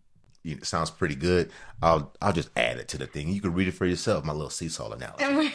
you 0.43 0.55
know, 0.55 0.61
sounds 0.63 0.91
pretty 0.91 1.15
good. 1.15 1.51
I'll 1.81 2.13
I'll 2.21 2.33
just 2.33 2.49
add 2.55 2.77
it 2.77 2.87
to 2.89 2.97
the 2.97 3.07
thing. 3.07 3.29
You 3.29 3.41
can 3.41 3.53
read 3.53 3.67
it 3.67 3.73
for 3.73 3.85
yourself. 3.85 4.23
My 4.23 4.33
little 4.33 4.49
seesaw 4.49 4.91
analogy. 4.91 5.53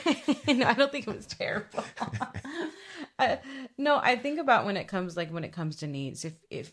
no, 0.54 0.66
I 0.66 0.74
don't 0.74 0.92
think 0.92 1.06
it 1.06 1.14
was 1.14 1.26
terrible. 1.26 1.84
I, 2.00 2.28
uh, 3.18 3.36
no, 3.76 3.98
I 4.02 4.16
think 4.16 4.38
about 4.38 4.64
when 4.64 4.76
it 4.76 4.88
comes 4.88 5.16
like 5.16 5.30
when 5.30 5.44
it 5.44 5.52
comes 5.52 5.76
to 5.76 5.86
needs. 5.86 6.24
If 6.24 6.34
if 6.50 6.72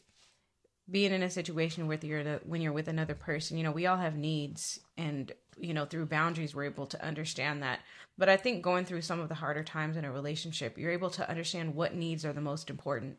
being 0.90 1.12
in 1.12 1.24
a 1.24 1.30
situation 1.30 1.88
with 1.88 2.04
you're 2.04 2.24
the, 2.24 2.42
when 2.46 2.62
you're 2.62 2.74
with 2.74 2.88
another 2.88 3.16
person, 3.16 3.58
you 3.58 3.64
know, 3.64 3.72
we 3.72 3.88
all 3.88 3.98
have 3.98 4.16
needs, 4.16 4.80
and 4.98 5.32
you 5.58 5.74
know, 5.74 5.86
through 5.86 6.06
boundaries, 6.06 6.54
we're 6.54 6.66
able 6.66 6.86
to 6.88 7.04
understand 7.04 7.64
that. 7.64 7.80
But 8.18 8.30
I 8.30 8.38
think 8.38 8.62
going 8.62 8.86
through 8.86 9.02
some 9.02 9.20
of 9.20 9.30
the 9.30 9.36
harder 9.36 9.64
times 9.64 9.98
in 9.98 10.06
a 10.06 10.12
relationship, 10.12 10.78
you're 10.78 10.92
able 10.92 11.10
to 11.12 11.30
understand 11.30 11.76
what 11.76 11.96
needs 11.96 12.24
are 12.24 12.34
the 12.34 12.42
most 12.42 12.70
important. 12.70 13.18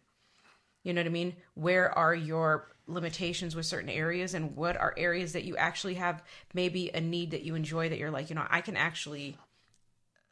You 0.84 0.92
know 0.92 1.00
what 1.00 1.08
I 1.08 1.10
mean? 1.10 1.34
Where 1.54 1.90
are 1.98 2.14
your 2.14 2.68
limitations 2.86 3.56
with 3.56 3.66
certain 3.66 3.88
areas 3.88 4.34
and 4.34 4.54
what 4.54 4.76
are 4.76 4.94
areas 4.96 5.32
that 5.32 5.44
you 5.44 5.56
actually 5.56 5.94
have 5.94 6.22
maybe 6.54 6.90
a 6.94 7.00
need 7.00 7.32
that 7.32 7.42
you 7.42 7.56
enjoy 7.56 7.88
that 7.88 7.98
you're 7.98 8.12
like, 8.12 8.30
you 8.30 8.36
know, 8.36 8.46
I 8.48 8.60
can 8.60 8.76
actually 8.76 9.36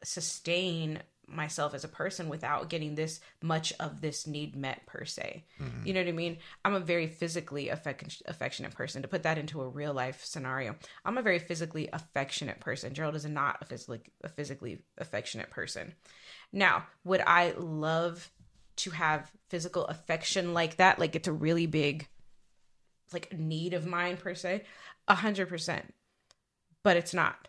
sustain 0.03 0.99
myself 1.27 1.73
as 1.73 1.83
a 1.83 1.89
person 1.89 2.29
without 2.29 2.69
getting 2.69 2.95
this 2.95 3.19
much 3.41 3.73
of 3.79 4.01
this 4.01 4.27
need 4.27 4.55
met 4.55 4.85
per 4.85 5.05
se. 5.05 5.43
You 5.85 5.93
know 5.93 6.01
what 6.01 6.09
I 6.09 6.13
mean? 6.13 6.37
I'm 6.63 6.73
a 6.73 6.79
very 6.79 7.07
physically 7.07 7.69
affec- 7.69 8.21
affectionate 8.25 8.73
person. 8.73 9.01
To 9.01 9.07
put 9.07 9.23
that 9.23 9.37
into 9.37 9.61
a 9.61 9.67
real 9.67 9.93
life 9.93 10.23
scenario, 10.23 10.75
I'm 11.03 11.17
a 11.17 11.23
very 11.23 11.39
physically 11.39 11.89
affectionate 11.91 12.59
person. 12.59 12.93
Gerald 12.93 13.15
is 13.15 13.25
not 13.25 13.57
a 13.61 13.65
physically 13.65 14.01
a 14.23 14.29
physically 14.29 14.81
affectionate 14.97 15.49
person. 15.49 15.93
Now, 16.51 16.85
would 17.03 17.21
I 17.25 17.53
love 17.57 18.31
to 18.77 18.91
have 18.91 19.31
physical 19.49 19.85
affection 19.85 20.53
like 20.53 20.77
that? 20.77 20.99
Like 20.99 21.15
it's 21.15 21.27
a 21.27 21.33
really 21.33 21.67
big 21.67 22.07
like 23.13 23.37
need 23.37 23.73
of 23.73 23.85
mine 23.85 24.17
per 24.17 24.35
se? 24.35 24.63
A 25.07 25.15
hundred 25.15 25.49
percent. 25.49 25.93
But 26.83 26.97
it's 26.97 27.13
not 27.13 27.47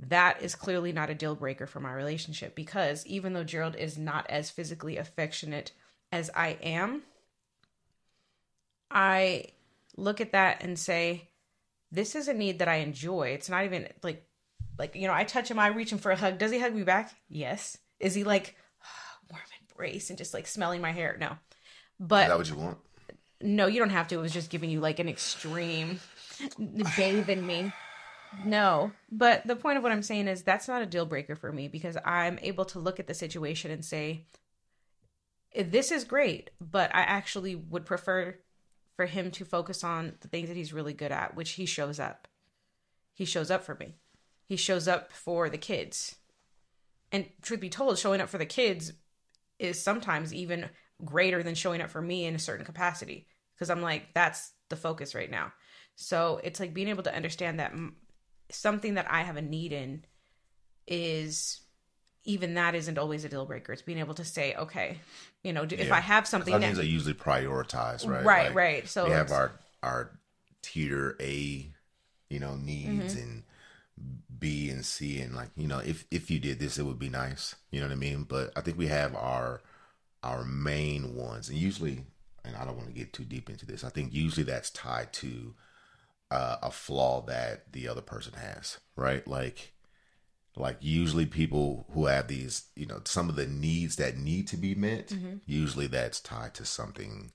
that 0.00 0.42
is 0.42 0.54
clearly 0.54 0.92
not 0.92 1.10
a 1.10 1.14
deal 1.14 1.34
breaker 1.34 1.66
for 1.66 1.80
my 1.80 1.92
relationship 1.92 2.54
because 2.54 3.06
even 3.06 3.32
though 3.32 3.44
Gerald 3.44 3.76
is 3.76 3.98
not 3.98 4.28
as 4.30 4.50
physically 4.50 4.96
affectionate 4.96 5.72
as 6.12 6.30
I 6.34 6.58
am, 6.62 7.02
I 8.90 9.46
look 9.96 10.20
at 10.20 10.32
that 10.32 10.62
and 10.62 10.78
say, 10.78 11.28
this 11.90 12.14
is 12.14 12.28
a 12.28 12.34
need 12.34 12.58
that 12.60 12.68
I 12.68 12.76
enjoy. 12.76 13.28
It's 13.28 13.48
not 13.48 13.64
even 13.64 13.88
like 14.02 14.24
Like, 14.78 14.94
you 14.96 15.08
know, 15.08 15.14
I 15.14 15.24
touch 15.24 15.50
him, 15.50 15.58
I 15.58 15.68
reach 15.68 15.92
him 15.92 15.98
for 15.98 16.12
a 16.12 16.16
hug. 16.16 16.38
Does 16.38 16.52
he 16.52 16.60
hug 16.60 16.74
me 16.74 16.84
back? 16.84 17.12
Yes. 17.28 17.78
Is 18.00 18.14
he 18.14 18.24
like 18.24 18.56
warm 19.30 19.42
embrace 19.62 20.10
and 20.10 20.18
just 20.18 20.34
like 20.34 20.46
smelling 20.46 20.80
my 20.82 20.92
hair? 20.92 21.16
No. 21.20 21.38
Is 22.18 22.26
But 22.26 22.26
that 22.26 22.38
what 22.38 22.48
you 22.48 22.56
want? 22.56 22.78
no, 23.40 23.66
you 23.66 23.78
don't 23.78 23.90
have 23.90 24.08
to. 24.08 24.16
It 24.16 24.22
was 24.22 24.32
just 24.32 24.50
giving 24.50 24.70
you 24.70 24.80
like 24.80 24.98
an 24.98 25.08
extreme 25.08 26.00
bathe 26.96 27.28
in 27.30 27.46
me. 27.46 27.72
No, 28.44 28.92
but 29.10 29.46
the 29.46 29.56
point 29.56 29.78
of 29.78 29.82
what 29.82 29.92
I'm 29.92 30.02
saying 30.02 30.28
is 30.28 30.42
that's 30.42 30.68
not 30.68 30.82
a 30.82 30.86
deal 30.86 31.06
breaker 31.06 31.34
for 31.34 31.52
me 31.52 31.68
because 31.68 31.96
I'm 32.04 32.38
able 32.42 32.64
to 32.66 32.78
look 32.78 33.00
at 33.00 33.06
the 33.06 33.14
situation 33.14 33.70
and 33.70 33.84
say, 33.84 34.26
this 35.54 35.90
is 35.90 36.04
great, 36.04 36.50
but 36.60 36.94
I 36.94 37.00
actually 37.00 37.54
would 37.54 37.86
prefer 37.86 38.36
for 38.96 39.06
him 39.06 39.30
to 39.32 39.44
focus 39.44 39.82
on 39.82 40.14
the 40.20 40.28
things 40.28 40.48
that 40.48 40.56
he's 40.56 40.72
really 40.72 40.92
good 40.92 41.12
at, 41.12 41.36
which 41.36 41.52
he 41.52 41.66
shows 41.66 41.98
up. 41.98 42.28
He 43.14 43.24
shows 43.24 43.50
up 43.50 43.64
for 43.64 43.74
me. 43.74 43.94
He 44.44 44.56
shows 44.56 44.86
up 44.88 45.12
for 45.12 45.48
the 45.48 45.58
kids. 45.58 46.16
And 47.10 47.26
truth 47.42 47.60
be 47.60 47.70
told, 47.70 47.98
showing 47.98 48.20
up 48.20 48.28
for 48.28 48.38
the 48.38 48.46
kids 48.46 48.92
is 49.58 49.82
sometimes 49.82 50.34
even 50.34 50.68
greater 51.04 51.42
than 51.42 51.54
showing 51.54 51.80
up 51.80 51.90
for 51.90 52.02
me 52.02 52.24
in 52.24 52.34
a 52.34 52.40
certain 52.40 52.66
capacity 52.66 53.26
because 53.54 53.70
I'm 53.70 53.82
like 53.82 54.14
that's 54.14 54.52
the 54.68 54.76
focus 54.76 55.14
right 55.14 55.30
now. 55.30 55.52
So 55.96 56.40
it's 56.44 56.60
like 56.60 56.74
being 56.74 56.88
able 56.88 57.02
to 57.04 57.14
understand 57.14 57.58
that 57.60 57.72
something 58.50 58.94
that 58.94 59.10
I 59.10 59.22
have 59.22 59.36
a 59.36 59.42
need 59.42 59.72
in 59.72 60.04
is 60.86 61.60
even 62.24 62.54
that 62.54 62.74
isn't 62.74 62.98
always 62.98 63.24
a 63.24 63.28
deal 63.28 63.46
breaker. 63.46 63.72
It's 63.72 63.82
being 63.82 63.98
able 63.98 64.14
to 64.14 64.24
say, 64.24 64.54
okay, 64.54 64.98
you 65.42 65.52
know, 65.52 65.66
do, 65.66 65.76
if 65.76 65.88
Yeah. 65.88 65.92
I 65.92 66.00
have 66.00 66.26
something 66.26 66.60
think 66.60 66.76
they 66.76 66.84
usually 66.84 67.14
prioritize, 67.14 68.06
right? 68.06 68.24
Right, 68.24 68.36
Like, 68.36 68.54
right. 68.54 68.88
So 68.88 69.04
we 69.04 69.10
have 69.10 69.32
our 69.32 69.52
our 69.82 70.18
tier 70.62 71.16
A, 71.20 71.70
you 72.30 72.40
know, 72.40 72.56
needs 72.56 73.14
Mm-hmm. 73.14 73.14
and 73.14 73.44
B 74.38 74.70
and 74.70 74.84
C, 74.84 75.20
and 75.20 75.34
like 75.34 75.50
you 75.56 75.66
know, 75.66 75.78
if 75.78 76.04
if 76.10 76.30
you 76.30 76.38
did 76.38 76.58
this, 76.58 76.78
it 76.78 76.84
would 76.84 76.98
be 76.98 77.08
nice. 77.08 77.54
You 77.70 77.80
know 77.80 77.86
what 77.86 77.92
I 77.92 77.96
mean? 77.96 78.24
But 78.24 78.52
I 78.56 78.60
think 78.60 78.78
we 78.78 78.86
have 78.88 79.14
our 79.14 79.60
our 80.22 80.44
main 80.44 81.14
ones, 81.16 81.48
and 81.48 81.58
usually, 81.58 82.04
and 82.44 82.56
I 82.56 82.64
don't 82.64 82.76
want 82.76 82.88
to 82.88 82.94
get 82.94 83.12
too 83.12 83.24
deep 83.24 83.50
into 83.50 83.66
this. 83.66 83.84
I 83.84 83.90
think 83.90 84.12
usually 84.14 84.44
that's 84.44 84.70
tied 84.70 85.12
to 85.14 85.54
uh, 86.30 86.56
a 86.62 86.70
flaw 86.70 87.22
that 87.26 87.72
the 87.72 87.88
other 87.88 88.00
person 88.02 88.34
has, 88.34 88.78
right? 88.96 89.26
Like 89.26 89.72
like 90.56 90.78
usually 90.80 91.24
people 91.26 91.86
who 91.92 92.06
have 92.06 92.26
these 92.26 92.64
you 92.74 92.84
know 92.86 93.00
some 93.04 93.28
of 93.28 93.36
the 93.36 93.46
needs 93.46 93.94
that 93.96 94.16
need 94.16 94.48
to 94.48 94.56
be 94.56 94.74
met 94.74 95.12
usually 95.46 95.86
that's 95.86 96.18
tied 96.18 96.52
to 96.52 96.64
something 96.64 97.30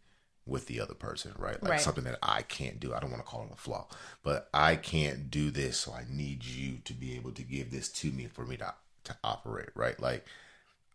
with 0.45 0.65
the 0.67 0.81
other 0.81 0.93
person 0.95 1.31
right 1.37 1.61
like 1.63 1.71
Right. 1.71 1.79
something 1.79 2.03
that 2.03 2.17
i 2.21 2.41
can't 2.41 2.81
do 2.81 2.93
i 2.93 2.99
don't 2.99 3.11
want 3.11 3.23
to 3.23 3.29
call 3.29 3.43
it 3.45 3.53
a 3.53 3.55
flaw 3.55 3.87
but 4.23 4.49
i 4.53 4.75
can't 4.75 5.31
do 5.31 5.51
this 5.51 5.77
so 5.77 5.93
i 5.93 6.03
need 6.09 6.43
you 6.43 6.79
to 6.83 6.93
be 6.93 7.15
able 7.15 7.31
to 7.31 7.43
give 7.43 7.71
this 7.71 7.87
to 7.89 8.11
me 8.11 8.25
for 8.25 8.45
me 8.45 8.57
to 8.57 8.73
to 9.05 9.15
operate 9.23 9.69
right 9.73 10.01
like 10.01 10.25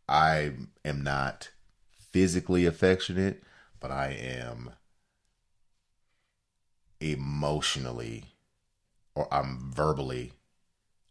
i 0.06 0.52
am 0.84 1.02
not 1.02 1.48
physically 2.12 2.66
affectionate 2.66 3.42
but 3.80 3.90
i 3.90 4.08
am 4.08 4.72
emotionally 7.00 8.24
or 9.14 9.32
i'm 9.32 9.72
verbally 9.72 10.32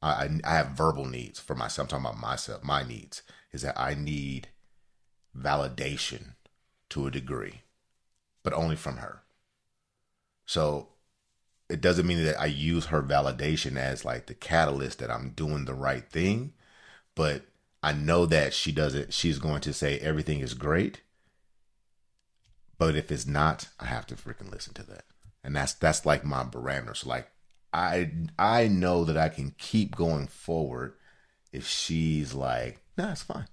I, 0.01 0.29
I 0.43 0.53
have 0.53 0.69
verbal 0.69 1.05
needs 1.05 1.39
for 1.39 1.55
myself. 1.55 1.85
I'm 1.85 1.89
talking 1.89 2.05
about 2.05 2.21
myself. 2.21 2.63
My 2.63 2.83
needs 2.83 3.23
is 3.51 3.63
that 3.63 3.79
I 3.79 3.93
need 3.95 4.49
validation 5.37 6.35
to 6.89 7.07
a 7.07 7.11
degree, 7.11 7.61
but 8.43 8.53
only 8.53 8.75
from 8.75 8.97
her. 8.97 9.23
So 10.45 10.89
it 11.69 11.81
doesn't 11.81 12.07
mean 12.07 12.23
that 12.23 12.39
I 12.39 12.45
use 12.45 12.85
her 12.85 13.01
validation 13.01 13.77
as 13.77 14.05
like 14.05 14.27
the 14.27 14.33
catalyst 14.33 14.99
that 14.99 15.11
I'm 15.11 15.31
doing 15.31 15.65
the 15.65 15.73
right 15.73 16.07
thing, 16.07 16.53
but 17.15 17.43
I 17.83 17.93
know 17.93 18.25
that 18.25 18.53
she 18.53 18.71
doesn't. 18.71 19.13
She's 19.13 19.39
going 19.39 19.61
to 19.61 19.73
say 19.73 19.99
everything 19.99 20.39
is 20.39 20.53
great, 20.53 21.01
but 22.77 22.95
if 22.95 23.11
it's 23.11 23.27
not, 23.27 23.67
I 23.79 23.85
have 23.85 24.05
to 24.07 24.15
freaking 24.15 24.51
listen 24.51 24.73
to 24.75 24.83
that, 24.83 25.05
and 25.47 25.55
that's 25.55 25.73
that's 25.73 26.05
like 26.05 26.25
my 26.25 26.43
barometer. 26.43 26.93
So 26.93 27.07
like 27.07 27.31
I 27.73 28.11
I 28.37 28.67
know 28.67 29.05
that 29.05 29.17
I 29.17 29.29
can 29.29 29.55
keep 29.57 29.95
going 29.95 30.27
forward 30.27 30.93
if 31.53 31.65
she's 31.65 32.33
like, 32.33 32.81
nah, 32.97 33.13
it's 33.13 33.23
fine. 33.23 33.47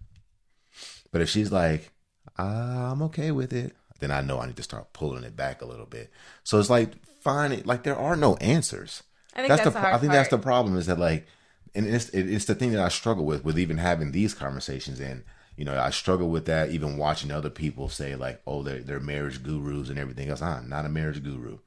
But 1.13 1.21
if 1.23 1.29
she's 1.29 1.53
like, 1.53 1.93
"Ah, 2.37 2.91
I'm 2.91 3.01
okay 3.03 3.31
with 3.31 3.53
it, 3.53 3.77
then 4.01 4.11
I 4.11 4.23
know 4.23 4.41
I 4.41 4.47
need 4.47 4.57
to 4.57 4.63
start 4.65 4.93
pulling 4.93 5.23
it 5.23 5.37
back 5.37 5.63
a 5.63 5.67
little 5.67 5.87
bit. 5.87 6.11
So 6.43 6.59
it's 6.59 6.69
like 6.69 6.95
finding 7.23 7.63
like 7.65 7.85
there 7.85 7.97
are 7.97 8.17
no 8.17 8.35
answers. 8.37 9.05
I 9.33 9.39
think 9.39 9.49
that's, 9.51 9.63
the 9.63 9.71
the 9.71 9.79
hard 9.79 9.95
I 9.95 9.99
think 9.99 10.13
that's 10.13 10.31
the 10.31 10.39
problem 10.39 10.77
is 10.77 10.87
that 10.87 10.99
like, 10.99 11.29
and 11.77 11.87
it's 11.87 12.09
it's 12.09 12.47
the 12.47 12.57
thing 12.57 12.73
that 12.73 12.85
I 12.85 12.89
struggle 12.89 13.25
with 13.25 13.45
with 13.45 13.57
even 13.57 13.79
having 13.79 14.11
these 14.13 14.35
conversations 14.35 15.01
and. 15.01 15.23
You 15.57 15.65
know, 15.65 15.79
I 15.79 15.91
struggle 15.91 16.31
with 16.31 16.47
that 16.47 16.71
even 16.71 16.97
watching 16.97 17.31
other 17.31 17.49
people 17.49 17.89
say 17.89 18.17
like, 18.17 18.43
"Oh, 18.45 18.65
they're 18.65 18.81
they're 18.81 18.99
marriage 18.99 19.41
gurus 19.45 19.89
and 19.89 20.01
everything 20.01 20.29
else." 20.29 20.43
I'm 20.43 20.69
not 20.69 20.85
a 20.85 20.89
marriage 20.89 21.23
guru. 21.23 21.59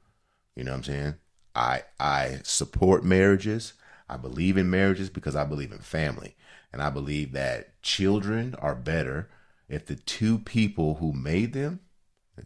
You 0.58 0.64
know 0.64 0.72
what 0.72 0.78
I'm 0.78 0.84
saying? 0.84 1.14
I 1.54 1.82
I 2.00 2.40
support 2.42 3.04
marriages. 3.04 3.74
I 4.08 4.16
believe 4.16 4.56
in 4.56 4.68
marriages 4.68 5.08
because 5.08 5.36
I 5.36 5.44
believe 5.44 5.70
in 5.70 5.78
family. 5.78 6.34
And 6.72 6.82
I 6.82 6.90
believe 6.90 7.30
that 7.32 7.80
children 7.80 8.56
are 8.56 8.74
better 8.74 9.30
if 9.68 9.86
the 9.86 9.94
two 9.94 10.40
people 10.40 10.96
who 10.96 11.12
made 11.12 11.52
them 11.52 11.80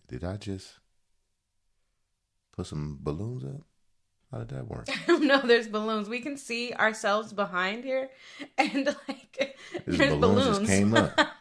did 0.09 0.25
I 0.25 0.37
just 0.37 0.79
put 2.55 2.67
some 2.67 2.99
balloons 3.01 3.45
up? 3.45 3.63
How 4.31 4.39
did 4.39 4.49
that 4.49 4.69
work? 4.69 4.89
no, 5.09 5.41
there's 5.41 5.69
balloons. 5.69 6.09
We 6.09 6.21
can 6.21 6.37
see 6.37 6.73
ourselves 6.75 7.33
behind 7.33 7.85
here, 7.85 8.11
and 8.59 8.87
like 9.09 9.57
These 9.87 9.99
there's 9.99 10.13
balloons, 10.13 10.45
balloons. 10.45 10.59
just 10.59 10.71
came 10.71 10.95
up. 10.95 11.17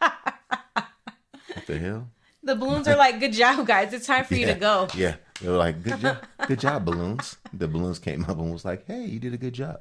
what 1.54 1.66
the 1.66 1.78
hell? 1.78 2.10
The 2.42 2.54
balloons 2.54 2.88
are 2.88 2.96
like, 2.96 3.20
"Good 3.20 3.32
job, 3.32 3.66
guys! 3.66 3.92
It's 3.92 4.06
time 4.06 4.24
for 4.24 4.34
you 4.34 4.46
to 4.46 4.54
go." 4.54 4.88
Yeah. 4.94 5.16
They 5.42 5.48
were 5.48 5.56
like, 5.56 5.82
Good 5.82 5.98
job. 5.98 6.18
Good 6.46 6.60
job, 6.60 6.84
balloons. 6.84 7.36
The 7.52 7.66
balloons 7.66 7.98
came 7.98 8.22
up 8.24 8.38
and 8.38 8.52
was 8.52 8.64
like, 8.64 8.86
Hey, 8.86 9.04
you 9.04 9.18
did 9.18 9.34
a 9.34 9.38
good 9.38 9.54
job. 9.54 9.80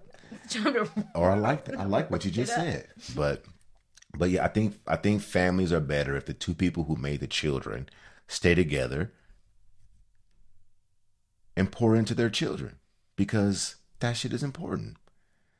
Or 1.15 1.29
I 1.29 1.35
like 1.35 1.73
I 1.75 1.85
like 1.85 2.09
what 2.09 2.25
you 2.25 2.31
just 2.31 2.53
said. 2.53 2.87
But 3.15 3.43
but 4.17 4.29
yeah, 4.29 4.43
I 4.43 4.47
think 4.47 4.79
I 4.87 4.95
think 4.95 5.21
families 5.21 5.71
are 5.71 5.79
better 5.79 6.15
if 6.15 6.25
the 6.25 6.33
two 6.33 6.53
people 6.53 6.85
who 6.85 6.95
made 6.95 7.19
the 7.19 7.27
children 7.27 7.87
stay 8.27 8.55
together 8.55 9.13
and 11.55 11.71
pour 11.71 11.95
into 11.95 12.13
their 12.13 12.29
children 12.29 12.77
because 13.15 13.75
that 13.99 14.17
shit 14.17 14.33
is 14.33 14.43
important. 14.43 14.97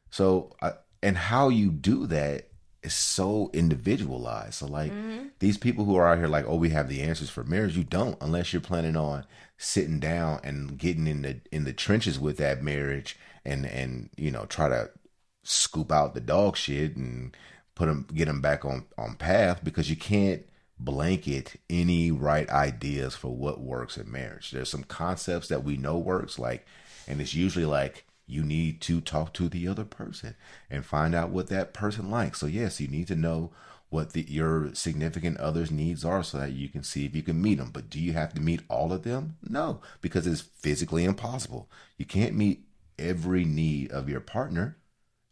So 0.10 0.56
I, 0.62 0.74
and 1.04 1.18
how 1.18 1.50
you 1.50 1.70
do 1.70 2.06
that 2.08 2.50
is 2.84 2.94
so 2.94 3.50
individualized. 3.54 4.56
So 4.56 4.68
like 4.68 4.92
mm-hmm. 4.92 5.28
these 5.40 5.58
people 5.58 5.86
who 5.86 5.96
are 5.96 6.08
out 6.08 6.18
here 6.18 6.28
like, 6.28 6.46
oh, 6.48 6.56
we 6.56 6.70
have 6.70 6.90
the 6.90 7.02
answers 7.02 7.30
for 7.30 7.44
marriage. 7.44 7.78
You 7.78 7.84
don't 7.84 8.18
unless 8.22 8.54
you're 8.54 8.62
planning 8.62 8.96
on 8.96 9.26
sitting 9.58 10.00
down 10.00 10.40
and 10.44 10.78
getting 10.78 11.08
in 11.08 11.22
the 11.22 11.40
in 11.52 11.64
the 11.64 11.74
trenches 11.74 12.20
with 12.20 12.38
that 12.38 12.64
marriage 12.64 13.18
and 13.46 13.66
and 13.66 14.10
you 14.18 14.32
know 14.32 14.46
try 14.46 14.68
to 14.68 14.90
scoop 15.44 15.92
out 15.92 16.14
the 16.14 16.22
dog 16.22 16.58
shit 16.58 16.96
and 16.96 17.36
put 17.76 17.86
them 17.86 18.08
get 18.14 18.26
them 18.26 18.42
back 18.42 18.66
on 18.66 18.86
on 18.98 19.16
path 19.16 19.64
because 19.64 19.90
you 19.90 19.96
can't 19.96 20.44
blanket 20.80 21.58
any 21.70 22.10
right 22.10 22.50
ideas 22.50 23.16
for 23.16 23.36
what 23.36 23.62
works 23.62 23.98
in 23.98 24.12
marriage. 24.12 24.50
There's 24.50 24.70
some 24.70 24.84
concepts 24.84 25.48
that 25.50 25.64
we 25.64 25.78
know 25.78 25.98
works 25.98 26.40
like 26.40 26.66
and 27.08 27.22
it's 27.22 27.36
usually 27.36 27.66
like 27.66 28.06
you 28.32 28.44
need 28.44 28.80
to 28.82 29.02
talk 29.02 29.34
to 29.34 29.50
the 29.50 29.68
other 29.68 29.84
person 29.84 30.36
and 30.70 30.86
find 30.86 31.14
out 31.14 31.30
what 31.30 31.48
that 31.48 31.74
person 31.74 32.10
likes. 32.10 32.40
So 32.40 32.46
yes, 32.46 32.80
you 32.80 32.88
need 32.88 33.08
to 33.08 33.16
know 33.16 33.52
what 33.90 34.14
the, 34.14 34.22
your 34.22 34.74
significant 34.74 35.38
other's 35.38 35.70
needs 35.70 36.06
are 36.06 36.24
so 36.24 36.40
that 36.40 36.54
you 36.54 36.70
can 36.70 36.82
see 36.82 37.06
if 37.06 37.14
you 37.14 37.22
can 37.22 37.42
meet 37.42 37.58
them. 37.58 37.72
But 37.74 37.90
do 37.90 38.00
you 38.00 38.14
have 38.14 38.34
to 38.36 38.42
meet 38.42 38.62
all 38.70 38.94
of 38.94 39.04
them? 39.04 39.36
No, 39.44 39.82
because 40.00 40.26
it's 40.26 40.40
physically 40.40 41.04
impossible. 41.04 41.70
You 41.98 42.06
can't 42.06 42.36
meet 42.36 42.64
every 42.98 43.44
need 43.44 43.92
of 43.92 44.08
your 44.08 44.22
partner. 44.22 44.78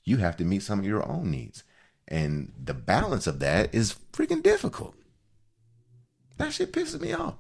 You 0.04 0.18
have 0.18 0.36
to 0.38 0.44
meet 0.44 0.62
some 0.62 0.80
of 0.80 0.86
your 0.86 1.08
own 1.08 1.32
needs. 1.32 1.64
And 2.06 2.52
the 2.62 2.74
balance 2.74 3.28
of 3.28 3.40
that 3.40 3.74
is 3.74 3.96
freaking 4.12 4.44
difficult. 4.44 4.96
That 6.38 6.52
shit 6.52 6.74
pisses 6.74 7.00
me 7.00 7.14
off. 7.14 7.36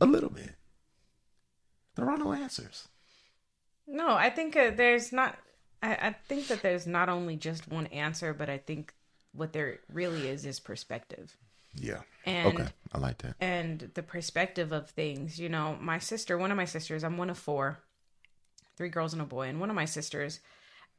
A 0.00 0.06
little 0.06 0.30
bit. 0.30 0.56
There 1.94 2.10
are 2.10 2.18
no 2.18 2.32
answers. 2.32 2.88
No, 3.86 4.14
I 4.14 4.30
think 4.30 4.56
uh, 4.56 4.70
there's 4.74 5.12
not. 5.12 5.36
I, 5.82 5.92
I 5.94 6.16
think 6.28 6.48
that 6.48 6.62
there's 6.62 6.86
not 6.86 7.08
only 7.08 7.36
just 7.36 7.68
one 7.68 7.86
answer, 7.88 8.32
but 8.32 8.48
I 8.48 8.58
think 8.58 8.94
what 9.32 9.52
there 9.52 9.80
really 9.92 10.28
is 10.28 10.46
is 10.46 10.60
perspective. 10.60 11.36
Yeah. 11.74 12.00
And 12.24 12.60
okay. 12.60 12.68
I 12.92 12.98
like 12.98 13.18
that. 13.18 13.34
and 13.40 13.90
the 13.94 14.02
perspective 14.02 14.72
of 14.72 14.90
things. 14.90 15.38
You 15.38 15.48
know, 15.48 15.76
my 15.80 15.98
sister, 15.98 16.38
one 16.38 16.50
of 16.50 16.56
my 16.56 16.64
sisters, 16.64 17.04
I'm 17.04 17.18
one 17.18 17.30
of 17.30 17.38
four, 17.38 17.78
three 18.76 18.88
girls 18.88 19.12
and 19.12 19.20
a 19.20 19.26
boy, 19.26 19.48
and 19.48 19.60
one 19.60 19.70
of 19.70 19.76
my 19.76 19.84
sisters 19.84 20.40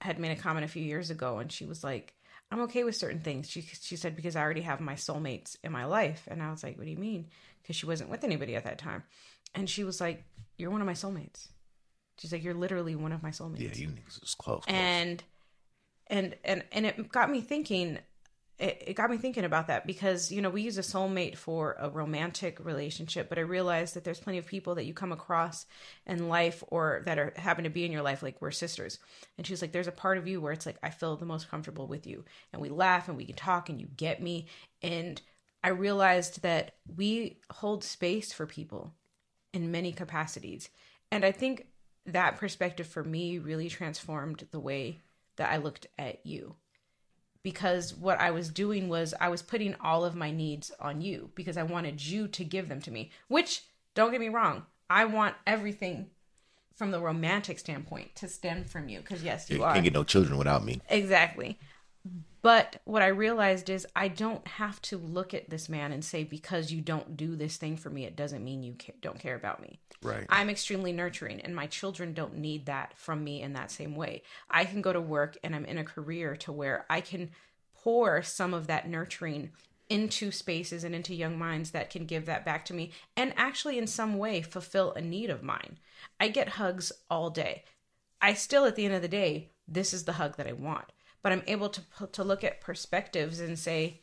had 0.02 0.20
made 0.20 0.38
a 0.38 0.42
comment 0.42 0.66
a 0.66 0.70
few 0.70 0.84
years 0.84 1.10
ago, 1.10 1.40
and 1.40 1.52
she 1.52 1.66
was 1.66 1.84
like, 1.84 2.14
"I'm 2.52 2.62
okay 2.62 2.84
with 2.84 2.96
certain 2.96 3.22
things." 3.22 3.50
She 3.50 3.62
she 3.62 3.96
said 3.96 4.16
because 4.16 4.36
I 4.36 4.42
already 4.42 4.62
have 4.62 4.80
my 4.80 4.96
soulmates 4.96 5.56
in 5.64 5.72
my 5.72 5.86
life, 5.86 6.28
and 6.28 6.44
I 6.44 6.52
was 6.52 6.64
like, 6.64 6.78
"What 6.78 6.84
do 6.86 6.92
you 6.92 6.98
mean?" 6.98 7.28
Because 7.62 7.76
she 7.78 7.86
wasn't 7.88 8.12
with 8.12 8.24
anybody 8.24 8.56
at 8.56 8.66
that 8.66 8.78
time, 8.78 9.04
and 9.56 9.70
she 9.70 9.84
was 9.84 10.00
like, 10.00 10.24
"You're 10.58 10.72
one 10.72 10.82
of 10.82 10.88
my 10.88 10.94
soulmates." 10.94 11.48
She's 12.18 12.32
like, 12.32 12.44
"You're 12.44 12.54
literally 12.54 12.96
one 12.96 13.12
of 13.12 13.22
my 13.24 13.32
soulmates." 13.32 13.60
Yeah, 13.60 13.74
you 13.74 13.88
niggas 13.90 14.24
is 14.24 14.36
close. 14.36 14.64
close. 14.64 14.66
and 14.68 15.24
and 16.08 16.36
and 16.44 16.64
and 16.72 16.86
it 16.86 17.12
got 17.12 17.30
me 17.30 17.42
thinking 17.42 18.00
it, 18.58 18.84
it 18.88 18.94
got 18.94 19.10
me 19.10 19.18
thinking 19.18 19.44
about 19.44 19.68
that 19.68 19.86
because 19.86 20.32
you 20.32 20.42
know 20.42 20.50
we 20.50 20.62
use 20.62 20.78
a 20.78 20.82
soulmate 20.82 21.36
for 21.36 21.76
a 21.80 21.90
romantic 21.90 22.64
relationship 22.64 23.28
but 23.28 23.38
i 23.38 23.42
realized 23.42 23.96
that 23.96 24.04
there's 24.04 24.20
plenty 24.20 24.38
of 24.38 24.46
people 24.46 24.76
that 24.76 24.86
you 24.86 24.94
come 24.94 25.12
across 25.12 25.66
in 26.06 26.30
life 26.30 26.64
or 26.70 27.02
that 27.06 27.20
are 27.20 27.34
happen 27.36 27.64
to 27.64 27.70
be 27.70 27.86
in 27.86 27.92
your 27.92 28.02
life 28.02 28.24
like 28.24 28.42
we're 28.42 28.52
sisters 28.52 29.00
and 29.38 29.46
she's 29.46 29.62
like 29.62 29.72
there's 29.72 29.88
a 29.88 29.92
part 29.92 30.18
of 30.18 30.28
you 30.28 30.40
where 30.40 30.54
it's 30.54 30.66
like 30.66 30.78
i 30.84 30.90
feel 30.90 31.16
the 31.16 31.26
most 31.26 31.50
comfortable 31.50 31.88
with 31.88 32.08
you 32.08 32.24
and 32.54 32.62
we 32.62 32.70
laugh 32.70 33.08
and 33.08 33.18
we 33.18 33.26
can 33.26 33.36
talk 33.36 33.70
and 33.70 33.82
you 33.82 33.88
get 33.98 34.22
me 34.22 34.46
and 34.82 35.22
i 35.64 35.70
realized 35.70 36.42
that 36.42 36.76
we 36.96 37.38
hold 37.52 37.84
space 37.84 38.32
for 38.32 38.46
people 38.46 38.94
in 39.54 39.72
many 39.72 39.92
capacities 39.92 40.70
and 41.12 41.26
i 41.26 41.32
think 41.32 41.68
that 42.06 42.38
perspective 42.38 42.88
for 42.88 43.04
me 43.04 43.38
really 43.38 43.70
transformed 43.70 44.48
the 44.52 44.60
way 44.60 45.00
that 45.38 45.52
i 45.52 45.58
looked 45.58 45.88
at 45.98 46.26
you 46.26 46.56
because 47.46 47.94
what 47.94 48.20
I 48.20 48.32
was 48.32 48.50
doing 48.50 48.90
was 48.90 49.14
I 49.22 49.30
was 49.30 49.44
putting 49.44 49.76
all 49.80 50.04
of 50.04 50.16
my 50.16 50.32
needs 50.32 50.72
on 50.80 51.00
you 51.02 51.30
because 51.36 51.58
I 51.58 51.64
wanted 51.64 52.04
you 52.04 52.28
to 52.28 52.44
give 52.44 52.70
them 52.70 52.82
to 52.82 52.90
me. 52.90 53.12
Which, 53.28 53.62
don't 53.94 54.10
get 54.10 54.20
me 54.20 54.30
wrong, 54.30 54.66
I 54.90 55.06
want 55.06 55.36
everything 55.46 56.08
from 56.76 56.90
the 56.90 57.00
romantic 57.00 57.60
standpoint 57.60 58.16
to 58.16 58.28
stem 58.28 58.64
from 58.66 58.90
you 58.90 59.00
because 59.00 59.24
yes, 59.24 59.48
you, 59.48 59.58
You 59.58 59.64
are 59.64 59.74
can't 59.74 59.84
get 59.84 59.94
no 59.94 60.04
children 60.04 60.40
without 60.40 60.66
me. 60.66 60.82
exactly. 60.90 61.60
But 62.42 62.80
what 62.86 63.02
I 63.02 63.08
realized 63.08 63.72
is 63.72 63.88
I 63.96 64.08
don't 64.08 64.48
have 64.48 64.80
to 64.84 64.98
look 64.98 65.34
at 65.34 65.50
this 65.50 65.68
man 65.68 65.92
and 65.92 66.06
say 66.06 66.24
because 66.24 66.72
you 66.72 66.80
don't 66.80 67.18
do 67.18 67.36
this 67.36 67.58
thing 67.58 67.76
for 67.76 67.90
me, 67.90 68.06
it 68.06 68.16
doesn't 68.16 68.44
mean 68.44 68.62
you 68.62 68.76
ca- 68.80 68.94
don't 69.02 69.20
care 69.20 69.36
about 69.36 69.62
me. 69.62 69.80
Right. 70.04 70.26
I'm 70.30 70.52
extremely 70.52 70.92
nurturing, 70.92 71.42
and 71.42 71.56
my 71.56 71.66
children 71.66 72.14
don't 72.14 72.38
need 72.38 72.68
that 72.68 72.96
from 72.98 73.24
me 73.24 73.42
in 73.42 73.54
that 73.54 73.72
same 73.72 73.96
way. 73.96 74.22
I 74.50 74.66
can 74.66 74.84
go 74.84 74.94
to 74.94 75.02
work 75.02 75.38
and 75.44 75.56
I'm 75.56 75.66
in 75.66 75.80
a 75.80 75.84
career 75.84 76.36
to 76.38 76.52
where 76.52 76.86
I 76.88 77.02
can 77.02 77.32
pour 77.74 78.22
some 78.22 78.54
of 78.54 78.68
that 78.68 78.88
nurturing 78.88 79.50
into 79.90 80.32
spaces 80.32 80.84
and 80.84 80.94
into 80.94 81.16
young 81.16 81.40
minds 81.40 81.72
that 81.72 81.90
can 81.90 82.06
give 82.06 82.26
that 82.26 82.46
back 82.46 82.66
to 82.66 82.74
me 82.74 82.92
and 83.18 83.34
actually, 83.38 83.80
in 83.80 83.88
some 83.88 84.18
way, 84.18 84.42
fulfill 84.42 84.94
a 84.94 85.02
need 85.02 85.32
of 85.32 85.44
mine. 85.44 85.80
I 86.20 86.28
get 86.28 86.50
hugs 86.50 86.92
all 87.10 87.32
day. 87.32 87.64
I 88.22 88.34
still, 88.34 88.66
at 88.66 88.76
the 88.76 88.86
end 88.86 88.94
of 88.94 89.02
the 89.02 89.08
day, 89.08 89.50
this 89.68 89.94
is 89.94 90.06
the 90.06 90.14
hug 90.14 90.38
that 90.38 90.48
I 90.48 90.54
want. 90.54 90.92
But 91.26 91.32
I'm 91.32 91.44
able 91.48 91.70
to 91.70 91.82
to 92.12 92.24
look 92.24 92.44
at 92.44 92.62
perspectives 92.62 93.40
and 93.40 93.58
say, 93.58 94.02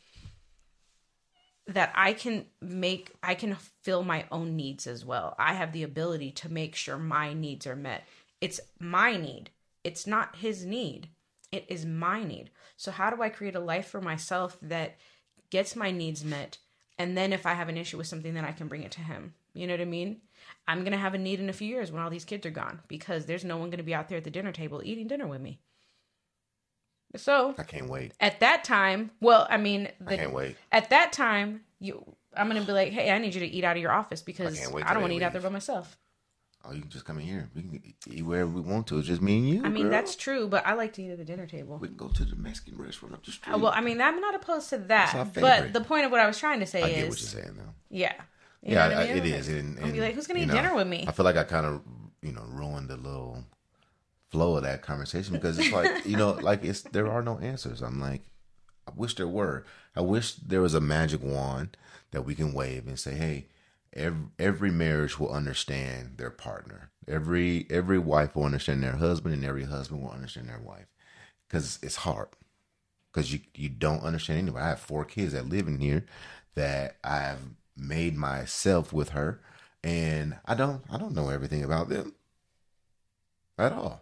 that 1.67 1.93
I 1.95 2.11
can 2.11 2.47
make 2.61 3.11
I 3.23 3.33
can 3.33 3.55
fill 3.81 4.03
my 4.03 4.25
own 4.29 4.57
needs 4.57 4.87
as 4.87 5.05
well. 5.05 5.33
I 5.39 5.53
have 5.53 5.71
the 5.71 5.83
ability 5.83 6.31
to 6.31 6.51
make 6.51 6.75
sure 6.75 6.97
my 6.97 7.33
needs 7.33 7.65
are 7.65 7.77
met. 7.77 8.03
It's 8.41 8.59
my 8.77 9.15
need. 9.15 9.51
It's 9.85 10.05
not 10.05 10.35
his 10.35 10.65
need. 10.65 11.07
It 11.49 11.65
is 11.69 11.85
my 11.85 12.25
need. 12.25 12.49
So 12.75 12.91
how 12.91 13.09
do 13.09 13.21
I 13.21 13.29
create 13.29 13.55
a 13.55 13.61
life 13.61 13.87
for 13.87 14.01
myself 14.01 14.57
that 14.61 14.97
gets 15.49 15.77
my 15.77 15.91
needs 15.91 16.25
met 16.25 16.57
and 16.97 17.17
then 17.17 17.31
if 17.31 17.45
I 17.45 17.53
have 17.53 17.69
an 17.69 17.77
issue 17.77 17.97
with 17.97 18.07
something 18.07 18.33
then 18.33 18.43
I 18.43 18.51
can 18.51 18.67
bring 18.67 18.83
it 18.83 18.91
to 18.91 19.01
him. 19.01 19.33
You 19.53 19.67
know 19.67 19.75
what 19.75 19.81
I 19.81 19.85
mean? 19.85 20.19
I'm 20.67 20.79
going 20.79 20.91
to 20.91 20.97
have 20.97 21.13
a 21.13 21.17
need 21.17 21.39
in 21.39 21.47
a 21.47 21.53
few 21.53 21.69
years 21.69 21.89
when 21.89 22.01
all 22.01 22.09
these 22.09 22.25
kids 22.25 22.45
are 22.45 22.51
gone 22.51 22.81
because 22.89 23.25
there's 23.25 23.45
no 23.45 23.55
one 23.55 23.69
going 23.69 23.77
to 23.77 23.83
be 23.83 23.93
out 23.93 24.09
there 24.09 24.17
at 24.17 24.25
the 24.25 24.29
dinner 24.29 24.51
table 24.51 24.81
eating 24.83 25.07
dinner 25.07 25.27
with 25.27 25.39
me. 25.39 25.61
So, 27.15 27.53
I 27.57 27.63
can't 27.63 27.89
wait. 27.89 28.13
at 28.19 28.39
that 28.39 28.63
time, 28.63 29.11
well, 29.21 29.45
I 29.49 29.57
mean, 29.57 29.89
the, 29.99 30.13
I 30.13 30.17
can't 30.17 30.33
wait. 30.33 30.55
at 30.71 30.89
that 30.89 31.13
time, 31.13 31.61
you, 31.79 32.03
I'm 32.35 32.47
gonna 32.47 32.61
be 32.63 32.71
like, 32.71 32.91
hey, 32.91 33.11
I 33.11 33.19
need 33.19 33.35
you 33.35 33.41
to 33.41 33.47
eat 33.47 33.63
out 33.63 33.75
of 33.75 33.81
your 33.81 33.91
office 33.91 34.21
because 34.21 34.57
can't 34.57 34.73
I, 34.83 34.93
don't 34.93 35.01
want 35.01 35.11
to 35.11 35.17
eat 35.17 35.23
out 35.23 35.31
there 35.33 35.41
by 35.41 35.49
myself. 35.49 35.97
Oh, 36.65 36.71
you 36.71 36.81
can 36.81 36.89
just 36.89 37.03
come 37.03 37.19
in 37.19 37.25
here. 37.25 37.49
We 37.53 37.61
can 37.61 37.93
eat 38.09 38.25
wherever 38.25 38.49
we 38.49 38.61
want 38.61 38.87
to. 38.87 38.97
It's 38.97 39.07
just 39.07 39.21
me 39.21 39.37
and 39.37 39.49
you. 39.49 39.61
I 39.65 39.69
mean, 39.69 39.83
girl. 39.83 39.91
that's 39.91 40.15
true, 40.15 40.47
but 40.47 40.65
I 40.65 40.73
like 40.75 40.93
to 40.93 41.03
eat 41.03 41.11
at 41.11 41.17
the 41.17 41.25
dinner 41.25 41.45
table. 41.45 41.77
We 41.77 41.89
can 41.89 41.97
go 41.97 42.07
to 42.07 42.23
the 42.23 42.37
Mexican 42.37 42.77
restaurant 42.77 43.13
up 43.15 43.25
the 43.25 43.31
street. 43.33 43.53
Uh, 43.53 43.57
Well, 43.57 43.73
I 43.75 43.81
mean, 43.81 43.99
I'm 44.01 44.21
not 44.21 44.33
opposed 44.33 44.69
to 44.69 44.77
that, 44.77 45.27
but 45.35 45.73
the 45.73 45.81
point 45.81 46.05
of 46.05 46.11
what 46.11 46.21
I 46.21 46.25
was 46.25 46.39
trying 46.39 46.61
to 46.61 46.65
say 46.65 46.79
is 46.79 46.85
I 46.85 46.89
get 46.89 47.09
what 47.09 47.19
you're 47.21 47.27
saying, 47.43 47.55
though. 47.57 47.73
yeah, 47.89 48.13
You 48.61 48.75
yeah, 48.75 48.85
I- 48.87 49.03
I 49.03 49.07
mean? 49.13 49.17
it 49.17 49.25
is. 49.25 49.49
And, 49.49 49.77
I'll 49.83 49.91
be 49.91 49.99
like, 49.99 50.15
who's 50.15 50.25
gonna 50.25 50.39
eat 50.39 50.47
know, 50.47 50.53
dinner 50.53 50.73
with 50.73 50.87
me? 50.87 51.03
I 51.07 51.11
feel 51.11 51.25
like 51.25 51.35
I 51.35 51.43
kind 51.43 51.65
of, 51.65 51.81
you 52.21 52.31
know, 52.31 52.45
ruined 52.47 52.89
the 52.89 52.95
little 52.97 53.43
flow 54.33 54.57
of 54.57 54.63
that 54.63 54.81
conversation 54.81 55.35
because 55.35 55.59
it's 55.59 55.71
like, 55.71 56.05
you 56.05 56.17
know, 56.17 56.31
like 56.31 56.65
it's 56.65 56.81
there 56.81 57.07
are 57.07 57.21
no 57.21 57.37
answers. 57.37 57.81
I'm 57.81 58.01
like, 58.01 58.23
I 58.87 58.91
wish 58.95 59.15
there 59.15 59.27
were. 59.27 59.63
I 59.95 60.01
wish 60.01 60.33
there 60.33 60.61
was 60.61 60.73
a 60.73 60.81
magic 60.81 61.23
wand 61.23 61.77
that 62.11 62.25
we 62.25 62.33
can 62.33 62.51
wave 62.51 62.87
and 62.87 62.99
say, 62.99 63.13
hey, 63.13 63.45
every, 63.93 64.25
every 64.39 64.71
marriage 64.71 65.19
will 65.19 65.31
understand 65.31 66.15
their 66.17 66.31
partner. 66.31 66.89
Every 67.07 67.67
every 67.69 67.99
wife 67.99 68.35
will 68.35 68.45
understand 68.45 68.81
their 68.81 68.97
husband, 68.97 69.35
and 69.35 69.45
every 69.45 69.65
husband 69.65 70.01
will 70.01 70.09
understand 70.09 70.49
their 70.49 70.59
wife 70.59 70.87
because 71.47 71.77
it's 71.83 71.97
hard 71.97 72.29
because 73.11 73.31
you 73.31 73.41
you 73.53 73.69
don't 73.69 74.03
understand 74.03 74.39
anybody. 74.39 74.65
I 74.65 74.69
have 74.69 74.79
four 74.79 75.05
kids 75.05 75.33
that 75.33 75.47
live 75.47 75.67
in 75.67 75.77
here 75.79 76.05
that 76.55 76.95
I've 77.03 77.51
made 77.77 78.15
myself 78.15 78.91
with 78.91 79.09
her, 79.09 79.41
and 79.83 80.37
I 80.45 80.55
don't 80.55 80.83
I 80.89 80.97
don't 80.97 81.13
know 81.13 81.29
everything 81.29 81.63
about 81.63 81.89
them 81.89 82.15
at 83.59 83.73
all. 83.73 84.01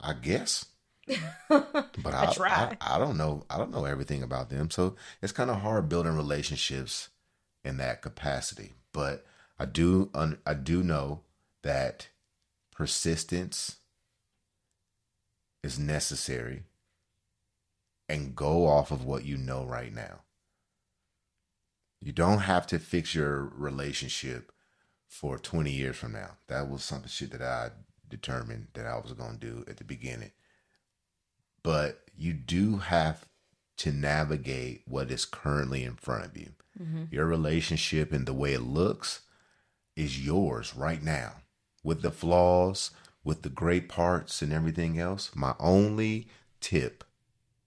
I 0.00 0.12
guess, 0.14 0.66
but 1.48 1.86
I, 2.06 2.32
I. 2.40 2.76
I 2.80 2.98
don't 2.98 3.16
know 3.16 3.44
I 3.48 3.58
don't 3.58 3.70
know 3.70 3.84
everything 3.84 4.22
about 4.22 4.50
them, 4.50 4.70
so 4.70 4.96
it's 5.22 5.32
kind 5.32 5.50
of 5.50 5.60
hard 5.60 5.88
building 5.88 6.14
relationships 6.14 7.08
in 7.64 7.76
that 7.78 8.02
capacity. 8.02 8.74
But 8.92 9.24
I 9.58 9.64
do 9.66 10.10
un, 10.14 10.38
I 10.46 10.54
do 10.54 10.82
know 10.82 11.20
that 11.62 12.08
persistence 12.70 13.76
is 15.62 15.78
necessary 15.78 16.62
and 18.08 18.36
go 18.36 18.66
off 18.66 18.90
of 18.90 19.04
what 19.04 19.24
you 19.24 19.36
know 19.36 19.64
right 19.64 19.92
now. 19.92 20.20
You 22.00 22.12
don't 22.12 22.40
have 22.40 22.66
to 22.68 22.78
fix 22.78 23.14
your 23.14 23.52
relationship 23.56 24.52
for 25.08 25.38
20 25.38 25.70
years 25.70 25.96
from 25.96 26.12
now. 26.12 26.36
That 26.46 26.68
was 26.68 26.84
something 26.84 27.08
shit 27.08 27.32
that 27.32 27.42
I 27.42 27.70
determined 28.08 28.68
that 28.74 28.86
I 28.86 28.96
was 28.98 29.12
going 29.12 29.38
to 29.38 29.46
do 29.46 29.64
at 29.68 29.76
the 29.76 29.84
beginning. 29.84 30.32
But 31.62 32.02
you 32.16 32.32
do 32.32 32.78
have 32.78 33.26
to 33.78 33.92
navigate 33.92 34.82
what 34.86 35.10
is 35.10 35.24
currently 35.24 35.84
in 35.84 35.96
front 35.96 36.24
of 36.24 36.36
you. 36.36 36.50
Mm-hmm. 36.80 37.04
Your 37.10 37.26
relationship 37.26 38.12
and 38.12 38.26
the 38.26 38.32
way 38.32 38.52
it 38.52 38.62
looks 38.62 39.22
is 39.94 40.24
yours 40.24 40.74
right 40.76 41.02
now 41.02 41.36
with 41.82 42.02
the 42.02 42.10
flaws, 42.10 42.90
with 43.24 43.42
the 43.42 43.48
great 43.48 43.88
parts 43.88 44.42
and 44.42 44.52
everything 44.52 44.98
else. 44.98 45.30
My 45.34 45.54
only 45.58 46.28
tip 46.60 47.04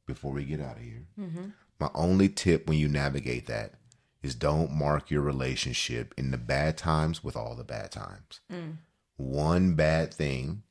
before 0.06 0.32
we 0.32 0.46
get 0.46 0.62
out 0.62 0.78
of 0.78 0.84
here, 0.84 1.06
mm-hmm. 1.20 1.50
my 1.80 1.90
only 1.94 2.30
tip 2.30 2.68
when 2.68 2.78
you 2.78 2.88
navigate 2.88 3.46
that 3.48 3.74
is 4.22 4.36
don't 4.36 4.72
mark 4.72 5.10
your 5.10 5.22
relationship 5.22 6.14
in 6.18 6.32
the 6.32 6.38
bad 6.38 6.78
times 6.78 7.24
with 7.24 7.36
all 7.36 7.56
the 7.56 7.64
bad 7.64 7.92
times. 7.92 8.42
Mm. 8.52 8.78
One 9.20 9.74
bad 9.74 10.14
thing 10.14 10.64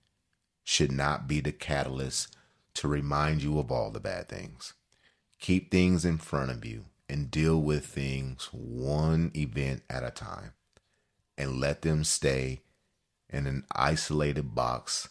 should 0.64 0.90
not 0.90 1.28
be 1.28 1.40
the 1.40 1.52
catalyst 1.52 2.34
to 2.76 2.88
remind 2.88 3.42
you 3.42 3.58
of 3.58 3.70
all 3.70 3.90
the 3.90 4.00
bad 4.00 4.30
things. 4.30 4.72
Keep 5.38 5.70
things 5.70 6.06
in 6.06 6.16
front 6.16 6.50
of 6.50 6.64
you 6.64 6.86
and 7.10 7.30
deal 7.30 7.60
with 7.60 7.84
things 7.84 8.48
one 8.50 9.32
event 9.36 9.82
at 9.90 10.02
a 10.02 10.10
time 10.10 10.52
and 11.36 11.60
let 11.60 11.82
them 11.82 12.04
stay 12.04 12.62
in 13.28 13.46
an 13.46 13.66
isolated 13.76 14.54
box. 14.54 15.10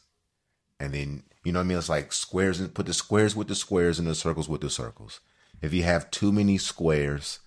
And 0.80 0.96
then, 0.96 1.22
you 1.44 1.52
know 1.52 1.60
what 1.60 1.66
I 1.66 1.68
mean? 1.68 1.78
It's 1.78 1.90
like 1.90 2.14
squares 2.14 2.60
and 2.60 2.74
put 2.74 2.88
the 2.88 2.94
squares 2.94 3.36
with 3.36 3.50
the 3.50 3.56
squares 3.56 4.00
and 4.00 4.08
the 4.08 4.16
circles 4.16 4.50
with 4.50 4.62
the 4.62 4.72
circles. 4.72 5.20
If 5.62 5.76
you 5.76 5.84
have 5.84 6.10
too 6.10 6.32
many 6.32 6.58
squares 6.58 7.40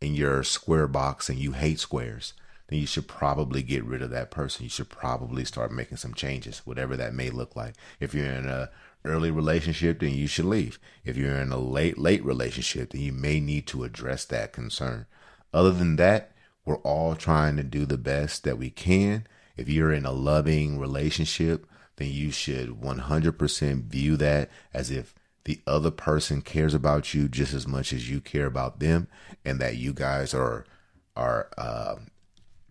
in 0.00 0.14
your 0.14 0.42
square 0.44 0.88
box 0.88 1.28
and 1.28 1.38
you 1.38 1.52
hate 1.52 1.78
squares, 1.78 2.32
then 2.68 2.78
you 2.78 2.86
should 2.86 3.06
probably 3.06 3.62
get 3.62 3.84
rid 3.84 4.02
of 4.02 4.10
that 4.10 4.30
person. 4.30 4.64
You 4.64 4.70
should 4.70 4.88
probably 4.88 5.44
start 5.44 5.72
making 5.72 5.98
some 5.98 6.14
changes, 6.14 6.62
whatever 6.64 6.96
that 6.96 7.14
may 7.14 7.30
look 7.30 7.54
like. 7.54 7.74
If 8.00 8.14
you're 8.14 8.26
in 8.26 8.46
a 8.46 8.70
early 9.04 9.30
relationship, 9.30 10.00
then 10.00 10.14
you 10.14 10.26
should 10.26 10.44
leave. 10.44 10.78
If 11.04 11.16
you're 11.16 11.36
in 11.36 11.52
a 11.52 11.58
late 11.58 11.98
late 11.98 12.24
relationship, 12.24 12.90
then 12.90 13.00
you 13.02 13.12
may 13.12 13.40
need 13.40 13.66
to 13.68 13.84
address 13.84 14.24
that 14.26 14.52
concern. 14.52 15.06
Other 15.54 15.72
than 15.72 15.96
that, 15.96 16.32
we're 16.64 16.78
all 16.78 17.14
trying 17.14 17.56
to 17.56 17.62
do 17.62 17.86
the 17.86 17.98
best 17.98 18.44
that 18.44 18.58
we 18.58 18.70
can. 18.70 19.26
If 19.56 19.68
you're 19.68 19.92
in 19.92 20.04
a 20.04 20.12
loving 20.12 20.78
relationship, 20.78 21.66
then 21.96 22.10
you 22.10 22.30
should 22.30 22.80
100% 22.80 23.84
view 23.84 24.16
that 24.16 24.50
as 24.74 24.90
if 24.90 25.14
the 25.44 25.60
other 25.66 25.92
person 25.92 26.42
cares 26.42 26.74
about 26.74 27.14
you 27.14 27.28
just 27.28 27.54
as 27.54 27.66
much 27.66 27.92
as 27.92 28.10
you 28.10 28.20
care 28.20 28.46
about 28.46 28.80
them 28.80 29.06
and 29.44 29.60
that 29.60 29.76
you 29.76 29.92
guys 29.92 30.34
are 30.34 30.66
are 31.14 31.48
uh, 31.56 31.94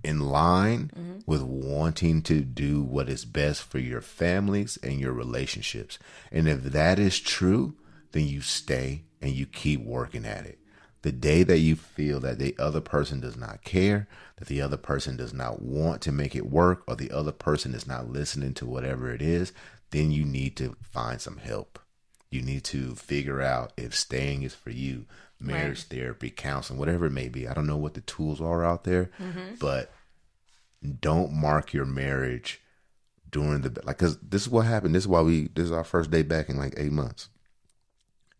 in 0.05 0.19
line 0.19 0.91
mm-hmm. 0.95 1.19
with 1.25 1.41
wanting 1.41 2.21
to 2.21 2.41
do 2.41 2.81
what 2.81 3.09
is 3.09 3.25
best 3.25 3.63
for 3.63 3.79
your 3.79 4.01
families 4.01 4.77
and 4.83 4.99
your 4.99 5.11
relationships. 5.11 5.97
And 6.31 6.47
if 6.47 6.63
that 6.63 6.99
is 6.99 7.19
true, 7.19 7.75
then 8.11 8.27
you 8.27 8.41
stay 8.41 9.03
and 9.21 9.31
you 9.31 9.45
keep 9.45 9.81
working 9.81 10.25
at 10.25 10.45
it. 10.45 10.59
The 11.01 11.11
day 11.11 11.43
that 11.43 11.59
you 11.59 11.75
feel 11.75 12.19
that 12.21 12.39
the 12.39 12.55
other 12.57 12.81
person 12.81 13.19
does 13.19 13.35
not 13.35 13.63
care, 13.63 14.07
that 14.37 14.47
the 14.47 14.61
other 14.61 14.77
person 14.77 15.17
does 15.17 15.33
not 15.33 15.61
want 15.61 16.01
to 16.03 16.11
make 16.11 16.35
it 16.35 16.49
work, 16.49 16.83
or 16.87 16.95
the 16.95 17.11
other 17.11 17.31
person 17.31 17.75
is 17.75 17.85
not 17.85 18.09
listening 18.09 18.53
to 18.55 18.65
whatever 18.65 19.13
it 19.13 19.21
is, 19.21 19.53
then 19.91 20.11
you 20.11 20.25
need 20.25 20.55
to 20.57 20.75
find 20.81 21.21
some 21.21 21.37
help. 21.37 21.79
You 22.31 22.41
need 22.41 22.63
to 22.65 22.95
figure 22.95 23.41
out 23.41 23.71
if 23.77 23.95
staying 23.95 24.43
is 24.43 24.55
for 24.55 24.71
you, 24.71 25.05
marriage 25.45 25.85
Right. 25.89 25.99
therapy, 25.99 26.29
counseling, 26.29 26.79
whatever 26.79 27.05
it 27.05 27.11
may 27.11 27.29
be. 27.29 27.47
I 27.47 27.53
don't 27.53 27.67
know 27.67 27.77
what 27.77 27.93
the 27.93 28.01
tools 28.01 28.41
are 28.41 28.63
out 28.63 28.83
there, 28.83 29.11
mm-hmm. 29.19 29.55
but 29.59 29.91
don't 30.99 31.33
mark 31.33 31.73
your 31.73 31.85
marriage 31.85 32.61
during 33.29 33.61
the 33.61 33.69
like 33.83 33.97
because 33.97 34.17
this 34.19 34.43
is 34.43 34.49
what 34.49 34.65
happened. 34.65 34.95
This 34.95 35.03
is 35.03 35.07
why 35.07 35.21
we 35.21 35.47
this 35.49 35.65
is 35.65 35.71
our 35.71 35.83
first 35.83 36.11
day 36.11 36.23
back 36.23 36.49
in 36.49 36.57
like 36.57 36.73
eight 36.77 36.91
months. 36.91 37.29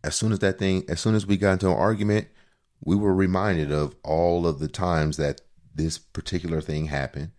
As 0.04 0.14
soon 0.14 0.32
as 0.32 0.38
that 0.40 0.58
thing, 0.58 0.84
as 0.88 1.00
soon 1.00 1.14
as 1.14 1.26
we 1.26 1.36
got 1.36 1.54
into 1.54 1.68
an 1.68 1.76
argument, 1.76 2.28
we 2.84 2.96
were 2.96 3.14
reminded 3.14 3.72
of 3.72 3.96
all 4.02 4.46
of 4.46 4.58
the 4.58 4.68
times 4.68 5.16
that 5.16 5.40
this 5.74 5.98
particular 5.98 6.60
thing 6.60 6.86
happened 6.86 7.32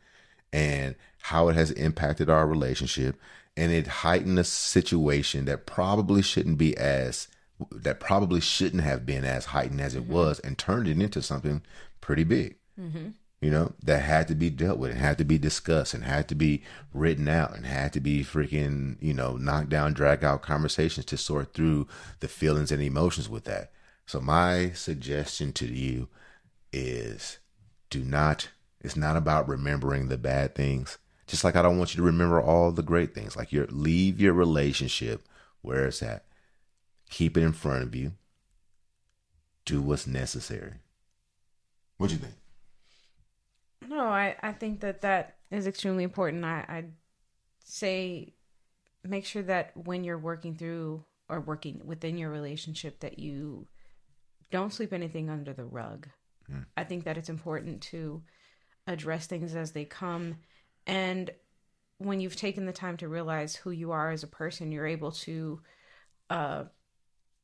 and 0.52 0.96
how 1.20 1.50
it 1.50 1.56
has 1.56 1.72
impacted 1.72 2.30
our 2.30 2.48
relationship 2.48 3.16
and 3.56 3.72
it 3.72 3.88
heightened 3.88 4.38
a 4.38 4.44
situation 4.44 5.46
that 5.46 5.66
probably 5.66 6.22
shouldn't 6.22 6.58
be 6.60 6.78
as 6.78 7.28
that 7.72 8.00
probably 8.00 8.40
shouldn't 8.40 8.84
have 8.84 9.06
been 9.06 9.24
as 9.24 9.46
heightened 9.46 9.82
as 9.82 9.96
it 9.96 10.04
mm-hmm. 10.04 10.14
was 10.14 10.40
and 10.40 10.58
turned 10.58 10.88
it 10.88 11.00
into 11.02 11.22
something 11.22 11.62
pretty 12.02 12.24
big. 12.24 12.56
Mm-hmm. 12.80 13.10
You 13.42 13.52
know 13.52 13.74
that 13.84 14.02
had 14.02 14.28
to 14.30 14.36
be 14.36 14.50
dealt 14.50 14.80
with 14.80 14.92
and 14.92 15.00
had 15.00 15.20
to 15.20 15.24
be 15.24 15.38
discussed 15.38 15.94
and 15.94 16.04
had 16.04 16.28
to 16.30 16.36
be 16.36 16.64
written 16.92 17.28
out 17.28 17.56
and 17.56 17.68
had 17.68 17.94
to 17.94 18.00
be 18.00 18.24
freaking 18.24 18.98
you 19.00 19.14
know 19.14 19.38
knocked 19.38 19.70
down 19.70 19.94
drag 19.94 20.24
out 20.24 20.42
conversations 20.42 21.06
to 21.08 21.18
sort 21.18 21.54
through 21.54 21.88
the 22.20 22.28
feelings 22.28 22.72
and 22.72 22.82
emotions 22.82 23.30
with 23.30 23.44
that. 23.44 23.72
So 24.08 24.20
my 24.20 24.72
suggestion 24.72 25.54
to 25.54 25.68
you 25.68 26.08
is 26.74 27.38
do 27.92 28.04
not 28.04 28.50
it's 28.82 28.96
not 28.98 29.16
about 29.16 29.48
remembering 29.48 30.08
the 30.08 30.18
bad 30.18 30.56
things. 30.56 30.98
Just 31.28 31.44
like 31.44 31.56
i 31.56 31.62
don't 31.62 31.78
want 31.78 31.94
you 31.94 31.98
to 31.98 32.06
remember 32.06 32.42
all 32.42 32.72
the 32.72 32.82
great 32.82 33.14
things 33.14 33.36
like 33.36 33.52
your 33.52 33.68
leave 33.68 34.20
your 34.20 34.34
relationship 34.34 35.22
where 35.62 35.86
it's 35.86 36.02
at 36.02 36.24
keep 37.10 37.38
it 37.38 37.44
in 37.44 37.54
front 37.54 37.84
of 37.84 37.96
you. 37.96 38.14
Do 39.66 39.82
what's 39.82 40.08
necessary. 40.08 40.74
What 41.98 42.08
do 42.08 42.14
you 42.16 42.20
think? 42.20 42.36
No, 43.88 44.02
I, 44.02 44.36
I 44.42 44.52
think 44.54 44.82
that 44.82 45.02
that 45.02 45.38
is 45.52 45.68
extremely 45.68 46.04
important. 46.04 46.46
I, 46.46 46.66
I'd 46.68 46.92
say 47.64 48.34
make 49.04 49.26
sure 49.26 49.44
that 49.44 49.72
when 49.76 50.04
you're 50.04 50.18
working 50.18 50.56
through 50.56 51.04
or 51.30 51.40
working 51.40 51.82
within 51.86 52.18
your 52.18 52.30
relationship 52.30 53.00
that 53.02 53.20
you 53.20 53.68
don't 54.52 54.74
sweep 54.74 54.94
anything 54.94 55.30
under 55.30 55.54
the 55.54 55.66
rug. 55.66 56.08
I 56.78 56.86
think 56.86 57.04
that 57.04 57.18
it's 57.18 57.28
important 57.28 57.82
to 57.84 58.24
address 58.88 59.28
things 59.28 59.54
as 59.54 59.74
they 59.74 59.84
come. 59.84 60.38
And 60.86 61.30
when 61.98 62.22
you've 62.22 62.38
taken 62.38 62.66
the 62.66 62.72
time 62.72 62.96
to 62.98 63.10
realize 63.10 63.54
who 63.56 63.72
you 63.72 63.92
are 63.92 64.12
as 64.12 64.24
a 64.24 64.28
person, 64.28 64.72
you're 64.72 64.88
able 64.88 65.12
to 65.12 65.62
uh 66.30 66.64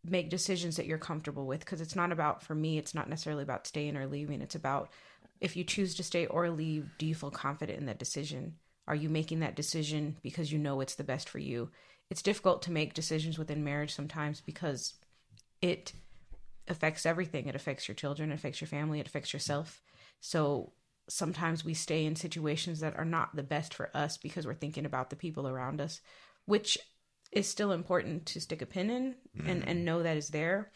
make 0.05 0.29
decisions 0.29 0.75
that 0.75 0.85
you're 0.85 0.97
comfortable 0.97 1.45
with 1.45 1.59
because 1.61 1.81
it's 1.81 1.95
not 1.95 2.11
about 2.11 2.43
for 2.43 2.55
me 2.55 2.77
it's 2.77 2.93
not 2.93 3.09
necessarily 3.09 3.43
about 3.43 3.67
staying 3.67 3.95
or 3.95 4.07
leaving. 4.07 4.41
It's 4.41 4.55
about 4.55 4.89
if 5.39 5.55
you 5.55 5.63
choose 5.63 5.95
to 5.95 6.03
stay 6.03 6.25
or 6.25 6.49
leave 6.49 6.89
do 6.97 7.05
you 7.05 7.15
feel 7.15 7.31
confident 7.31 7.79
in 7.79 7.85
that 7.85 7.99
decision? 7.99 8.55
Are 8.87 8.95
you 8.95 9.09
making 9.09 9.39
that 9.39 9.55
decision 9.55 10.17
because 10.21 10.51
you 10.51 10.59
know 10.59 10.81
it's 10.81 10.95
the 10.95 11.03
best 11.03 11.29
for 11.29 11.39
you? 11.39 11.71
It's 12.09 12.21
difficult 12.21 12.61
to 12.63 12.71
make 12.71 12.93
decisions 12.93 13.37
within 13.37 13.63
marriage 13.63 13.93
sometimes 13.93 14.41
because 14.41 14.93
it 15.61 15.93
affects 16.67 17.05
everything. 17.05 17.47
It 17.47 17.55
affects 17.55 17.87
your 17.87 17.95
children 17.95 18.31
it 18.31 18.35
affects 18.35 18.59
your 18.59 18.67
family 18.67 18.99
it 18.99 19.07
affects 19.07 19.31
yourself. 19.31 19.81
So 20.19 20.73
sometimes 21.09 21.65
we 21.65 21.73
stay 21.73 22.05
in 22.05 22.15
situations 22.15 22.79
that 22.81 22.97
are 22.97 23.05
not 23.05 23.35
the 23.35 23.43
best 23.43 23.73
for 23.73 23.89
us 23.95 24.17
because 24.17 24.45
we're 24.45 24.53
thinking 24.53 24.85
about 24.85 25.09
the 25.09 25.15
people 25.15 25.47
around 25.47 25.81
us 25.81 26.01
which 26.45 26.77
is 27.33 27.47
still 27.49 27.71
important 27.71 28.25
to 28.27 28.39
stick 28.39 28.61
a 28.61 28.65
pin 28.65 28.89
in 28.89 29.15
and, 29.45 29.61
mm-hmm. 29.61 29.69
and 29.69 29.85
know 29.85 30.03
that 30.03 30.17
is 30.17 30.29
there. 30.29 30.71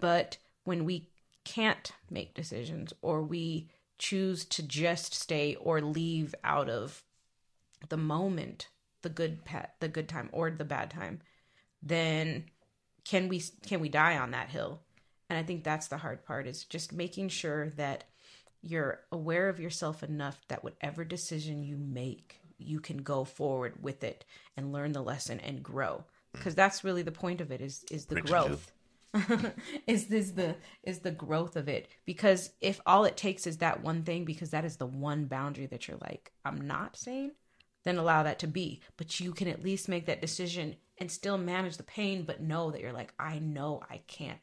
But 0.00 0.38
when 0.64 0.84
we 0.84 1.08
can't 1.44 1.92
make 2.10 2.34
decisions 2.34 2.92
or 3.02 3.22
we 3.22 3.70
choose 3.98 4.44
to 4.46 4.62
just 4.62 5.14
stay 5.14 5.56
or 5.56 5.80
leave 5.80 6.34
out 6.44 6.70
of 6.70 7.02
the 7.88 7.96
moment, 7.96 8.68
the 9.02 9.08
good 9.08 9.44
pet, 9.44 9.74
the 9.80 9.88
good 9.88 10.08
time 10.08 10.28
or 10.32 10.50
the 10.50 10.64
bad 10.64 10.90
time, 10.90 11.20
then 11.82 12.44
can 13.04 13.28
we 13.28 13.42
can 13.66 13.80
we 13.80 13.88
die 13.88 14.16
on 14.16 14.30
that 14.30 14.50
hill? 14.50 14.80
And 15.28 15.38
I 15.38 15.42
think 15.42 15.64
that's 15.64 15.88
the 15.88 15.96
hard 15.96 16.24
part 16.24 16.46
is 16.46 16.64
just 16.64 16.92
making 16.92 17.28
sure 17.28 17.70
that 17.70 18.04
you're 18.62 19.00
aware 19.10 19.48
of 19.48 19.60
yourself 19.60 20.02
enough 20.02 20.38
that 20.48 20.62
whatever 20.62 21.04
decision 21.04 21.62
you 21.62 21.76
make, 21.76 22.39
you 22.60 22.80
can 22.80 22.98
go 22.98 23.24
forward 23.24 23.82
with 23.82 24.04
it 24.04 24.24
and 24.56 24.72
learn 24.72 24.92
the 24.92 25.02
lesson 25.02 25.40
and 25.40 25.62
grow. 25.62 26.04
Because 26.32 26.54
that's 26.54 26.84
really 26.84 27.02
the 27.02 27.12
point 27.12 27.40
of 27.40 27.50
it 27.50 27.60
is 27.60 27.84
is 27.90 28.06
the 28.06 28.16
Preaching, 28.16 28.30
growth. 28.30 28.72
is 29.86 30.06
this 30.06 30.30
the 30.32 30.54
is 30.84 31.00
the 31.00 31.10
growth 31.10 31.56
of 31.56 31.68
it 31.68 31.88
because 32.06 32.50
if 32.60 32.80
all 32.86 33.04
it 33.04 33.16
takes 33.16 33.44
is 33.44 33.56
that 33.56 33.82
one 33.82 34.04
thing 34.04 34.24
because 34.24 34.50
that 34.50 34.64
is 34.64 34.76
the 34.76 34.86
one 34.86 35.24
boundary 35.24 35.66
that 35.66 35.88
you're 35.88 35.96
like 36.00 36.30
i'm 36.44 36.60
not 36.60 36.96
saying 36.96 37.32
then 37.82 37.98
allow 37.98 38.22
that 38.22 38.38
to 38.38 38.46
be 38.46 38.80
but 38.96 39.18
you 39.18 39.32
can 39.32 39.48
at 39.48 39.64
least 39.64 39.88
make 39.88 40.06
that 40.06 40.20
decision 40.20 40.76
and 40.98 41.10
still 41.10 41.36
manage 41.36 41.76
the 41.76 41.82
pain 41.82 42.22
but 42.22 42.40
know 42.40 42.70
that 42.70 42.80
you're 42.80 42.92
like 42.92 43.12
i 43.18 43.40
know 43.40 43.82
i 43.90 44.00
can't 44.06 44.38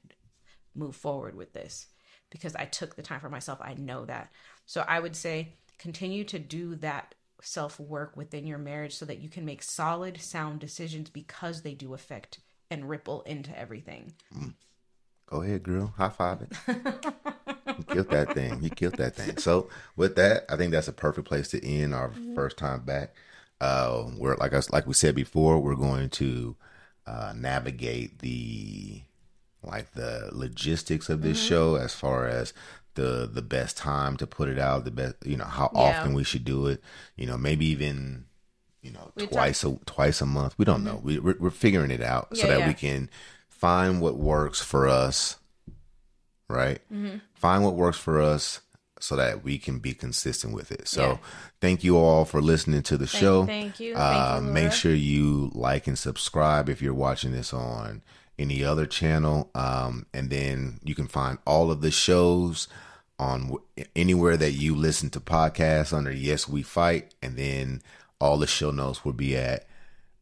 move 0.75 0.97
forward 0.97 1.33
with 1.33 1.53
this 1.53 1.87
because 2.29 2.55
I 2.55 2.65
took 2.65 2.95
the 2.95 3.01
time 3.01 3.19
for 3.19 3.29
myself. 3.29 3.59
I 3.61 3.73
know 3.75 4.05
that. 4.05 4.31
So 4.65 4.83
I 4.87 4.99
would 4.99 5.15
say 5.15 5.53
continue 5.77 6.23
to 6.25 6.39
do 6.39 6.75
that 6.75 7.13
self 7.41 7.79
work 7.79 8.15
within 8.17 8.45
your 8.45 8.57
marriage 8.57 8.95
so 8.95 9.05
that 9.05 9.19
you 9.19 9.29
can 9.29 9.45
make 9.45 9.63
solid, 9.63 10.21
sound 10.21 10.59
decisions 10.59 11.09
because 11.09 11.61
they 11.61 11.73
do 11.73 11.93
affect 11.93 12.39
and 12.69 12.89
ripple 12.89 13.21
into 13.23 13.57
everything. 13.57 14.13
Go 15.27 15.41
ahead, 15.41 15.63
girl. 15.63 15.93
High 15.97 16.09
five 16.09 16.41
it. 16.41 16.53
you 17.77 17.83
killed 17.83 18.09
that 18.09 18.33
thing. 18.33 18.63
You 18.63 18.69
killed 18.69 18.95
that 18.95 19.15
thing. 19.15 19.37
So 19.37 19.69
with 19.95 20.15
that, 20.15 20.45
I 20.49 20.55
think 20.55 20.71
that's 20.71 20.87
a 20.87 20.93
perfect 20.93 21.27
place 21.27 21.49
to 21.49 21.65
end 21.65 21.93
our 21.93 22.11
first 22.33 22.57
time 22.57 22.81
back. 22.81 23.13
Uh, 23.59 24.05
we're 24.17 24.35
like 24.35 24.53
us, 24.53 24.69
like 24.69 24.87
we 24.87 24.93
said 24.93 25.15
before, 25.15 25.59
we're 25.59 25.75
going 25.75 26.09
to 26.11 26.55
uh, 27.05 27.33
navigate 27.35 28.19
the 28.19 29.01
like 29.63 29.91
the 29.93 30.29
logistics 30.31 31.09
of 31.09 31.21
this 31.21 31.41
show 31.41 31.75
as 31.75 31.93
far 31.93 32.27
as 32.27 32.53
the 32.97 33.29
the 33.31 33.41
best 33.41 33.77
time 33.77 34.17
to 34.17 34.27
put 34.27 34.49
it 34.49 34.59
out, 34.59 34.83
the 34.83 34.91
best 34.91 35.15
you 35.25 35.37
know 35.37 35.45
how 35.45 35.71
Yeah. 35.73 35.81
often 36.01 36.13
we 36.13 36.25
should 36.25 36.43
do 36.43 36.67
it. 36.67 36.83
You 37.15 37.25
know, 37.27 37.37
maybe 37.37 37.65
even 37.67 38.25
you 38.81 38.91
know 38.91 39.11
We 39.15 39.23
talk- 39.23 39.31
twice 39.31 39.63
a 39.63 39.77
twice 39.85 40.19
a 40.21 40.25
month. 40.25 40.53
We 40.57 40.65
don't 40.65 40.83
know. 40.83 40.99
We, 41.01 41.17
we're 41.19 41.37
we're 41.39 41.49
figuring 41.49 41.91
it 41.91 42.01
out 42.01 42.35
so 42.35 42.45
that 42.47 42.59
yeah. 42.59 42.67
we 42.67 42.73
can 42.73 43.09
find 43.47 44.01
what 44.01 44.17
works 44.17 44.61
for 44.61 44.87
us 44.87 45.37
right? 46.49 46.79
Mm-hmm. 46.93 47.17
Find 47.33 47.63
what 47.63 47.75
works 47.75 47.97
for 47.97 48.21
us 48.21 48.61
so 49.01 49.15
that 49.17 49.43
we 49.43 49.57
can 49.57 49.79
be 49.79 49.93
consistent 49.93 50.53
with 50.53 50.71
it. 50.71 50.87
So, 50.87 51.01
Yeah. 51.01 51.17
thank 51.59 51.83
you 51.83 51.97
all 51.97 52.23
for 52.25 52.41
listening 52.41 52.83
to 52.83 52.97
the 52.97 53.05
Thank- 53.05 53.21
show. 53.21 53.45
thank 53.45 53.79
you. 53.81 53.93
Uh, 53.95 54.35
Thank 54.37 54.45
you, 54.47 54.51
make 54.53 54.71
sure 54.71 54.93
you 54.93 55.51
like 55.53 55.87
and 55.87 55.99
subscribe 55.99 56.69
if 56.69 56.81
you're 56.81 56.93
watching 56.93 57.33
this 57.33 57.53
on 57.53 58.01
any 58.39 58.63
other 58.63 58.85
channel. 58.85 59.51
Um, 59.53 60.05
and 60.13 60.29
then 60.29 60.79
you 60.83 60.95
can 60.95 61.07
find 61.07 61.37
all 61.45 61.69
of 61.69 61.81
the 61.81 61.91
shows 61.91 62.67
on 63.19 63.55
anywhere 63.95 64.37
that 64.37 64.51
you 64.51 64.75
listen 64.75 65.09
to 65.11 65.19
podcasts 65.19 65.91
under 65.93 66.11
Yes 66.11 66.47
We 66.47 66.61
Fight. 66.61 67.13
And 67.21 67.35
then 67.35 67.81
all 68.19 68.37
the 68.37 68.47
show 68.47 68.71
notes 68.71 69.03
will 69.03 69.13
be 69.13 69.35
at 69.35 69.67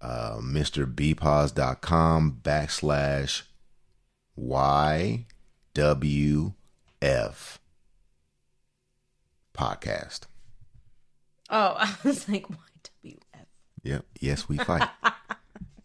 uh, 0.01 0.37
MrBpause.com 0.41 2.39
backslash 2.43 3.43
YWF 4.37 5.19
podcast. 9.53 10.21
Oh, 11.49 11.75
I 11.77 11.95
was 12.03 12.27
like, 12.29 12.45
YWF. 12.47 13.17
Yep. 13.83 14.05
Yes, 14.19 14.49
we 14.49 14.57
fight. 14.57 14.87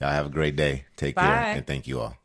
Y'all 0.00 0.10
have 0.10 0.26
a 0.26 0.30
great 0.30 0.56
day. 0.56 0.86
Take 0.96 1.16
care 1.16 1.24
and 1.24 1.66
thank 1.66 1.86
you 1.86 2.00
all. 2.00 2.16